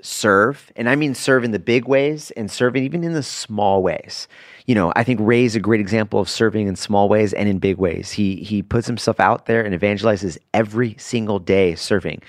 serve, 0.00 0.70
and 0.76 0.88
I 0.88 0.96
mean 0.96 1.14
serve 1.14 1.44
in 1.44 1.52
the 1.52 1.58
big 1.58 1.86
ways 1.86 2.30
and 2.32 2.50
serve 2.50 2.76
even 2.76 3.02
in 3.04 3.14
the 3.14 3.22
small 3.22 3.82
ways. 3.82 4.28
You 4.66 4.74
know, 4.74 4.92
I 4.94 5.02
think 5.02 5.20
Ray's 5.22 5.56
a 5.56 5.60
great 5.60 5.80
example 5.80 6.20
of 6.20 6.28
serving 6.28 6.66
in 6.66 6.76
small 6.76 7.08
ways 7.08 7.32
and 7.32 7.48
in 7.48 7.58
big 7.58 7.78
ways. 7.78 8.12
He 8.12 8.36
he 8.36 8.62
puts 8.62 8.86
himself 8.86 9.18
out 9.18 9.46
there 9.46 9.64
and 9.64 9.78
evangelizes 9.78 10.36
every 10.52 10.94
single 10.98 11.38
day 11.38 11.74
serving. 11.74 12.22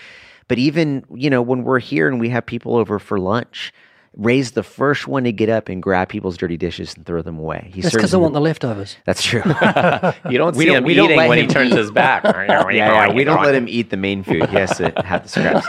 But 0.47 0.57
even, 0.57 1.03
you 1.13 1.29
know, 1.29 1.41
when 1.41 1.63
we're 1.63 1.79
here 1.79 2.07
and 2.07 2.19
we 2.19 2.29
have 2.29 2.45
people 2.45 2.75
over 2.75 2.99
for 2.99 3.19
lunch, 3.19 3.73
Ray's 4.17 4.51
the 4.51 4.63
first 4.63 5.07
one 5.07 5.25
to 5.25 5.31
get 5.33 5.49
up 5.49 5.67
and 5.67 5.83
grab 5.83 6.07
people's 6.09 6.37
dirty 6.37 6.55
dishes 6.57 6.93
and 6.95 7.05
throw 7.05 7.21
them 7.21 7.37
away. 7.37 7.69
He 7.73 7.81
That's 7.81 7.91
serves 7.93 8.01
because 8.01 8.13
I 8.13 8.17
want 8.17 8.33
the- 8.33 8.39
the 8.39 8.43
leftovers. 8.45 8.95
That's 9.05 9.21
true. 9.21 9.41
You 10.29 10.37
don't 10.37 10.55
We 10.55 10.63
see 10.63 10.65
don't- 10.67 10.77
him 10.77 10.83
we 10.85 10.93
don't 10.93 11.05
eating 11.05 11.17
let 11.17 11.29
when 11.29 11.37
he 11.39 11.47
turns 11.47 11.71
eat. 11.73 11.77
his 11.77 11.91
back. 11.91 12.23
yeah, 12.23 12.69
yeah. 12.71 13.13
We 13.13 13.23
don't 13.25 13.43
let 13.43 13.53
him 13.55 13.67
eat 13.67 13.89
the 13.89 13.97
main 13.97 14.23
food. 14.23 14.49
He 14.49 14.55
has 14.55 14.77
to 14.77 14.91
have 15.05 15.23
the 15.23 15.29
scraps. 15.29 15.67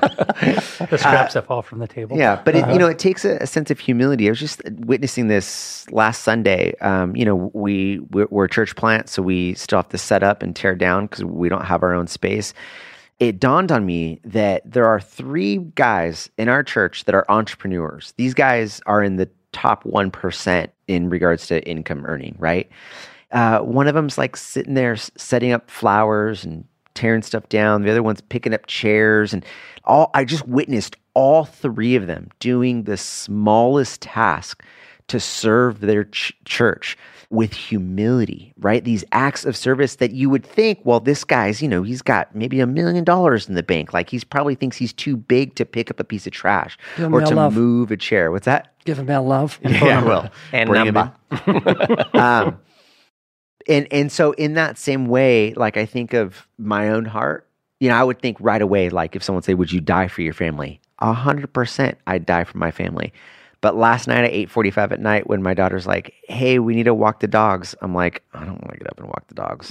The 0.90 0.96
scraps 0.98 1.34
that 1.34 1.46
fall 1.46 1.62
from 1.62 1.78
the 1.80 1.86
table. 1.86 2.16
Yeah, 2.16 2.40
but 2.44 2.56
it, 2.56 2.66
you 2.72 2.78
know, 2.78 2.88
it 2.88 2.98
takes 2.98 3.24
a, 3.24 3.36
a 3.36 3.46
sense 3.46 3.70
of 3.70 3.78
humility. 3.78 4.26
I 4.26 4.30
was 4.30 4.40
just 4.40 4.62
witnessing 4.70 5.28
this 5.28 5.86
last 5.92 6.22
Sunday. 6.22 6.74
Um, 6.80 7.14
you 7.14 7.24
know, 7.24 7.50
we 7.52 7.98
we're, 8.10 8.26
we're 8.30 8.44
a 8.46 8.48
church 8.48 8.74
plant, 8.74 9.08
so 9.08 9.22
we 9.22 9.54
still 9.54 9.78
have 9.78 9.88
to 9.90 9.98
set 9.98 10.22
up 10.22 10.42
and 10.42 10.56
tear 10.56 10.74
down 10.74 11.04
because 11.06 11.22
we 11.24 11.48
don't 11.50 11.64
have 11.66 11.82
our 11.82 11.92
own 11.94 12.06
space. 12.06 12.54
It 13.20 13.38
dawned 13.38 13.70
on 13.70 13.86
me 13.86 14.20
that 14.24 14.62
there 14.70 14.86
are 14.86 15.00
three 15.00 15.58
guys 15.74 16.30
in 16.38 16.48
our 16.48 16.62
church 16.62 17.04
that 17.04 17.14
are 17.14 17.30
entrepreneurs. 17.30 18.14
These 18.16 18.34
guys 18.34 18.80
are 18.86 19.02
in 19.02 19.16
the 19.16 19.28
top 19.52 19.84
one 19.84 20.10
percent 20.10 20.72
in 20.88 21.10
regards 21.10 21.46
to 21.48 21.62
income 21.68 22.04
earning. 22.06 22.34
Right. 22.38 22.68
Uh, 23.30 23.60
one 23.60 23.86
of 23.86 23.94
them's 23.94 24.18
like 24.18 24.36
sitting 24.36 24.74
there 24.74 24.96
setting 24.96 25.52
up 25.52 25.70
flowers 25.70 26.44
and 26.44 26.64
tearing 26.94 27.22
stuff 27.22 27.48
down. 27.48 27.82
The 27.82 27.90
other 27.90 28.02
one's 28.02 28.22
picking 28.22 28.54
up 28.54 28.66
chairs 28.66 29.32
and 29.32 29.44
all. 29.84 30.10
I 30.14 30.24
just 30.24 30.48
witnessed 30.48 30.96
all 31.14 31.44
three 31.44 31.96
of 31.96 32.06
them 32.06 32.30
doing 32.38 32.84
the 32.84 32.96
smallest 32.96 34.00
task 34.00 34.64
to 35.10 35.20
serve 35.20 35.80
their 35.80 36.04
ch- 36.04 36.32
church 36.44 36.96
with 37.30 37.52
humility, 37.52 38.52
right? 38.58 38.82
These 38.82 39.04
acts 39.12 39.44
of 39.44 39.56
service 39.56 39.96
that 39.96 40.10
you 40.10 40.28
would 40.30 40.44
think, 40.44 40.80
well, 40.82 40.98
this 40.98 41.22
guy's, 41.22 41.62
you 41.62 41.68
know, 41.68 41.84
he's 41.84 42.02
got 42.02 42.34
maybe 42.34 42.58
a 42.58 42.66
million 42.66 43.04
dollars 43.04 43.48
in 43.48 43.54
the 43.54 43.62
bank. 43.62 43.92
Like 43.94 44.10
he's 44.10 44.24
probably 44.24 44.56
thinks 44.56 44.76
he's 44.76 44.92
too 44.92 45.16
big 45.16 45.54
to 45.54 45.64
pick 45.64 45.90
up 45.92 46.00
a 46.00 46.04
piece 46.04 46.26
of 46.26 46.32
trash 46.32 46.76
or 46.98 47.20
to 47.20 47.34
love. 47.34 47.54
move 47.54 47.92
a 47.92 47.96
chair. 47.96 48.32
What's 48.32 48.46
that? 48.46 48.74
Give 48.84 48.98
him 48.98 49.08
our 49.10 49.20
love. 49.22 49.60
Yeah, 49.64 50.02
well, 50.04 50.30
And 50.52 50.68
bring 50.68 50.88
'em 50.88 50.94
number. 50.94 51.12
in. 51.46 52.20
um, 52.20 52.58
and 53.68 53.86
and 53.92 54.10
so 54.10 54.32
in 54.32 54.54
that 54.54 54.78
same 54.78 55.06
way, 55.06 55.54
like 55.54 55.76
I 55.76 55.86
think 55.86 56.14
of 56.14 56.48
my 56.58 56.88
own 56.88 57.04
heart, 57.04 57.46
you 57.78 57.88
know, 57.90 57.94
I 57.94 58.02
would 58.02 58.20
think 58.20 58.38
right 58.40 58.60
away, 58.62 58.90
like 58.90 59.14
if 59.14 59.22
someone 59.22 59.42
say, 59.42 59.54
"Would 59.54 59.70
you 59.70 59.80
die 59.80 60.08
for 60.08 60.22
your 60.22 60.32
family?" 60.34 60.80
A 60.98 61.12
hundred 61.12 61.52
percent, 61.52 61.98
I'd 62.06 62.26
die 62.26 62.44
for 62.44 62.58
my 62.58 62.70
family. 62.70 63.12
But 63.62 63.76
last 63.76 64.08
night 64.08 64.24
at 64.24 64.30
eight 64.32 64.48
forty-five 64.50 64.90
at 64.90 65.00
night, 65.00 65.26
when 65.28 65.42
my 65.42 65.52
daughter's 65.52 65.86
like, 65.86 66.14
"Hey, 66.28 66.58
we 66.58 66.74
need 66.74 66.84
to 66.84 66.94
walk 66.94 67.20
the 67.20 67.26
dogs," 67.28 67.74
I'm 67.82 67.94
like, 67.94 68.22
"I 68.32 68.40
don't 68.40 68.60
want 68.62 68.70
to 68.72 68.78
get 68.78 68.86
up 68.88 68.98
and 68.98 69.06
walk 69.08 69.28
the 69.28 69.34
dogs. 69.34 69.70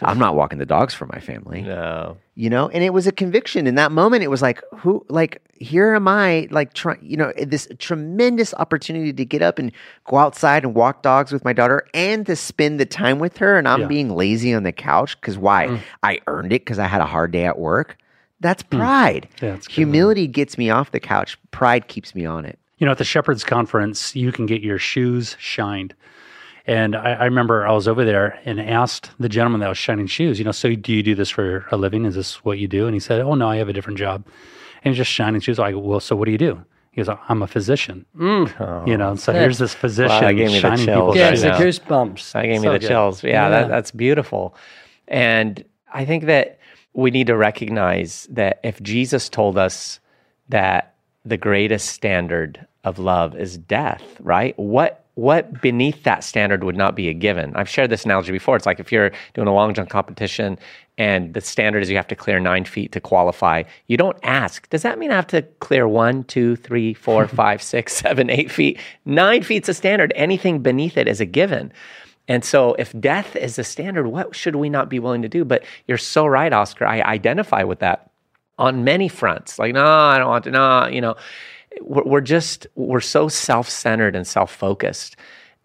I'm 0.02 0.18
not 0.18 0.36
walking 0.36 0.58
the 0.60 0.66
dogs 0.66 0.94
for 0.94 1.06
my 1.06 1.18
family." 1.18 1.62
No. 1.62 2.16
you 2.36 2.48
know 2.48 2.68
and 2.68 2.82
it 2.84 2.90
was 2.94 3.06
a 3.08 3.12
conviction 3.12 3.66
in 3.66 3.74
that 3.74 3.90
moment 3.92 4.22
it 4.22 4.28
was 4.30 4.40
like 4.40 4.62
who 4.78 5.04
like 5.10 5.42
here 5.58 5.94
am 5.94 6.06
i 6.08 6.46
like 6.50 6.72
trying 6.72 6.98
you 7.02 7.16
know 7.16 7.32
this 7.36 7.68
tremendous 7.78 8.54
opportunity 8.54 9.12
to 9.12 9.24
get 9.24 9.42
up 9.42 9.58
and 9.58 9.72
go 10.06 10.16
outside 10.16 10.62
and 10.64 10.74
walk 10.74 11.02
dogs 11.02 11.32
with 11.32 11.44
my 11.44 11.52
daughter 11.52 11.84
and 11.92 12.24
to 12.26 12.36
spend 12.36 12.78
the 12.80 12.86
time 12.86 13.18
with 13.18 13.36
her 13.38 13.58
and 13.58 13.66
i'm 13.68 13.80
Yeah. 13.80 13.86
being 13.88 14.10
lazy 14.14 14.54
on 14.54 14.62
the 14.62 14.72
couch 14.72 15.20
because 15.20 15.36
why 15.36 15.82
i 16.04 16.20
earned 16.28 16.52
it 16.52 16.60
because 16.62 16.78
i 16.78 16.86
had 16.86 17.00
a 17.02 17.06
hard 17.06 17.32
day 17.32 17.44
at 17.44 17.58
work 17.58 17.98
that's 18.38 18.62
pride 18.62 19.28
Yeah, 19.42 19.54
it's 19.54 19.66
good. 19.66 19.74
humility 19.74 20.26
gets 20.28 20.56
me 20.56 20.70
off 20.70 20.92
the 20.92 21.00
couch 21.00 21.36
pride 21.50 21.88
keeps 21.88 22.14
me 22.14 22.24
on 22.24 22.44
it 22.46 22.58
You 22.80 22.86
know, 22.86 22.92
at 22.92 22.98
the 22.98 23.04
Shepherd's 23.04 23.44
Conference, 23.44 24.16
you 24.16 24.32
can 24.32 24.46
get 24.46 24.62
your 24.62 24.78
shoes 24.78 25.36
shined. 25.38 25.94
And 26.66 26.96
I, 26.96 27.12
I 27.12 27.24
remember 27.26 27.66
I 27.66 27.72
was 27.72 27.86
over 27.86 28.04
there 28.04 28.40
and 28.44 28.60
asked 28.60 29.10
the 29.20 29.28
gentleman 29.28 29.60
that 29.60 29.68
was 29.68 29.78
shining 29.78 30.06
shoes, 30.06 30.38
you 30.38 30.44
know, 30.44 30.52
so 30.52 30.74
do 30.74 30.92
you 30.92 31.02
do 31.02 31.14
this 31.14 31.30
for 31.30 31.66
a 31.70 31.76
living? 31.76 32.04
Is 32.04 32.14
this 32.14 32.44
what 32.44 32.58
you 32.58 32.66
do? 32.68 32.86
And 32.86 32.94
he 32.94 33.00
said, 33.00 33.20
oh, 33.20 33.34
no, 33.34 33.48
I 33.48 33.56
have 33.56 33.68
a 33.68 33.72
different 33.72 33.98
job. 33.98 34.26
And 34.82 34.92
he's 34.92 34.98
just 34.98 35.10
shining 35.10 35.40
shoes. 35.40 35.58
I 35.58 35.72
go, 35.72 35.78
well, 35.78 36.00
so 36.00 36.16
what 36.16 36.24
do 36.26 36.32
you 36.32 36.38
do? 36.38 36.64
He 36.92 37.02
goes, 37.02 37.14
I'm 37.28 37.42
a 37.42 37.46
physician. 37.46 38.04
Mm. 38.16 38.60
Oh. 38.60 38.84
You 38.86 38.96
know, 38.96 39.14
so 39.14 39.32
here's 39.32 39.58
this 39.58 39.74
physician 39.74 40.10
Wow, 40.16 40.20
that 40.22 40.32
gave 40.32 40.48
me 40.48 40.54
the 40.54 40.60
shining 40.60 40.86
chills 40.86 40.96
people's 40.96 41.16
right 41.16 41.20
Yeah, 41.20 41.30
shoes. 41.30 41.42
it's 41.44 41.58
the 41.58 41.64
goosebumps. 41.94 42.32
That 42.32 42.42
gave 42.42 42.60
me 42.62 42.68
the 42.68 42.78
good. 42.78 42.88
chills. 42.88 43.22
Yeah, 43.22 43.30
Yeah. 43.30 43.48
That, 43.50 43.68
that's 43.68 43.90
beautiful. 43.90 44.54
And 45.06 45.64
I 45.92 46.04
think 46.04 46.24
that 46.24 46.58
we 46.92 47.10
need 47.10 47.28
to 47.28 47.36
recognize 47.36 48.26
that 48.30 48.58
if 48.64 48.82
Jesus 48.82 49.28
told 49.28 49.56
us 49.56 50.00
that 50.48 50.94
the 51.24 51.36
greatest 51.36 51.90
standard 51.90 52.66
of 52.84 52.98
love 52.98 53.36
is 53.36 53.58
death, 53.58 54.02
right? 54.20 54.58
What 54.58 55.04
what 55.14 55.60
beneath 55.60 56.04
that 56.04 56.24
standard 56.24 56.64
would 56.64 56.76
not 56.76 56.94
be 56.96 57.08
a 57.08 57.12
given? 57.12 57.54
I've 57.54 57.68
shared 57.68 57.90
this 57.90 58.06
analogy 58.06 58.32
before. 58.32 58.56
It's 58.56 58.64
like 58.64 58.80
if 58.80 58.90
you're 58.90 59.10
doing 59.34 59.48
a 59.48 59.52
long 59.52 59.74
jump 59.74 59.90
competition 59.90 60.58
and 60.96 61.34
the 61.34 61.42
standard 61.42 61.82
is 61.82 61.90
you 61.90 61.96
have 61.96 62.06
to 62.08 62.16
clear 62.16 62.40
nine 62.40 62.64
feet 62.64 62.92
to 62.92 63.00
qualify, 63.00 63.64
you 63.88 63.98
don't 63.98 64.16
ask, 64.22 64.68
does 64.70 64.80
that 64.82 64.98
mean 64.98 65.10
I 65.10 65.16
have 65.16 65.26
to 65.28 65.42
clear 65.42 65.86
one, 65.86 66.24
two, 66.24 66.56
three, 66.56 66.94
four, 66.94 67.26
five, 67.42 67.62
six, 67.62 67.92
seven, 67.94 68.30
eight 68.30 68.50
feet? 68.50 68.78
Nine 69.04 69.42
feet's 69.42 69.68
a 69.68 69.74
standard. 69.74 70.12
Anything 70.16 70.60
beneath 70.60 70.96
it 70.96 71.06
is 71.06 71.20
a 71.20 71.26
given. 71.26 71.70
And 72.28 72.44
so, 72.44 72.74
if 72.74 72.98
death 72.98 73.34
is 73.34 73.56
the 73.56 73.64
standard, 73.64 74.06
what 74.06 74.36
should 74.36 74.56
we 74.56 74.70
not 74.70 74.88
be 74.88 75.00
willing 75.00 75.22
to 75.22 75.28
do? 75.28 75.44
But 75.44 75.64
you're 75.88 75.98
so 75.98 76.26
right, 76.26 76.52
Oscar. 76.52 76.86
I 76.86 77.00
identify 77.00 77.64
with 77.64 77.80
that 77.80 78.10
on 78.56 78.84
many 78.84 79.08
fronts. 79.08 79.58
Like, 79.58 79.74
no, 79.74 79.84
I 79.84 80.18
don't 80.18 80.28
want 80.28 80.44
to. 80.44 80.50
No, 80.50 80.86
you 80.86 81.00
know, 81.00 81.16
we're, 81.80 82.20
just 82.20 82.66
we're 82.74 83.00
so 83.00 83.28
self-centered 83.28 84.14
and 84.14 84.26
self-focused, 84.26 85.16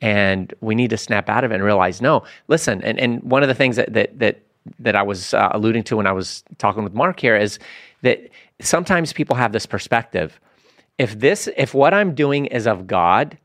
and 0.02 0.54
we 0.62 0.76
need 0.76 0.90
to 0.90 0.98
snap 0.98 1.30
out 1.30 1.44
of 1.44 1.52
it 1.52 1.56
and 1.56 1.64
realize, 1.64 2.02
no, 2.02 2.24
listen. 2.48 2.82
And 2.84 3.00
and 3.00 3.24
one 3.24 3.44
of 3.44 3.50
the 3.50 3.56
things 3.56 3.76
that 3.76 3.94
that 3.94 4.20
that 4.20 4.42
that 4.80 4.96
I 4.96 5.04
was 5.04 5.34
uh, 5.34 5.50
alluding 5.52 5.84
to 5.84 5.98
when 5.98 6.08
I 6.08 6.12
was 6.12 6.44
talking 6.58 6.84
with 6.84 6.94
Mark 6.94 7.20
here 7.20 7.36
is 7.36 7.60
that 8.02 8.30
sometimes 8.60 9.14
people 9.14 9.36
have 9.36 9.52
this 9.52 9.66
perspective. 9.66 10.40
If 10.98 11.20
this, 11.20 11.50
if 11.58 11.74
what 11.74 11.94
I'm 11.94 12.16
doing 12.16 12.46
is 12.48 12.68
of 12.68 12.88
God, 12.88 13.38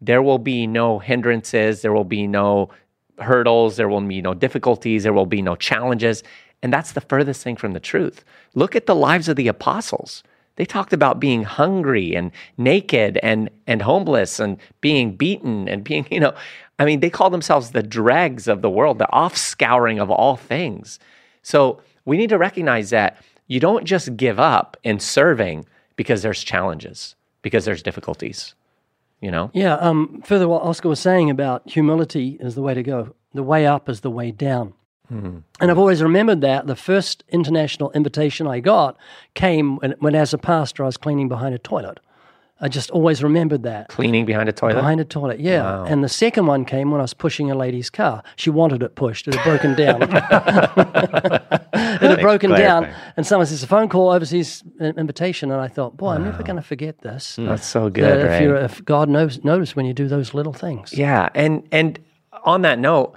there 0.00 0.22
will 0.22 0.38
be 0.38 0.66
no 0.66 0.98
hindrances, 0.98 1.82
there 1.82 1.92
will 1.92 2.04
be 2.04 2.26
no 2.26 2.70
hurdles, 3.18 3.76
there 3.76 3.88
will 3.88 4.00
be 4.00 4.22
no 4.22 4.34
difficulties, 4.34 5.02
there 5.02 5.12
will 5.12 5.26
be 5.26 5.42
no 5.42 5.56
challenges. 5.56 6.22
And 6.62 6.72
that's 6.72 6.92
the 6.92 7.00
furthest 7.00 7.42
thing 7.42 7.56
from 7.56 7.72
the 7.72 7.80
truth. 7.80 8.24
Look 8.54 8.74
at 8.74 8.86
the 8.86 8.94
lives 8.94 9.28
of 9.28 9.36
the 9.36 9.48
apostles. 9.48 10.22
They 10.58 10.64
talked 10.64 10.92
about 10.92 11.20
being 11.20 11.44
hungry 11.44 12.14
and 12.14 12.32
naked 12.58 13.18
and 13.22 13.48
and 13.68 13.80
homeless 13.80 14.40
and 14.40 14.58
being 14.80 15.14
beaten 15.14 15.68
and 15.68 15.84
being, 15.84 16.06
you 16.10 16.20
know, 16.20 16.34
I 16.78 16.84
mean, 16.84 17.00
they 17.00 17.10
call 17.10 17.30
themselves 17.30 17.70
the 17.70 17.82
dregs 17.82 18.48
of 18.48 18.60
the 18.60 18.70
world, 18.70 18.98
the 18.98 19.08
offscouring 19.12 20.00
of 20.00 20.10
all 20.10 20.36
things. 20.36 20.98
So 21.42 21.80
we 22.04 22.16
need 22.16 22.28
to 22.30 22.38
recognize 22.38 22.90
that 22.90 23.22
you 23.46 23.60
don't 23.60 23.84
just 23.84 24.16
give 24.16 24.38
up 24.38 24.76
in 24.82 24.98
serving 24.98 25.64
because 25.96 26.22
there's 26.22 26.44
challenges, 26.44 27.14
because 27.42 27.64
there's 27.64 27.82
difficulties. 27.82 28.54
You 29.20 29.30
know? 29.30 29.50
Yeah. 29.52 29.74
Um, 29.74 30.22
further, 30.24 30.46
what 30.46 30.62
Oscar 30.62 30.88
was 30.88 31.00
saying 31.00 31.30
about 31.30 31.68
humility 31.68 32.36
is 32.40 32.54
the 32.54 32.62
way 32.62 32.74
to 32.74 32.82
go. 32.82 33.14
The 33.32 33.42
way 33.42 33.66
up 33.66 33.88
is 33.88 34.00
the 34.00 34.10
way 34.10 34.30
down. 34.30 34.74
And 35.10 35.42
I've 35.60 35.78
always 35.78 36.02
remembered 36.02 36.40
that 36.42 36.66
the 36.66 36.76
first 36.76 37.24
international 37.30 37.90
invitation 37.92 38.46
I 38.46 38.60
got 38.60 38.96
came 39.34 39.76
when, 39.76 39.94
when, 40.00 40.14
as 40.14 40.34
a 40.34 40.38
pastor, 40.38 40.82
I 40.82 40.86
was 40.86 40.96
cleaning 40.96 41.28
behind 41.28 41.54
a 41.54 41.58
toilet. 41.58 41.98
I 42.60 42.68
just 42.68 42.90
always 42.90 43.22
remembered 43.22 43.62
that. 43.62 43.88
Cleaning 43.88 44.24
behind 44.24 44.48
a 44.48 44.52
toilet. 44.52 44.74
Behind 44.74 45.00
a 45.00 45.04
toilet, 45.04 45.38
yeah. 45.38 45.84
And 45.84 46.02
the 46.02 46.08
second 46.08 46.46
one 46.46 46.64
came 46.64 46.90
when 46.90 47.00
I 47.00 47.04
was 47.04 47.14
pushing 47.14 47.52
a 47.52 47.54
lady's 47.54 47.88
car. 47.88 48.24
She 48.34 48.50
wanted 48.50 48.82
it 48.82 48.96
pushed. 48.96 49.28
It 49.28 49.36
had 49.36 49.44
broken 49.44 49.76
down. 49.76 50.02
it 51.72 52.10
had 52.10 52.20
broken 52.20 52.50
down. 52.50 52.92
And 53.16 53.24
someone 53.24 53.46
says, 53.46 53.62
a 53.62 53.66
phone 53.68 53.88
call 53.88 54.10
overseas 54.10 54.64
uh, 54.80 54.86
invitation. 54.86 55.52
And 55.52 55.60
I 55.60 55.68
thought, 55.68 55.96
boy, 55.96 56.10
I'm 56.10 56.24
never 56.24 56.42
going 56.42 56.56
to 56.56 56.62
forget 56.62 56.98
this. 57.00 57.36
That's 57.36 57.64
so 57.64 57.84
That 57.84 57.94
good, 57.94 58.18
if, 58.18 58.26
right? 58.26 58.42
you're, 58.42 58.56
if 58.56 58.84
God 58.84 59.08
knows 59.08 59.44
notice 59.44 59.76
when 59.76 59.86
you 59.86 59.94
do 59.94 60.08
those 60.08 60.34
little 60.34 60.52
things. 60.52 60.92
Yeah, 60.92 61.28
and 61.34 61.62
and 61.70 62.00
on 62.44 62.62
that 62.62 62.80
note, 62.80 63.16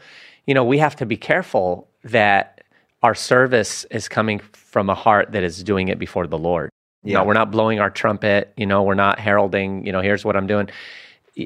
you 0.52 0.56
know, 0.56 0.66
we 0.66 0.80
have 0.80 0.98
to 0.98 1.06
be 1.06 1.16
careful 1.16 1.88
that 2.04 2.62
our 3.04 3.16
service 3.16 3.86
is 3.86 4.10
coming 4.10 4.40
from 4.52 4.90
a 4.90 4.94
heart 4.94 5.32
that 5.32 5.44
is 5.44 5.64
doing 5.64 5.88
it 5.88 5.98
before 5.98 6.28
the 6.28 6.38
Lord. 6.38 6.70
You 7.06 7.14
know, 7.14 7.22
Yeah. 7.22 7.26
we're 7.26 7.36
not 7.36 7.52
blowing 7.52 7.80
our 7.80 7.90
trumpet, 7.90 8.52
you 8.58 8.66
know, 8.66 8.84
we're 8.84 8.94
not 9.08 9.18
heralding, 9.18 9.86
you 9.86 9.94
know, 9.94 10.02
here's 10.02 10.26
what 10.26 10.36
I'm 10.36 10.48
doing. 10.48 10.70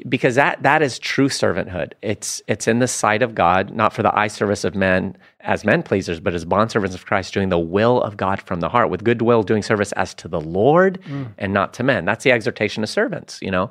Because 0.08 0.34
that 0.34 0.60
that 0.64 0.82
is 0.82 0.98
true 0.98 1.28
servanthood. 1.28 1.92
It's 2.02 2.42
it's 2.48 2.66
in 2.66 2.80
the 2.80 2.88
sight 2.88 3.22
of 3.22 3.36
God, 3.36 3.70
not 3.70 3.92
for 3.92 4.02
the 4.02 4.12
eye 4.18 4.26
service 4.26 4.64
of 4.64 4.74
men 4.74 5.16
as 5.42 5.64
men 5.64 5.84
pleasers, 5.84 6.18
but 6.18 6.34
as 6.34 6.44
bondservants 6.44 6.94
of 6.94 7.06
Christ, 7.06 7.32
doing 7.32 7.50
the 7.50 7.60
will 7.60 8.02
of 8.02 8.16
God 8.16 8.42
from 8.42 8.58
the 8.58 8.68
heart, 8.68 8.90
with 8.90 9.04
goodwill 9.04 9.44
doing 9.44 9.62
service 9.62 9.92
as 9.92 10.14
to 10.14 10.26
the 10.26 10.40
Lord 10.40 11.00
mm. 11.02 11.28
and 11.38 11.52
not 11.52 11.72
to 11.74 11.84
men. 11.84 12.06
That's 12.06 12.24
the 12.24 12.32
exhortation 12.32 12.82
of 12.82 12.88
servants, 12.88 13.38
you 13.40 13.52
know 13.52 13.70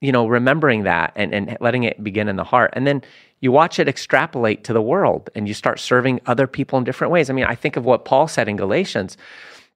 you 0.00 0.12
know, 0.12 0.28
remembering 0.28 0.84
that 0.84 1.12
and, 1.16 1.34
and 1.34 1.56
letting 1.60 1.82
it 1.82 2.02
begin 2.02 2.28
in 2.28 2.36
the 2.36 2.44
heart. 2.44 2.70
And 2.74 2.86
then 2.86 3.02
you 3.40 3.52
watch 3.52 3.78
it 3.78 3.88
extrapolate 3.88 4.64
to 4.64 4.72
the 4.72 4.82
world 4.82 5.30
and 5.34 5.46
you 5.46 5.54
start 5.54 5.78
serving 5.80 6.20
other 6.26 6.46
people 6.46 6.78
in 6.78 6.84
different 6.84 7.12
ways. 7.12 7.30
I 7.30 7.32
mean, 7.32 7.44
I 7.44 7.54
think 7.54 7.76
of 7.76 7.84
what 7.84 8.04
Paul 8.04 8.28
said 8.28 8.48
in 8.48 8.56
Galatians 8.56 9.16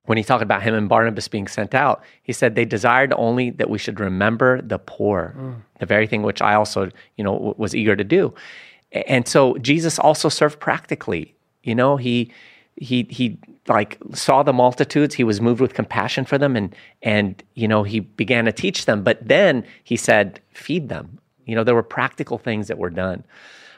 when 0.07 0.19
he 0.19 0.25
talked 0.25 0.43
about 0.43 0.63
him 0.63 0.75
and 0.75 0.89
Barnabas 0.89 1.29
being 1.29 1.47
sent 1.47 1.75
out. 1.75 2.03
He 2.23 2.33
said 2.33 2.55
they 2.55 2.65
desired 2.65 3.13
only 3.17 3.51
that 3.51 3.71
we 3.71 3.79
should 3.79 4.01
remember 4.01 4.61
the 4.61 4.79
poor, 4.79 5.35
mm. 5.39 5.57
the 5.79 5.87
very 5.87 6.07
thing 6.07 6.23
which 6.23 6.43
I 6.43 6.55
also, 6.55 6.91
you 7.17 7.25
know, 7.25 7.35
w- 7.35 7.55
was 7.57 7.75
eager 7.75 7.95
to 7.95 8.05
do. 8.05 8.35
And 8.91 9.27
so 9.29 9.57
Jesus 9.59 9.99
also 9.99 10.29
served 10.29 10.59
practically. 10.59 11.35
You 11.63 11.75
know, 11.77 11.97
he 11.97 12.33
he 12.77 13.07
he 13.11 13.39
like 13.69 13.99
saw 14.13 14.43
the 14.43 14.53
multitudes 14.53 15.15
he 15.15 15.25
was 15.25 15.41
moved 15.41 15.61
with 15.61 15.75
compassion 15.75 16.25
for 16.25 16.39
them 16.39 16.57
and 16.57 16.75
and 17.03 17.43
you 17.55 17.69
know 17.69 17.83
he 17.83 18.01
began 18.01 18.45
to 18.47 18.53
teach 18.53 18.87
them 18.87 19.05
but 19.05 19.19
then 19.27 19.65
he 19.85 19.97
said 19.97 20.41
feed 20.53 20.89
them 20.89 21.19
you 21.47 21.55
know 21.55 21.65
there 21.65 21.75
were 21.75 21.83
practical 21.83 22.39
things 22.39 22.69
that 22.69 22.79
were 22.79 22.91
done. 22.91 23.25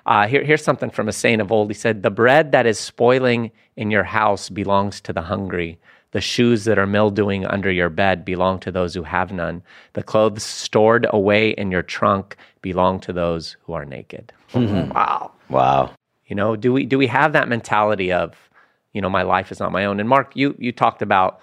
Uh, 0.06 0.26
here, 0.26 0.44
here's 0.44 0.62
something 0.62 0.90
from 0.90 1.08
a 1.08 1.12
saint 1.12 1.40
of 1.40 1.50
old. 1.50 1.68
He 1.70 1.74
said 1.74 2.02
the 2.02 2.10
bread 2.10 2.52
that 2.52 2.66
is 2.66 2.78
spoiling 2.78 3.50
in 3.76 3.90
your 3.90 4.04
house 4.04 4.50
belongs 4.50 5.00
to 5.02 5.12
the 5.12 5.22
hungry. 5.22 5.78
The 6.12 6.20
shoes 6.20 6.64
that 6.64 6.78
are 6.78 6.86
mildewing 6.86 7.44
under 7.46 7.72
your 7.72 7.88
bed 7.88 8.24
belong 8.24 8.60
to 8.60 8.70
those 8.70 8.94
who 8.94 9.02
have 9.02 9.32
none. 9.32 9.62
The 9.94 10.02
clothes 10.02 10.44
stored 10.44 11.06
away 11.10 11.50
in 11.50 11.70
your 11.72 11.82
trunk 11.82 12.36
belong 12.62 13.00
to 13.00 13.12
those 13.12 13.56
who 13.64 13.72
are 13.72 13.84
naked. 13.84 14.32
Wow. 14.54 15.32
Wow. 15.48 15.90
you 16.26 16.36
know, 16.36 16.56
do 16.56 16.72
we 16.72 16.86
do 16.86 16.98
we 16.98 17.06
have 17.06 17.32
that 17.32 17.48
mentality 17.48 18.12
of, 18.12 18.34
you 18.92 19.00
know, 19.00 19.10
my 19.10 19.22
life 19.22 19.52
is 19.52 19.60
not 19.60 19.72
my 19.72 19.84
own? 19.84 20.00
And 20.00 20.08
Mark, 20.08 20.32
you 20.34 20.54
you 20.58 20.72
talked 20.72 21.02
about 21.02 21.40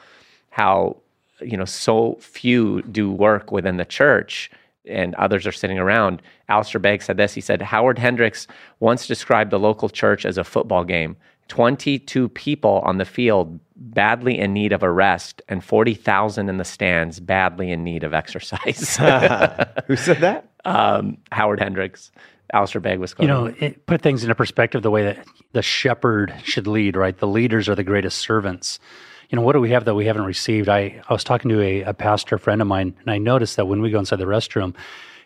how, 0.50 0.98
you 1.42 1.58
know, 1.58 1.66
so 1.66 2.16
few 2.20 2.82
do 2.84 3.12
work 3.12 3.52
within 3.52 3.78
the 3.78 3.86
church 3.86 4.50
and 4.86 5.16
others 5.16 5.46
are 5.46 5.52
sitting 5.52 5.80
around. 5.80 6.22
Alistair 6.50 6.80
Begg 6.80 7.02
said 7.02 7.18
this. 7.18 7.34
He 7.34 7.42
said, 7.42 7.62
Howard 7.62 8.00
Hendricks 8.00 8.48
once 8.80 9.08
described 9.08 9.52
the 9.52 9.60
local 9.60 9.90
church 9.90 10.26
as 10.26 10.38
a 10.38 10.44
football 10.44 10.84
game. 10.84 11.18
22 11.48 12.30
people 12.30 12.82
on 12.86 12.98
the 12.98 13.04
field 13.04 13.60
badly 13.76 14.40
in 14.40 14.54
need 14.54 14.72
of 14.72 14.84
a 14.84 14.92
rest 14.92 15.42
and 15.50 15.64
40,000 15.64 16.48
in 16.48 16.58
the 16.58 16.64
stands 16.64 17.20
badly 17.20 17.72
in 17.72 17.84
need 17.84 18.04
of 18.04 18.14
exercise. 18.14 18.98
Who 19.88 19.96
said 19.98 20.20
that? 20.20 20.50
um, 20.66 21.18
Howard 21.32 21.60
Hendricks, 21.60 22.12
Alistair 22.54 22.80
Begg 22.80 23.00
was 23.00 23.16
You 23.20 23.28
know, 23.28 23.46
it 23.48 23.86
put 23.86 24.02
things 24.02 24.24
into 24.24 24.36
perspective 24.36 24.82
the 24.82 24.92
way 24.92 25.04
that 25.04 25.26
the 25.52 25.62
shepherd 25.62 26.34
should 26.44 26.68
lead, 26.68 26.96
right? 26.96 27.18
The 27.18 27.28
leaders 27.28 27.68
are 27.68 27.76
the 27.76 27.84
greatest 27.84 28.20
servants. 28.20 28.80
You 29.32 29.38
know, 29.38 29.42
what 29.44 29.54
do 29.54 29.62
we 29.62 29.72
have 29.72 29.86
that 29.86 29.96
we 29.96 30.06
haven't 30.06 30.26
received? 30.26 30.68
I, 30.68 31.02
I 31.08 31.14
was 31.14 31.24
talking 31.24 31.48
to 31.50 31.62
a, 31.62 31.82
a 31.84 31.94
pastor 31.94 32.38
friend 32.38 32.62
of 32.62 32.68
mine, 32.68 32.94
and 33.00 33.10
I 33.10 33.18
noticed 33.18 33.56
that 33.56 33.66
when 33.66 33.82
we 33.82 33.90
go 33.90 33.98
inside 33.98 34.18
the 34.20 34.26
restroom, 34.26 34.76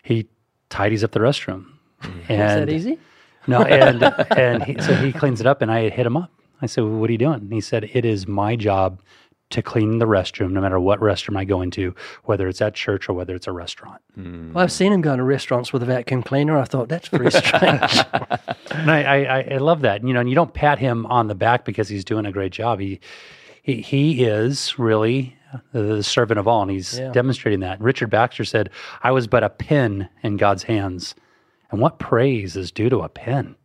he 0.03 0.27
tidies 0.69 1.03
up 1.03 1.11
the 1.11 1.19
restroom. 1.19 1.65
Mm-hmm. 2.03 2.19
Is 2.19 2.29
And 2.29 2.67
that 2.67 2.69
easy? 2.71 2.99
No, 3.47 3.61
and 3.63 4.03
and 4.37 4.63
he, 4.63 4.79
so 4.79 4.93
he 4.95 5.11
cleans 5.11 5.41
it 5.41 5.47
up, 5.47 5.61
and 5.63 5.71
I 5.71 5.89
hit 5.89 6.05
him 6.05 6.17
up. 6.17 6.31
I 6.61 6.67
said, 6.67 6.83
well, 6.83 6.93
"What 6.93 7.09
are 7.09 7.13
you 7.13 7.17
doing?" 7.17 7.33
And 7.41 7.51
he 7.53 7.61
said, 7.61 7.89
"It 7.93 8.05
is 8.05 8.27
my 8.27 8.55
job 8.55 9.01
to 9.51 9.61
clean 9.63 9.97
the 9.99 10.05
restroom, 10.05 10.51
no 10.51 10.61
matter 10.61 10.79
what 10.79 10.99
restroom 10.99 11.37
I 11.37 11.43
go 11.45 11.61
into, 11.61 11.93
whether 12.25 12.47
it's 12.47 12.61
at 12.61 12.73
church 12.75 13.09
or 13.09 13.13
whether 13.13 13.33
it's 13.33 13.47
a 13.47 13.51
restaurant." 13.51 14.01
Mm. 14.19 14.53
Well, 14.53 14.63
I've 14.63 14.71
seen 14.71 14.93
him 14.93 15.01
go 15.01 15.15
to 15.17 15.23
restaurants 15.23 15.73
with 15.73 15.81
a 15.81 15.85
vacuum 15.87 16.21
cleaner. 16.21 16.57
I 16.59 16.65
thought 16.65 16.89
that's 16.89 17.07
very 17.07 17.31
strange. 17.31 17.91
And 18.71 18.91
I, 18.91 19.03
I, 19.03 19.15
I- 19.39 19.47
I 19.53 19.57
love 19.57 19.81
that. 19.81 20.05
You 20.05 20.13
know, 20.13 20.19
and 20.19 20.27
you 20.29 20.35
don't 20.35 20.53
pat 20.53 20.77
him 20.79 21.05
on 21.05 21.27
the 21.27 21.35
back 21.35 21.63
because 21.65 21.87
he's 21.87 22.03
doing 22.03 22.25
a 22.25 22.31
great 22.31 22.51
job. 22.51 22.79
He 22.79 22.99
he, 23.65 23.81
he 23.81 24.23
is 24.23 24.77
really 24.77 25.35
uh, 25.53 25.57
the 25.73 26.03
servant 26.03 26.39
of 26.39 26.47
all, 26.47 26.61
and 26.61 26.69
he's 26.69 26.99
Yeah. 26.99 27.11
demonstrating 27.11 27.61
that. 27.61 27.81
Richard 27.81 28.09
Baxter 28.11 28.45
said, 28.45 28.69
"I 29.01 29.11
was 29.11 29.25
but 29.27 29.43
a 29.43 29.49
pin 29.49 30.07
in 30.21 30.37
God's 30.37 30.63
hands." 30.63 31.15
And 31.71 31.81
what 31.81 31.97
praise 31.97 32.55
is 32.55 32.71
due 32.71 32.89
to 32.89 32.99
a 32.99 33.09
pen? 33.09 33.55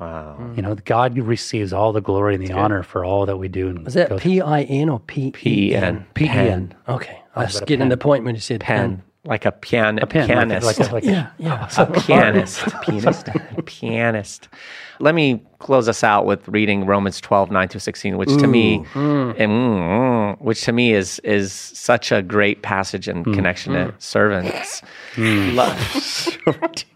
wow. 0.00 0.36
Hmm. 0.38 0.54
You 0.56 0.62
know, 0.62 0.74
God 0.74 1.18
receives 1.18 1.72
all 1.72 1.92
the 1.92 2.00
glory 2.00 2.34
and 2.34 2.46
the 2.46 2.52
honor 2.54 2.82
for 2.82 3.04
all 3.04 3.26
that 3.26 3.36
we 3.36 3.48
do. 3.48 3.68
And 3.68 3.86
Is 3.86 3.92
that 3.94 4.16
P 4.18 4.40
I 4.40 4.62
N 4.62 4.88
or 4.88 5.00
P 5.00 5.30
P-E-N. 5.30 6.06
P 6.14 6.24
E 6.24 6.28
N. 6.28 6.74
Okay. 6.88 7.20
I 7.36 7.44
was 7.44 7.60
getting 7.60 7.90
the 7.90 7.98
point 7.98 8.24
when 8.24 8.34
you 8.34 8.40
said 8.40 8.60
Pen. 8.62 9.02
Like 9.24 9.44
a 9.44 9.52
pian- 9.52 10.02
A 10.02 10.06
pin, 10.06 10.26
pianist. 10.26 10.66
like, 10.66 10.78
a, 10.78 10.82
like, 10.82 10.90
a, 10.90 10.94
like 10.94 11.04
Yeah, 11.04 11.30
yeah. 11.38 11.68
Oh, 11.78 11.82
a 11.84 12.00
pianist. 12.00 12.64
pianist. 12.82 13.28
pianist. 13.66 14.48
Let 14.98 15.14
me 15.14 15.44
close 15.60 15.88
us 15.88 16.02
out 16.02 16.26
with 16.26 16.46
reading 16.48 16.86
Romans 16.86 17.20
12, 17.20 17.50
9 17.50 17.68
to 17.68 17.80
16, 17.80 18.18
which 18.18 18.28
to 18.30 18.46
me, 18.48 18.76
and, 18.94 19.36
mm, 19.36 20.40
which 20.40 20.62
to 20.62 20.72
me 20.72 20.92
is 20.92 21.20
is 21.20 21.52
such 21.52 22.10
a 22.10 22.20
great 22.20 22.62
passage 22.62 23.08
in 23.08 23.24
mm. 23.24 23.34
connection 23.34 23.74
to 23.74 23.92
mm. 23.92 24.02
servants. 24.02 24.82
Mm. 25.14 25.54
Love. 25.54 25.78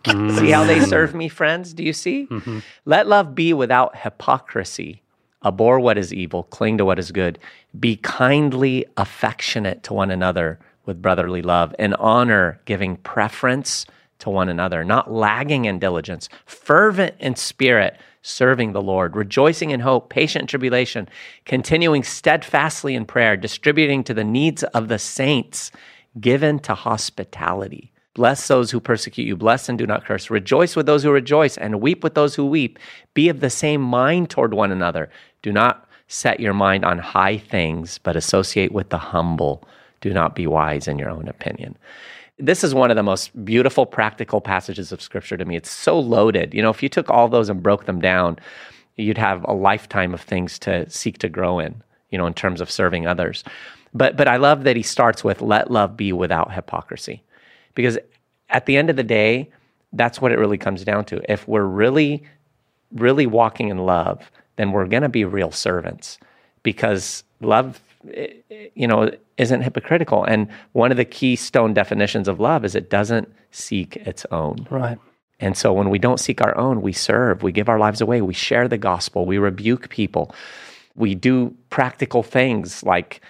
see 0.38 0.50
how 0.50 0.64
they 0.64 0.80
serve 0.80 1.14
me, 1.14 1.28
friends? 1.28 1.72
Do 1.72 1.84
you 1.84 1.92
see? 1.92 2.26
Mm-hmm. 2.26 2.58
Let 2.84 3.06
love 3.06 3.34
be 3.34 3.52
without 3.52 3.96
hypocrisy. 3.96 5.02
Abhor 5.44 5.78
what 5.78 5.96
is 5.96 6.12
evil, 6.12 6.42
cling 6.44 6.78
to 6.78 6.84
what 6.84 6.98
is 6.98 7.12
good. 7.12 7.38
Be 7.78 7.96
kindly 7.96 8.84
affectionate 8.96 9.84
to 9.84 9.94
one 9.94 10.10
another 10.10 10.58
with 10.86 11.02
brotherly 11.02 11.42
love 11.42 11.74
and 11.78 11.94
honor, 11.96 12.60
giving 12.64 12.96
preference 12.96 13.86
to 14.20 14.30
one 14.30 14.48
another, 14.48 14.84
not 14.84 15.12
lagging 15.12 15.66
in 15.66 15.78
diligence, 15.78 16.28
fervent 16.46 17.14
in 17.20 17.36
spirit, 17.36 17.98
serving 18.22 18.72
the 18.72 18.82
Lord, 18.82 19.14
rejoicing 19.14 19.70
in 19.70 19.80
hope, 19.80 20.08
patient 20.08 20.42
in 20.42 20.46
tribulation, 20.46 21.08
continuing 21.44 22.02
steadfastly 22.02 22.94
in 22.94 23.04
prayer, 23.04 23.36
distributing 23.36 24.02
to 24.04 24.14
the 24.14 24.24
needs 24.24 24.62
of 24.64 24.88
the 24.88 24.98
saints, 24.98 25.70
given 26.18 26.58
to 26.60 26.74
hospitality. 26.74 27.92
Bless 28.14 28.48
those 28.48 28.70
who 28.70 28.80
persecute 28.80 29.26
you. 29.26 29.36
Bless 29.36 29.68
and 29.68 29.76
do 29.76 29.86
not 29.86 30.06
curse. 30.06 30.30
Rejoice 30.30 30.74
with 30.74 30.86
those 30.86 31.02
who 31.02 31.10
rejoice 31.10 31.58
and 31.58 31.82
weep 31.82 32.02
with 32.02 32.14
those 32.14 32.34
who 32.34 32.46
weep. 32.46 32.78
Be 33.12 33.28
of 33.28 33.40
the 33.40 33.50
same 33.50 33.82
mind 33.82 34.30
toward 34.30 34.54
one 34.54 34.72
another. 34.72 35.10
Do 35.42 35.52
not 35.52 35.86
set 36.08 36.40
your 36.40 36.54
mind 36.54 36.84
on 36.84 36.98
high 36.98 37.36
things, 37.36 37.98
but 37.98 38.16
associate 38.16 38.72
with 38.72 38.88
the 38.88 38.98
humble. 38.98 39.68
Do 40.06 40.14
not 40.14 40.36
be 40.36 40.46
wise 40.46 40.86
in 40.86 41.00
your 41.00 41.10
own 41.10 41.26
opinion. 41.26 41.76
This 42.38 42.62
is 42.62 42.72
one 42.72 42.92
of 42.92 42.96
the 42.96 43.02
most 43.02 43.44
beautiful 43.44 43.84
practical 43.84 44.40
passages 44.40 44.92
of 44.92 45.02
scripture 45.02 45.36
to 45.36 45.44
me. 45.44 45.56
It's 45.56 45.68
so 45.68 45.98
loaded. 45.98 46.54
You 46.54 46.62
know, 46.62 46.70
if 46.70 46.80
you 46.80 46.88
took 46.88 47.10
all 47.10 47.26
those 47.26 47.48
and 47.48 47.60
broke 47.60 47.86
them 47.86 48.00
down, 48.00 48.38
you'd 48.94 49.18
have 49.18 49.44
a 49.48 49.52
lifetime 49.52 50.14
of 50.14 50.20
things 50.20 50.60
to 50.60 50.88
seek 50.88 51.18
to 51.18 51.28
grow 51.28 51.58
in, 51.58 51.82
you 52.10 52.18
know, 52.18 52.26
in 52.28 52.34
terms 52.34 52.60
of 52.60 52.70
serving 52.70 53.04
others. 53.04 53.42
But 53.92 54.16
but 54.16 54.28
I 54.28 54.36
love 54.36 54.62
that 54.62 54.76
he 54.76 54.82
starts 54.84 55.24
with 55.24 55.42
let 55.42 55.72
love 55.72 55.96
be 55.96 56.12
without 56.12 56.52
hypocrisy. 56.52 57.24
Because 57.74 57.98
at 58.48 58.66
the 58.66 58.76
end 58.76 58.90
of 58.90 58.94
the 58.94 59.02
day, 59.02 59.50
that's 59.92 60.20
what 60.20 60.30
it 60.30 60.38
really 60.38 60.56
comes 60.56 60.84
down 60.84 61.04
to. 61.06 61.20
If 61.28 61.48
we're 61.48 61.64
really 61.64 62.22
really 62.92 63.26
walking 63.26 63.70
in 63.70 63.78
love, 63.78 64.30
then 64.54 64.70
we're 64.70 64.86
going 64.86 65.02
to 65.02 65.08
be 65.08 65.24
real 65.24 65.50
servants 65.50 66.20
because 66.62 67.24
love 67.40 67.80
you 68.74 68.86
know 68.86 69.10
isn't 69.36 69.62
hypocritical 69.62 70.24
and 70.24 70.48
one 70.72 70.90
of 70.90 70.96
the 70.96 71.04
keystone 71.04 71.74
definitions 71.74 72.28
of 72.28 72.40
love 72.40 72.64
is 72.64 72.74
it 72.74 72.90
doesn't 72.90 73.32
seek 73.50 73.96
its 73.96 74.24
own 74.30 74.66
Right. 74.70 74.98
and 75.40 75.56
so 75.56 75.72
when 75.72 75.90
we 75.90 75.98
don't 75.98 76.20
seek 76.20 76.40
our 76.40 76.56
own, 76.56 76.80
we 76.82 76.92
serve, 76.92 77.42
we 77.42 77.52
give 77.52 77.68
our 77.68 77.78
lives 77.78 78.00
away, 78.00 78.20
we 78.22 78.34
share 78.34 78.68
the 78.68 78.78
gospel, 78.78 79.26
we 79.26 79.38
rebuke 79.38 79.88
people, 79.90 80.34
we 80.94 81.14
do 81.14 81.54
practical 81.70 82.22
things 82.22 82.82
like 82.82 83.20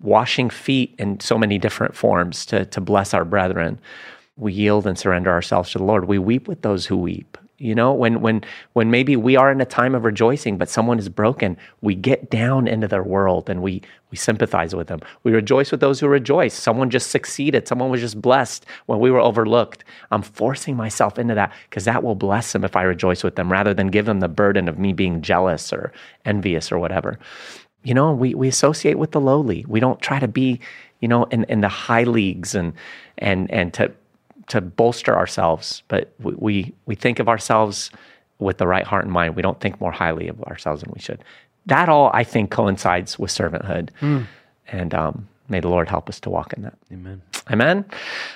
washing 0.00 0.50
feet 0.50 0.94
in 0.98 1.20
so 1.20 1.38
many 1.38 1.58
different 1.58 1.94
forms 1.94 2.44
to, 2.46 2.64
to 2.66 2.80
bless 2.80 3.14
our 3.14 3.24
brethren. 3.24 3.78
We 4.36 4.52
yield 4.52 4.86
and 4.86 4.98
surrender 4.98 5.30
ourselves 5.30 5.70
to 5.72 5.78
the 5.78 5.84
Lord. 5.84 6.06
We 6.06 6.18
weep 6.18 6.48
with 6.48 6.62
those 6.62 6.86
who 6.86 6.96
weep. 6.96 7.31
You 7.62 7.76
know, 7.76 7.92
when 7.92 8.20
when 8.20 8.42
when 8.72 8.90
maybe 8.90 9.14
we 9.14 9.36
are 9.36 9.52
in 9.52 9.60
a 9.60 9.64
time 9.64 9.94
of 9.94 10.04
rejoicing, 10.04 10.58
but 10.58 10.68
someone 10.68 10.98
is 10.98 11.08
broken, 11.08 11.56
we 11.80 11.94
get 11.94 12.28
down 12.28 12.66
into 12.66 12.88
their 12.88 13.04
world 13.04 13.48
and 13.48 13.62
we 13.62 13.82
we 14.10 14.16
sympathize 14.16 14.74
with 14.74 14.88
them. 14.88 14.98
We 15.22 15.30
rejoice 15.30 15.70
with 15.70 15.78
those 15.78 16.00
who 16.00 16.08
rejoice. 16.08 16.54
Someone 16.54 16.90
just 16.90 17.12
succeeded. 17.12 17.68
Someone 17.68 17.88
was 17.88 18.00
just 18.00 18.20
blessed 18.20 18.66
when 18.86 18.98
we 18.98 19.12
were 19.12 19.20
overlooked. 19.20 19.84
I'm 20.10 20.22
forcing 20.22 20.74
myself 20.74 21.20
into 21.20 21.36
that 21.36 21.52
because 21.70 21.84
that 21.84 22.02
will 22.02 22.16
bless 22.16 22.52
them 22.52 22.64
if 22.64 22.74
I 22.74 22.82
rejoice 22.82 23.22
with 23.22 23.36
them 23.36 23.50
rather 23.50 23.72
than 23.72 23.86
give 23.86 24.06
them 24.06 24.18
the 24.18 24.28
burden 24.28 24.66
of 24.66 24.80
me 24.80 24.92
being 24.92 25.22
jealous 25.22 25.72
or 25.72 25.92
envious 26.24 26.72
or 26.72 26.80
whatever. 26.80 27.16
You 27.84 27.94
know, 27.94 28.12
we 28.12 28.34
we 28.34 28.48
associate 28.48 28.98
with 28.98 29.12
the 29.12 29.20
lowly. 29.20 29.64
We 29.68 29.78
don't 29.78 30.00
try 30.00 30.18
to 30.18 30.28
be, 30.28 30.58
you 30.98 31.06
know, 31.06 31.24
in, 31.26 31.44
in 31.44 31.60
the 31.60 31.68
high 31.68 32.04
leagues 32.04 32.56
and 32.56 32.72
and 33.18 33.48
and 33.52 33.72
to 33.74 33.92
to 34.52 34.60
bolster 34.60 35.16
ourselves, 35.16 35.82
but 35.88 36.12
we, 36.20 36.34
we 36.36 36.74
we 36.84 36.94
think 36.94 37.18
of 37.18 37.28
ourselves 37.28 37.90
with 38.38 38.58
the 38.58 38.66
right 38.66 38.84
heart 38.86 39.04
and 39.04 39.12
mind. 39.12 39.34
We 39.34 39.40
don't 39.40 39.60
think 39.60 39.80
more 39.80 39.92
highly 39.92 40.28
of 40.28 40.42
ourselves 40.44 40.82
than 40.82 40.92
we 40.94 41.00
should. 41.00 41.24
That 41.66 41.88
all 41.88 42.10
I 42.12 42.22
think 42.22 42.50
coincides 42.50 43.18
with 43.18 43.30
servanthood, 43.30 43.88
and 44.68 44.94
um, 44.94 45.28
may 45.48 45.60
the 45.60 45.68
Lord 45.68 45.88
help 45.88 46.10
us 46.10 46.20
to 46.20 46.30
walk 46.30 46.52
in 46.52 46.62
that. 46.62 46.76
Amen. 46.92 47.22
Amen. 47.50 47.84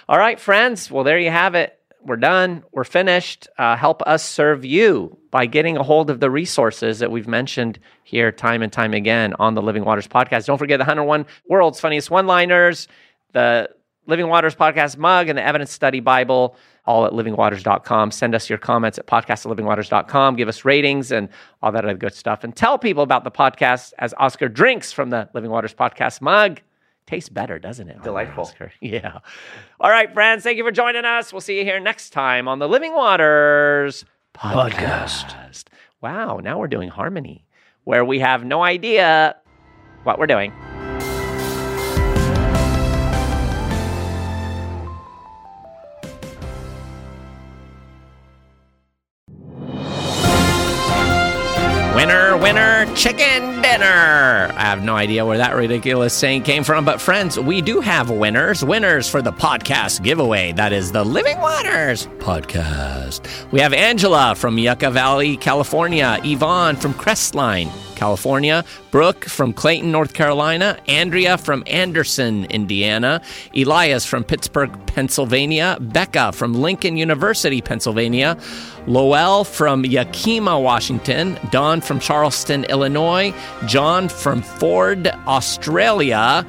All 0.08 0.18
right, 0.18 0.40
friends. 0.40 0.90
Well, 0.90 1.04
there 1.04 1.18
you 1.18 1.30
have 1.30 1.54
it. 1.54 1.78
We're 2.02 2.16
done. 2.16 2.64
We're 2.72 2.84
finished. 2.84 3.48
Uh, 3.58 3.76
help 3.76 4.00
us 4.06 4.24
serve 4.24 4.64
you 4.64 5.18
by 5.30 5.44
getting 5.44 5.76
a 5.76 5.82
hold 5.82 6.08
of 6.08 6.20
the 6.20 6.30
resources 6.30 7.00
that 7.00 7.10
we've 7.10 7.28
mentioned 7.28 7.78
here 8.04 8.32
time 8.32 8.62
and 8.62 8.72
time 8.72 8.94
again 8.94 9.34
on 9.38 9.54
the 9.54 9.60
Living 9.60 9.84
Waters 9.84 10.06
podcast. 10.06 10.46
Don't 10.46 10.56
forget 10.56 10.78
the 10.78 10.84
101 10.84 11.26
World's 11.48 11.80
Funniest 11.80 12.10
One 12.10 12.26
Liners, 12.26 12.88
the 13.32 13.68
Living 14.06 14.28
Waters 14.28 14.54
podcast 14.54 14.96
mug, 14.96 15.28
and 15.28 15.36
the 15.36 15.42
Evidence 15.42 15.72
Study 15.72 16.00
Bible, 16.00 16.56
all 16.86 17.04
at 17.06 17.12
livingwaters.com. 17.12 18.10
Send 18.10 18.34
us 18.34 18.48
your 18.48 18.58
comments 18.58 18.98
at 18.98 19.06
podcast 19.06 19.50
at 19.50 19.56
livingwaters.com. 19.56 20.36
Give 20.36 20.48
us 20.48 20.64
ratings 20.64 21.10
and 21.10 21.28
all 21.62 21.72
that 21.72 21.84
other 21.84 21.96
good 21.96 22.14
stuff. 22.14 22.44
And 22.44 22.54
tell 22.54 22.78
people 22.78 23.02
about 23.02 23.24
the 23.24 23.30
podcast 23.30 23.92
as 23.98 24.14
Oscar 24.18 24.48
drinks 24.48 24.92
from 24.92 25.10
the 25.10 25.28
Living 25.34 25.50
Waters 25.50 25.74
podcast 25.74 26.20
mug. 26.20 26.60
Tastes 27.06 27.28
better, 27.28 27.58
doesn't 27.58 27.88
it? 27.88 28.02
Delightful. 28.02 28.44
Oscar? 28.44 28.72
Yeah. 28.80 29.18
All 29.80 29.90
right, 29.90 30.12
friends. 30.12 30.42
Thank 30.42 30.58
you 30.58 30.64
for 30.64 30.72
joining 30.72 31.04
us. 31.04 31.32
We'll 31.32 31.40
see 31.40 31.58
you 31.58 31.64
here 31.64 31.78
next 31.80 32.10
time 32.10 32.48
on 32.48 32.58
the 32.58 32.68
Living 32.68 32.94
Waters 32.94 34.04
podcast. 34.34 35.64
Wow. 36.00 36.38
Now 36.38 36.58
we're 36.58 36.68
doing 36.68 36.88
harmony 36.88 37.44
where 37.84 38.04
we 38.04 38.18
have 38.18 38.44
no 38.44 38.62
idea 38.62 39.36
what 40.02 40.18
we're 40.18 40.26
doing. 40.26 40.52
Chicken 52.94 53.62
dinner. 53.62 54.50
I 54.54 54.60
have 54.60 54.82
no 54.82 54.94
idea 54.94 55.24
where 55.24 55.38
that 55.38 55.54
ridiculous 55.54 56.14
saying 56.14 56.42
came 56.42 56.64
from, 56.64 56.84
but 56.84 57.00
friends, 57.00 57.38
we 57.38 57.60
do 57.60 57.80
have 57.80 58.10
winners. 58.10 58.64
Winners 58.64 59.08
for 59.08 59.22
the 59.22 59.32
podcast 59.32 60.02
giveaway. 60.02 60.52
That 60.52 60.72
is 60.72 60.92
the 60.92 61.04
Living 61.04 61.38
Waters 61.40 62.06
podcast. 62.18 63.26
We 63.52 63.60
have 63.60 63.72
Angela 63.72 64.34
from 64.36 64.58
Yucca 64.58 64.90
Valley, 64.90 65.36
California, 65.36 66.18
Yvonne 66.22 66.76
from 66.76 66.94
Crestline, 66.94 67.70
California, 67.96 68.64
Brooke 68.90 69.24
from 69.24 69.52
Clayton, 69.52 69.90
North 69.90 70.14
Carolina, 70.14 70.78
Andrea 70.86 71.36
from 71.36 71.64
Anderson, 71.66 72.44
Indiana, 72.44 73.20
Elias 73.54 74.06
from 74.06 74.22
Pittsburgh, 74.22 74.70
Pennsylvania, 74.86 75.78
Becca 75.80 76.32
from 76.32 76.54
Lincoln 76.54 76.96
University, 76.96 77.60
Pennsylvania, 77.60 78.38
Lowell 78.86 79.42
from 79.42 79.84
Yakima, 79.84 80.60
Washington, 80.60 81.38
Don 81.50 81.80
from 81.80 81.98
Charleston, 81.98 82.64
Illinois, 82.64 83.34
John 83.66 84.08
from 84.08 84.42
Ford, 84.42 85.08
Australia. 85.26 86.46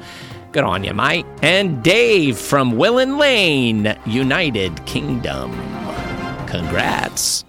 Good 0.52 0.64
on 0.64 0.84
you, 0.84 0.94
Mike. 0.94 1.26
And 1.42 1.82
Dave 1.82 2.38
from 2.38 2.76
Willen 2.76 3.18
Lane, 3.18 3.96
United 4.06 4.84
Kingdom. 4.86 5.52
Congrats. 6.46 7.44